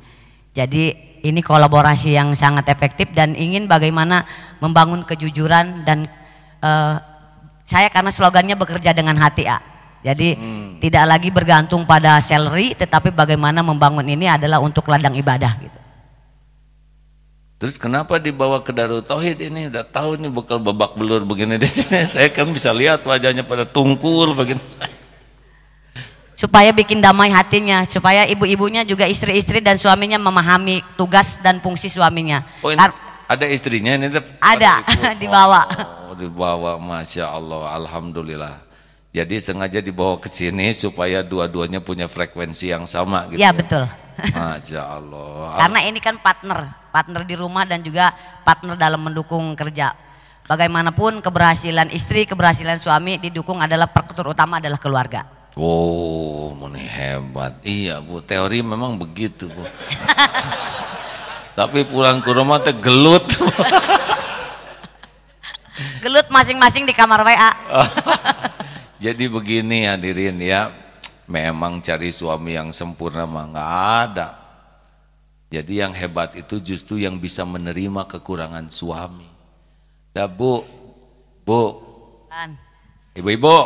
Jadi 0.54 0.94
ini 1.22 1.42
kolaborasi 1.42 2.14
yang 2.14 2.34
sangat 2.34 2.70
efektif 2.70 3.10
dan 3.14 3.34
ingin 3.34 3.66
bagaimana 3.66 4.24
membangun 4.62 5.02
kejujuran 5.02 5.82
dan 5.82 6.06
uh, 6.62 6.98
saya 7.66 7.90
karena 7.90 8.10
slogannya 8.10 8.54
bekerja 8.54 8.94
dengan 8.94 9.18
hati 9.18 9.50
A. 9.50 9.71
Jadi 10.02 10.34
hmm. 10.34 10.82
tidak 10.82 11.04
lagi 11.06 11.30
bergantung 11.30 11.86
pada 11.86 12.18
salary 12.18 12.74
tetapi 12.74 13.14
bagaimana 13.14 13.62
membangun 13.62 14.02
ini 14.02 14.26
adalah 14.26 14.58
untuk 14.58 14.90
ladang 14.90 15.14
ibadah 15.14 15.54
gitu. 15.62 15.78
Terus 17.62 17.78
kenapa 17.78 18.18
dibawa 18.18 18.58
ke 18.58 18.74
Darul 18.74 19.06
Tauhid 19.06 19.38
ini? 19.38 19.70
Udah 19.70 19.86
tahu 19.86 20.18
nih 20.18 20.26
bekal 20.34 20.58
babak 20.58 20.98
belur 20.98 21.22
begini 21.22 21.54
di 21.62 21.70
sini. 21.70 22.02
Saya 22.12 22.26
kan 22.34 22.50
bisa 22.50 22.74
lihat 22.74 23.06
wajahnya 23.06 23.46
pada 23.46 23.62
tungkul 23.62 24.34
begini 24.34 24.58
supaya 26.42 26.74
bikin 26.74 26.98
damai 26.98 27.30
hatinya, 27.30 27.86
supaya 27.86 28.26
ibu-ibunya 28.26 28.82
juga 28.82 29.06
istri-istri 29.06 29.62
dan 29.62 29.78
suaminya 29.78 30.18
memahami 30.18 30.82
tugas 30.98 31.38
dan 31.38 31.62
fungsi 31.62 31.86
suaminya. 31.86 32.42
Oh, 32.66 32.74
ini 32.74 32.82
ada 33.30 33.46
istrinya 33.46 33.94
ini? 33.94 34.10
Ada, 34.42 34.82
dibawa. 35.22 35.70
Oh, 36.10 36.18
dibawa, 36.18 36.82
masya 36.82 37.30
Allah, 37.30 37.78
alhamdulillah. 37.78 38.71
Jadi 39.12 39.36
sengaja 39.44 39.84
dibawa 39.84 40.16
ke 40.16 40.32
sini 40.32 40.72
supaya 40.72 41.20
dua-duanya 41.20 41.84
punya 41.84 42.08
frekuensi 42.08 42.72
yang 42.72 42.88
sama 42.88 43.28
gitu. 43.28 43.44
Ya 43.44 43.52
betul. 43.52 43.84
Masya 44.32 44.80
Allah. 44.80 45.60
Karena 45.60 45.78
ini 45.84 46.00
kan 46.00 46.16
partner, 46.16 46.72
partner 46.88 47.20
di 47.28 47.36
rumah 47.36 47.68
dan 47.68 47.84
juga 47.84 48.16
partner 48.40 48.72
dalam 48.72 49.04
mendukung 49.04 49.52
kerja. 49.52 49.92
Bagaimanapun 50.48 51.20
keberhasilan 51.20 51.92
istri, 51.92 52.24
keberhasilan 52.24 52.80
suami 52.80 53.20
didukung 53.20 53.60
adalah 53.60 53.84
perkutur 53.84 54.32
utama 54.32 54.64
adalah 54.64 54.80
keluarga. 54.80 55.28
Oh, 55.60 56.56
ini 56.72 56.88
hebat. 56.88 57.60
Iya, 57.60 58.00
Bu. 58.00 58.24
Teori 58.24 58.64
memang 58.64 58.96
begitu, 58.96 59.44
Bu. 59.52 59.68
Tapi 61.60 61.84
pulang 61.84 62.24
ke 62.24 62.32
rumah 62.32 62.64
teh 62.64 62.72
gelut. 62.72 63.28
Gelut 66.00 66.32
masing-masing 66.32 66.88
di 66.88 66.96
kamar 66.96 67.20
WA. 67.28 67.52
Jadi 69.02 69.26
begini 69.26 69.82
hadirin 69.82 70.38
ya, 70.38 70.70
memang 71.26 71.82
cari 71.82 72.14
suami 72.14 72.54
yang 72.54 72.70
sempurna 72.70 73.26
mah 73.26 73.50
nggak 73.50 73.72
ada. 74.06 74.28
Jadi 75.50 75.82
yang 75.82 75.90
hebat 75.90 76.38
itu 76.38 76.62
justru 76.62 77.02
yang 77.02 77.18
bisa 77.18 77.42
menerima 77.42 78.06
kekurangan 78.06 78.70
suami. 78.70 79.26
Dah 80.14 80.30
bu, 80.30 80.62
bu, 81.42 81.82
ibu-ibu, 83.18 83.58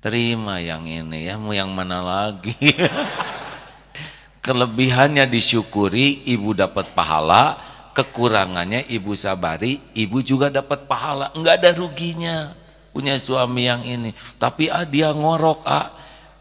terima 0.00 0.56
yang 0.64 0.88
ini 0.88 1.28
ya, 1.28 1.36
mau 1.36 1.52
yang 1.52 1.68
mana 1.68 2.00
lagi? 2.00 2.56
Kelebihannya 4.48 5.28
disyukuri, 5.28 6.24
ibu 6.32 6.56
dapat 6.56 6.96
pahala, 6.96 7.60
kekurangannya 7.92 8.88
ibu 8.88 9.12
sabari, 9.12 9.84
ibu 9.92 10.24
juga 10.24 10.48
dapat 10.48 10.88
pahala, 10.88 11.28
enggak 11.36 11.60
ada 11.60 11.70
ruginya 11.76 12.56
punya 12.90 13.16
suami 13.16 13.66
yang 13.66 13.82
ini. 13.82 14.10
Tapi 14.36 14.70
ah, 14.70 14.86
dia 14.86 15.10
ngorok 15.14 15.60
ah. 15.66 15.96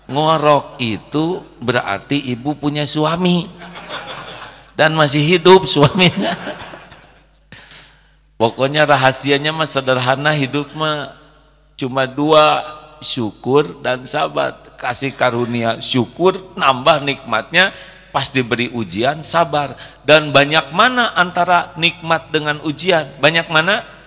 Ngorok 0.10 0.82
itu 0.82 1.46
berarti 1.62 2.18
ibu 2.34 2.58
punya 2.58 2.84
suami. 2.84 3.46
Dan 4.74 4.98
masih 4.98 5.22
hidup 5.22 5.70
suaminya. 5.70 6.34
Pokoknya 8.40 8.88
rahasianya 8.88 9.52
mah 9.52 9.68
sederhana 9.68 10.32
hidup 10.32 10.72
mah 10.72 11.14
cuma 11.76 12.08
dua 12.08 12.64
syukur 13.04 13.84
dan 13.84 14.08
sabar. 14.08 14.56
Kasih 14.80 15.12
karunia 15.12 15.84
syukur 15.84 16.40
nambah 16.56 17.04
nikmatnya 17.04 17.76
pas 18.16 18.32
diberi 18.32 18.72
ujian 18.72 19.22
sabar. 19.22 19.76
Dan 20.08 20.32
banyak 20.32 20.72
mana 20.72 21.12
antara 21.14 21.76
nikmat 21.76 22.32
dengan 22.32 22.64
ujian? 22.64 23.12
Banyak 23.20 23.52
mana? 23.52 23.99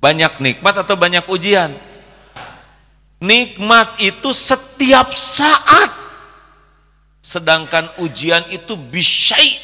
Banyak 0.00 0.38
nikmat 0.38 0.74
atau 0.76 0.94
banyak 0.94 1.24
ujian? 1.26 1.72
Nikmat 3.16 3.96
itu 4.04 4.30
setiap 4.30 5.10
saat. 5.16 5.88
Sedangkan 7.24 7.90
ujian 7.98 8.44
itu 8.52 8.76
bisyai. 8.76 9.58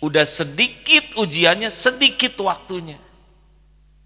Udah 0.00 0.24
sedikit 0.24 1.16
ujiannya, 1.20 1.68
sedikit 1.68 2.32
waktunya. 2.40 2.96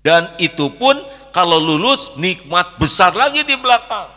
Dan 0.02 0.30
itu 0.42 0.70
pun 0.74 0.98
kalau 1.34 1.58
lulus 1.58 2.14
nikmat 2.18 2.78
besar 2.78 3.14
lagi 3.14 3.42
di 3.42 3.54
belakang. 3.58 4.10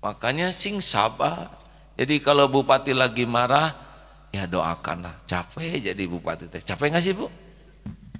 Makanya 0.00 0.52
sing 0.52 0.80
sabar. 0.80 1.52
Jadi 1.96 2.20
kalau 2.24 2.48
bupati 2.48 2.96
lagi 2.96 3.28
marah, 3.28 3.76
ya 4.32 4.48
doakanlah. 4.48 5.20
Capek 5.28 5.92
jadi 5.92 6.02
bupati. 6.08 6.48
Capek 6.48 6.86
nggak 6.88 7.04
sih 7.04 7.12
bu? 7.12 7.28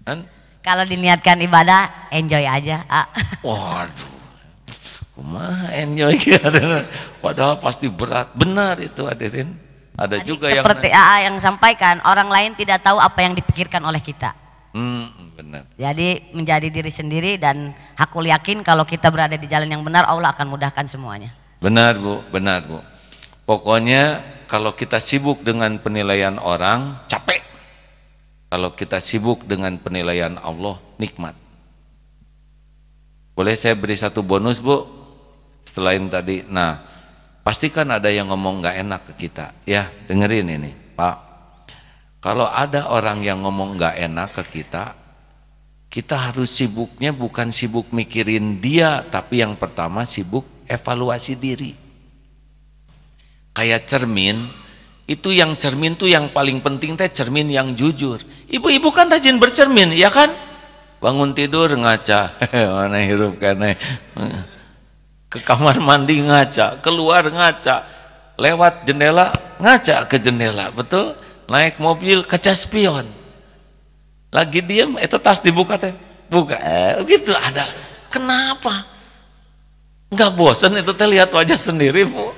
Kan? 0.05 0.29
Kalau 0.61 0.85
diniatkan 0.85 1.41
ibadah, 1.41 2.13
enjoy 2.13 2.45
aja. 2.45 2.85
Ah. 2.85 3.09
Waduh, 3.47 4.13
kumaha 5.17 5.73
enjoy 5.73 6.21
ya. 6.37 6.41
Padahal 7.25 7.57
pasti 7.57 7.89
berat. 7.89 8.37
Benar 8.37 8.77
itu 8.77 9.09
hadirin. 9.09 9.57
Ada 9.97 10.21
Tadi 10.21 10.29
juga 10.29 10.49
seperti 10.49 10.89
yang 10.89 10.97
AA 10.97 11.17
yang 11.29 11.37
sampaikan, 11.37 12.01
orang 12.09 12.29
lain 12.33 12.57
tidak 12.57 12.81
tahu 12.81 12.97
apa 12.97 13.21
yang 13.21 13.37
dipikirkan 13.37 13.85
oleh 13.85 14.01
kita. 14.01 14.33
hmm, 14.73 15.37
benar. 15.37 15.63
Jadi 15.77 16.33
menjadi 16.33 16.69
diri 16.73 16.89
sendiri 16.89 17.33
dan 17.37 17.75
aku 17.99 18.25
yakin 18.25 18.65
kalau 18.65 18.89
kita 18.89 19.13
berada 19.13 19.37
di 19.37 19.45
jalan 19.45 19.69
yang 19.69 19.85
benar, 19.85 20.09
Allah 20.09 20.33
akan 20.33 20.47
mudahkan 20.57 20.89
semuanya. 20.89 21.37
Benar 21.61 22.01
bu, 22.01 22.25
benar 22.33 22.65
bu. 22.65 22.81
Pokoknya 23.45 24.25
kalau 24.49 24.73
kita 24.73 24.97
sibuk 25.03 25.43
dengan 25.45 25.77
penilaian 25.83 26.41
orang, 26.41 27.03
capek. 27.11 27.50
Kalau 28.51 28.75
kita 28.75 28.99
sibuk 28.99 29.47
dengan 29.47 29.79
penilaian 29.79 30.35
Allah, 30.43 30.83
nikmat. 30.99 31.39
Boleh 33.39 33.55
saya 33.55 33.79
beri 33.79 33.95
satu 33.95 34.27
bonus 34.27 34.59
bu? 34.59 34.85
Selain 35.63 36.03
tadi, 36.11 36.43
nah 36.51 36.83
pastikan 37.47 37.87
ada 37.95 38.11
yang 38.11 38.27
ngomong 38.27 38.59
nggak 38.59 38.77
enak 38.83 39.01
ke 39.07 39.13
kita. 39.27 39.55
Ya 39.63 39.89
dengerin 40.11 40.51
ini 40.51 40.71
pak. 40.99 41.17
Kalau 42.21 42.51
ada 42.51 42.91
orang 42.93 43.23
yang 43.25 43.41
ngomong 43.47 43.79
nggak 43.79 43.97
enak 43.97 44.29
ke 44.35 44.61
kita, 44.61 44.99
kita 45.89 46.17
harus 46.31 46.53
sibuknya 46.53 47.15
bukan 47.15 47.49
sibuk 47.49 47.95
mikirin 47.95 48.61
dia, 48.61 49.07
tapi 49.09 49.41
yang 49.41 49.57
pertama 49.57 50.05
sibuk 50.05 50.45
evaluasi 50.69 51.35
diri. 51.39 51.73
Kayak 53.57 53.89
cermin, 53.89 54.47
itu 55.11 55.35
yang 55.35 55.59
cermin 55.59 55.99
tuh 55.99 56.07
yang 56.07 56.31
paling 56.31 56.63
penting 56.63 56.95
teh 56.95 57.11
cermin 57.11 57.51
yang 57.51 57.75
jujur. 57.75 58.23
Ibu-ibu 58.47 58.95
kan 58.95 59.11
rajin 59.11 59.43
bercermin, 59.43 59.91
ya 59.91 60.07
kan? 60.07 60.31
Bangun 61.03 61.35
tidur 61.35 61.67
ngaca, 61.75 62.39
mana 62.79 63.03
hirup 63.03 63.35
kene. 63.43 63.75
Ke 65.27 65.43
kamar 65.43 65.83
mandi 65.83 66.23
ngaca, 66.23 66.79
keluar 66.79 67.27
ngaca, 67.27 67.83
lewat 68.39 68.87
jendela 68.87 69.35
ngaca 69.59 70.07
ke 70.07 70.23
jendela, 70.23 70.71
betul? 70.71 71.19
Naik 71.51 71.83
mobil 71.83 72.23
kaca 72.23 72.55
spion. 72.55 73.11
Lagi 74.31 74.63
diem, 74.63 74.95
itu 74.95 75.19
tas 75.19 75.43
dibuka 75.43 75.75
teh, 75.75 75.91
buka, 76.31 76.55
eh, 76.55 77.03
gitu 77.11 77.35
ada. 77.35 77.67
Kenapa? 78.15 78.87
Enggak 80.07 80.39
bosan 80.39 80.79
itu 80.79 80.95
teh 80.95 81.11
lihat 81.11 81.35
wajah 81.35 81.59
sendiri, 81.59 82.07
Bu. 82.07 82.31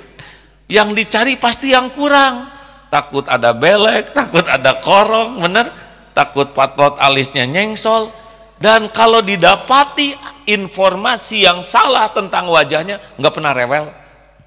Yang 0.72 1.04
dicari 1.04 1.36
pasti 1.36 1.76
yang 1.76 1.92
kurang. 1.92 2.61
Takut 2.92 3.24
ada 3.24 3.56
belek, 3.56 4.12
takut 4.12 4.44
ada 4.44 4.76
korong, 4.76 5.40
bener? 5.40 5.72
Takut 6.12 6.52
patot 6.52 7.00
alisnya 7.00 7.48
nyengsol. 7.48 8.12
Dan 8.60 8.92
kalau 8.92 9.24
didapati 9.24 10.12
informasi 10.44 11.48
yang 11.48 11.64
salah 11.64 12.12
tentang 12.12 12.52
wajahnya, 12.52 13.00
nggak 13.16 13.32
pernah 13.32 13.56
rewel. 13.56 13.88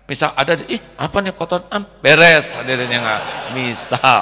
Misal 0.05 0.29
ada, 0.37 0.61
ih 0.69 0.77
apa 0.93 1.17
nih 1.25 1.33
kotor? 1.33 1.65
Am, 1.73 1.89
beres, 2.05 2.53
hadirnya 2.53 3.01
nggak. 3.01 3.21
Misal. 3.57 4.21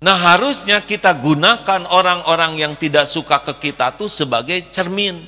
Nah 0.00 0.16
harusnya 0.16 0.80
kita 0.80 1.12
gunakan 1.20 1.84
orang-orang 1.92 2.56
yang 2.56 2.72
tidak 2.80 3.04
suka 3.04 3.44
ke 3.44 3.68
kita 3.68 3.92
tuh 3.92 4.08
sebagai 4.08 4.72
cermin. 4.72 5.20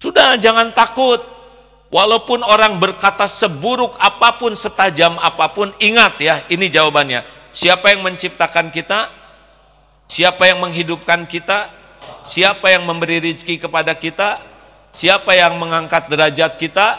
Sudah 0.00 0.40
jangan 0.40 0.72
takut. 0.72 1.35
Walaupun 1.86 2.42
orang 2.42 2.82
berkata 2.82 3.30
seburuk 3.30 3.94
apa 4.02 4.34
pun, 4.42 4.54
setajam 4.58 5.14
apa 5.22 5.54
pun, 5.54 5.70
ingat 5.78 6.18
ya, 6.18 6.42
ini 6.50 6.66
jawabannya. 6.66 7.22
Siapa 7.54 7.94
yang 7.94 8.02
menciptakan 8.02 8.74
kita? 8.74 9.08
Siapa 10.10 10.50
yang 10.50 10.62
menghidupkan 10.62 11.26
kita? 11.30 11.70
Siapa 12.26 12.74
yang 12.74 12.86
memberi 12.86 13.22
rezeki 13.22 13.62
kepada 13.62 13.94
kita? 13.94 14.42
Siapa 14.90 15.34
yang 15.34 15.58
mengangkat 15.58 16.10
derajat 16.10 16.58
kita? 16.58 16.98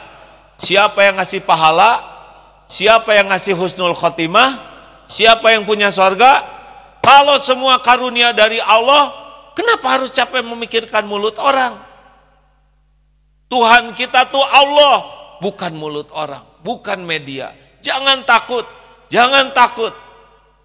Siapa 0.56 1.04
yang 1.04 1.20
ngasih 1.20 1.44
pahala? 1.44 2.04
Siapa 2.68 3.16
yang 3.16 3.32
ngasih 3.32 3.56
husnul 3.56 3.96
khotimah? 3.96 4.60
Siapa 5.08 5.56
yang 5.56 5.64
punya 5.64 5.88
sorga? 5.88 6.44
Kalau 7.00 7.40
semua 7.40 7.80
karunia 7.80 8.36
dari 8.36 8.60
Allah, 8.60 9.16
kenapa 9.56 10.00
harus 10.00 10.12
capek 10.12 10.44
memikirkan 10.44 11.08
mulut 11.08 11.40
orang? 11.40 11.87
Tuhan 13.48 13.96
kita 13.96 14.28
tuh 14.28 14.44
Allah, 14.44 15.08
bukan 15.40 15.72
mulut 15.72 16.12
orang, 16.12 16.44
bukan 16.60 17.00
media. 17.04 17.56
Jangan 17.80 18.28
takut, 18.28 18.68
jangan 19.08 19.56
takut. 19.56 19.96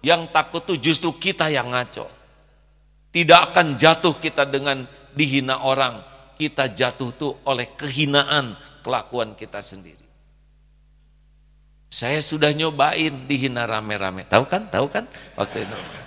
Yang 0.03 0.35
takut 0.35 0.61
tuh 0.67 0.75
justru 0.75 1.15
kita 1.15 1.47
yang 1.47 1.71
ngaco. 1.71 2.11
Tidak 3.15 3.39
akan 3.39 3.79
jatuh 3.79 4.19
kita 4.19 4.43
dengan 4.43 4.83
dihina 5.15 5.63
orang. 5.63 6.03
Kita 6.35 6.67
jatuh 6.67 7.15
tuh 7.15 7.31
oleh 7.47 7.71
kehinaan 7.71 8.59
kelakuan 8.83 9.31
kita 9.31 9.63
sendiri. 9.63 10.03
Saya 11.87 12.19
sudah 12.19 12.51
nyobain 12.51 13.29
dihina 13.29 13.63
rame-rame. 13.63 14.27
Tahu 14.27 14.43
kan? 14.43 14.67
Tahu 14.67 14.91
kan? 14.91 15.07
Waktu 15.39 15.63
itu. 15.63 16.02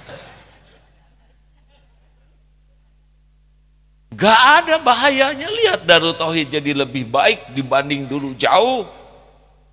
Gak 4.17 4.41
ada 4.65 4.81
bahayanya. 4.81 5.53
Lihat 5.53 5.85
Darut 5.85 6.17
Tauhid 6.17 6.49
jadi 6.49 6.73
lebih 6.73 7.05
baik 7.05 7.53
dibanding 7.53 8.09
dulu 8.09 8.33
jauh. 8.33 8.89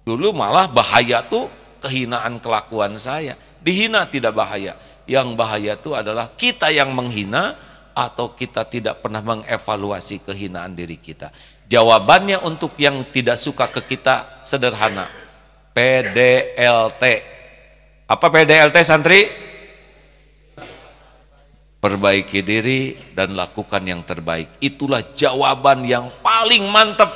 Dulu 0.03 0.35
malah 0.35 0.67
bahaya 0.67 1.23
tuh 1.23 1.47
kehinaan 1.79 2.43
kelakuan 2.43 2.99
saya. 2.99 3.39
Dihina 3.63 4.03
tidak 4.11 4.35
bahaya. 4.35 4.75
Yang 5.07 5.27
bahaya 5.39 5.79
itu 5.79 5.95
adalah 5.95 6.35
kita 6.35 6.67
yang 6.75 6.91
menghina 6.91 7.55
atau 7.95 8.35
kita 8.35 8.67
tidak 8.67 8.99
pernah 8.99 9.23
mengevaluasi 9.23 10.27
kehinaan 10.27 10.75
diri 10.75 10.99
kita. 10.99 11.31
Jawabannya 11.71 12.43
untuk 12.43 12.75
yang 12.75 13.07
tidak 13.15 13.39
suka 13.39 13.71
ke 13.71 13.95
kita 13.95 14.43
sederhana. 14.43 15.07
PDLT. 15.71 17.03
Apa 18.11 18.27
PDLT 18.27 18.77
santri? 18.83 19.52
Perbaiki 21.83 22.39
diri 22.47 22.95
dan 23.11 23.35
lakukan 23.35 23.83
yang 23.83 24.07
terbaik. 24.07 24.55
Itulah 24.63 25.03
jawaban 25.11 25.83
yang 25.83 26.07
paling 26.23 26.63
mantap 26.71 27.11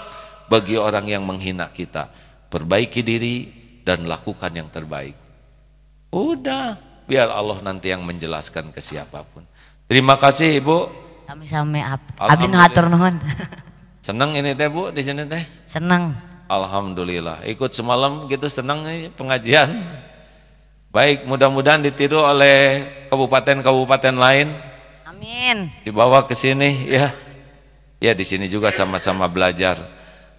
bagi 0.51 0.75
orang 0.75 1.07
yang 1.07 1.23
menghina 1.23 1.71
kita. 1.71 2.11
Perbaiki 2.51 2.99
diri 2.99 3.47
dan 3.87 4.03
lakukan 4.03 4.51
yang 4.51 4.67
terbaik. 4.67 5.15
Udah, 6.11 6.75
biar 7.07 7.31
Allah 7.31 7.63
nanti 7.63 7.95
yang 7.95 8.03
menjelaskan 8.03 8.75
ke 8.75 8.83
siapa 8.83 9.23
pun. 9.23 9.47
Terima 9.87 10.19
kasih 10.19 10.59
Ibu. 10.59 10.77
Sami-sami 11.27 11.79
ab 11.79 12.03
abdi 12.19 12.51
hatur 12.51 12.91
nuhun. 12.91 13.15
Senang 14.07 14.35
ini 14.35 14.51
teh 14.51 14.67
Bu 14.67 14.91
di 14.91 14.99
sini 14.99 15.23
teh. 15.27 15.43
Seneng. 15.63 16.11
Alhamdulillah. 16.47 17.43
Ikut 17.43 17.75
semalam 17.75 18.27
gitu 18.31 18.47
senang 18.47 18.83
nih 18.87 19.11
pengajian. 19.15 19.83
Baik, 20.87 21.27
mudah-mudahan 21.27 21.83
ditiru 21.83 22.23
oleh 22.23 22.87
kabupaten-kabupaten 23.11 24.15
lain 24.15 24.55
Amin. 25.03 25.67
dibawa 25.83 26.23
ke 26.23 26.31
sini 26.31 26.87
ya. 26.87 27.11
Ya 27.97 28.13
di 28.13 28.23
sini 28.23 28.47
juga 28.47 28.71
sama-sama 28.71 29.27
belajar. 29.27 29.81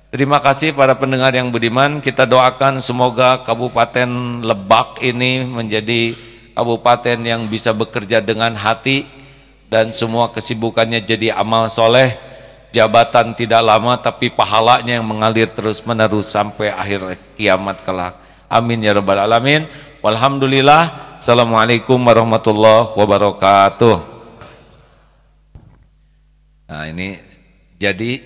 Terima 0.08 0.40
kasih 0.40 0.72
para 0.72 0.96
pendengar 0.96 1.36
yang 1.36 1.52
budiman. 1.52 2.00
Kita 2.00 2.24
doakan 2.24 2.80
semoga 2.80 3.44
Kabupaten 3.44 4.40
Lebak 4.40 5.04
ini 5.04 5.44
menjadi 5.44 6.16
kabupaten 6.56 7.18
yang 7.20 7.44
bisa 7.44 7.76
bekerja 7.76 8.24
dengan 8.24 8.56
hati 8.56 9.04
dan 9.68 9.92
semua 9.92 10.32
kesibukannya 10.32 11.04
jadi 11.04 11.36
amal 11.36 11.68
soleh. 11.68 12.16
Jabatan 12.72 13.36
tidak 13.36 13.60
lama 13.60 14.00
tapi 14.00 14.32
pahalanya 14.32 14.96
yang 14.96 15.04
mengalir 15.04 15.52
terus 15.52 15.84
menerus 15.84 16.32
sampai 16.32 16.72
akhir 16.72 17.20
kiamat 17.36 17.84
kelak. 17.84 18.16
Amin 18.48 18.80
ya 18.80 18.96
rabbal 18.96 19.28
alamin. 19.28 19.68
Walhamdulillah. 19.98 21.18
Assalamualaikum 21.18 21.98
warahmatullahi 21.98 22.94
wabarakatuh. 22.94 23.98
Nah 26.70 26.86
ini 26.86 27.18
jadi 27.82 28.22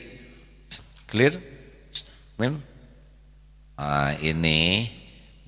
clear, 1.08 1.40
Mim? 2.36 2.60
Nah 3.80 4.12
ini 4.20 4.92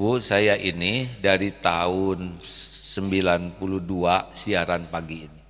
Bu 0.00 0.16
saya 0.16 0.56
ini 0.56 1.12
dari 1.20 1.52
tahun 1.52 2.40
92 2.40 3.60
siaran 4.32 4.88
pagi 4.88 5.28
ini. 5.28 5.42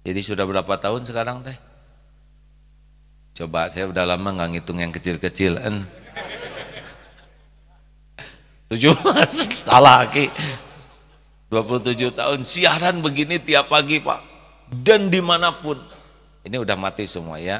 Jadi 0.00 0.20
sudah 0.24 0.48
berapa 0.48 0.80
tahun 0.80 1.04
sekarang 1.04 1.44
teh? 1.44 1.58
Coba 3.36 3.68
saya 3.68 3.84
udah 3.92 4.16
lama 4.16 4.32
nggak 4.32 4.48
ngitung 4.48 4.80
yang 4.80 4.96
kecil-kecil. 4.96 5.60
Tujuh 8.66 8.98
salah 9.62 10.10
ki. 10.10 10.26
27 11.54 12.10
tahun. 12.10 12.42
Siaran 12.42 12.98
begini 12.98 13.38
tiap 13.38 13.70
pagi 13.70 14.02
pak. 14.02 14.18
Dan 14.66 15.06
di 15.06 15.22
mana 15.22 15.54
pun. 15.54 15.78
Ini 16.42 16.58
udah 16.58 16.74
mati 16.74 17.06
semua 17.06 17.38
ya 17.38 17.54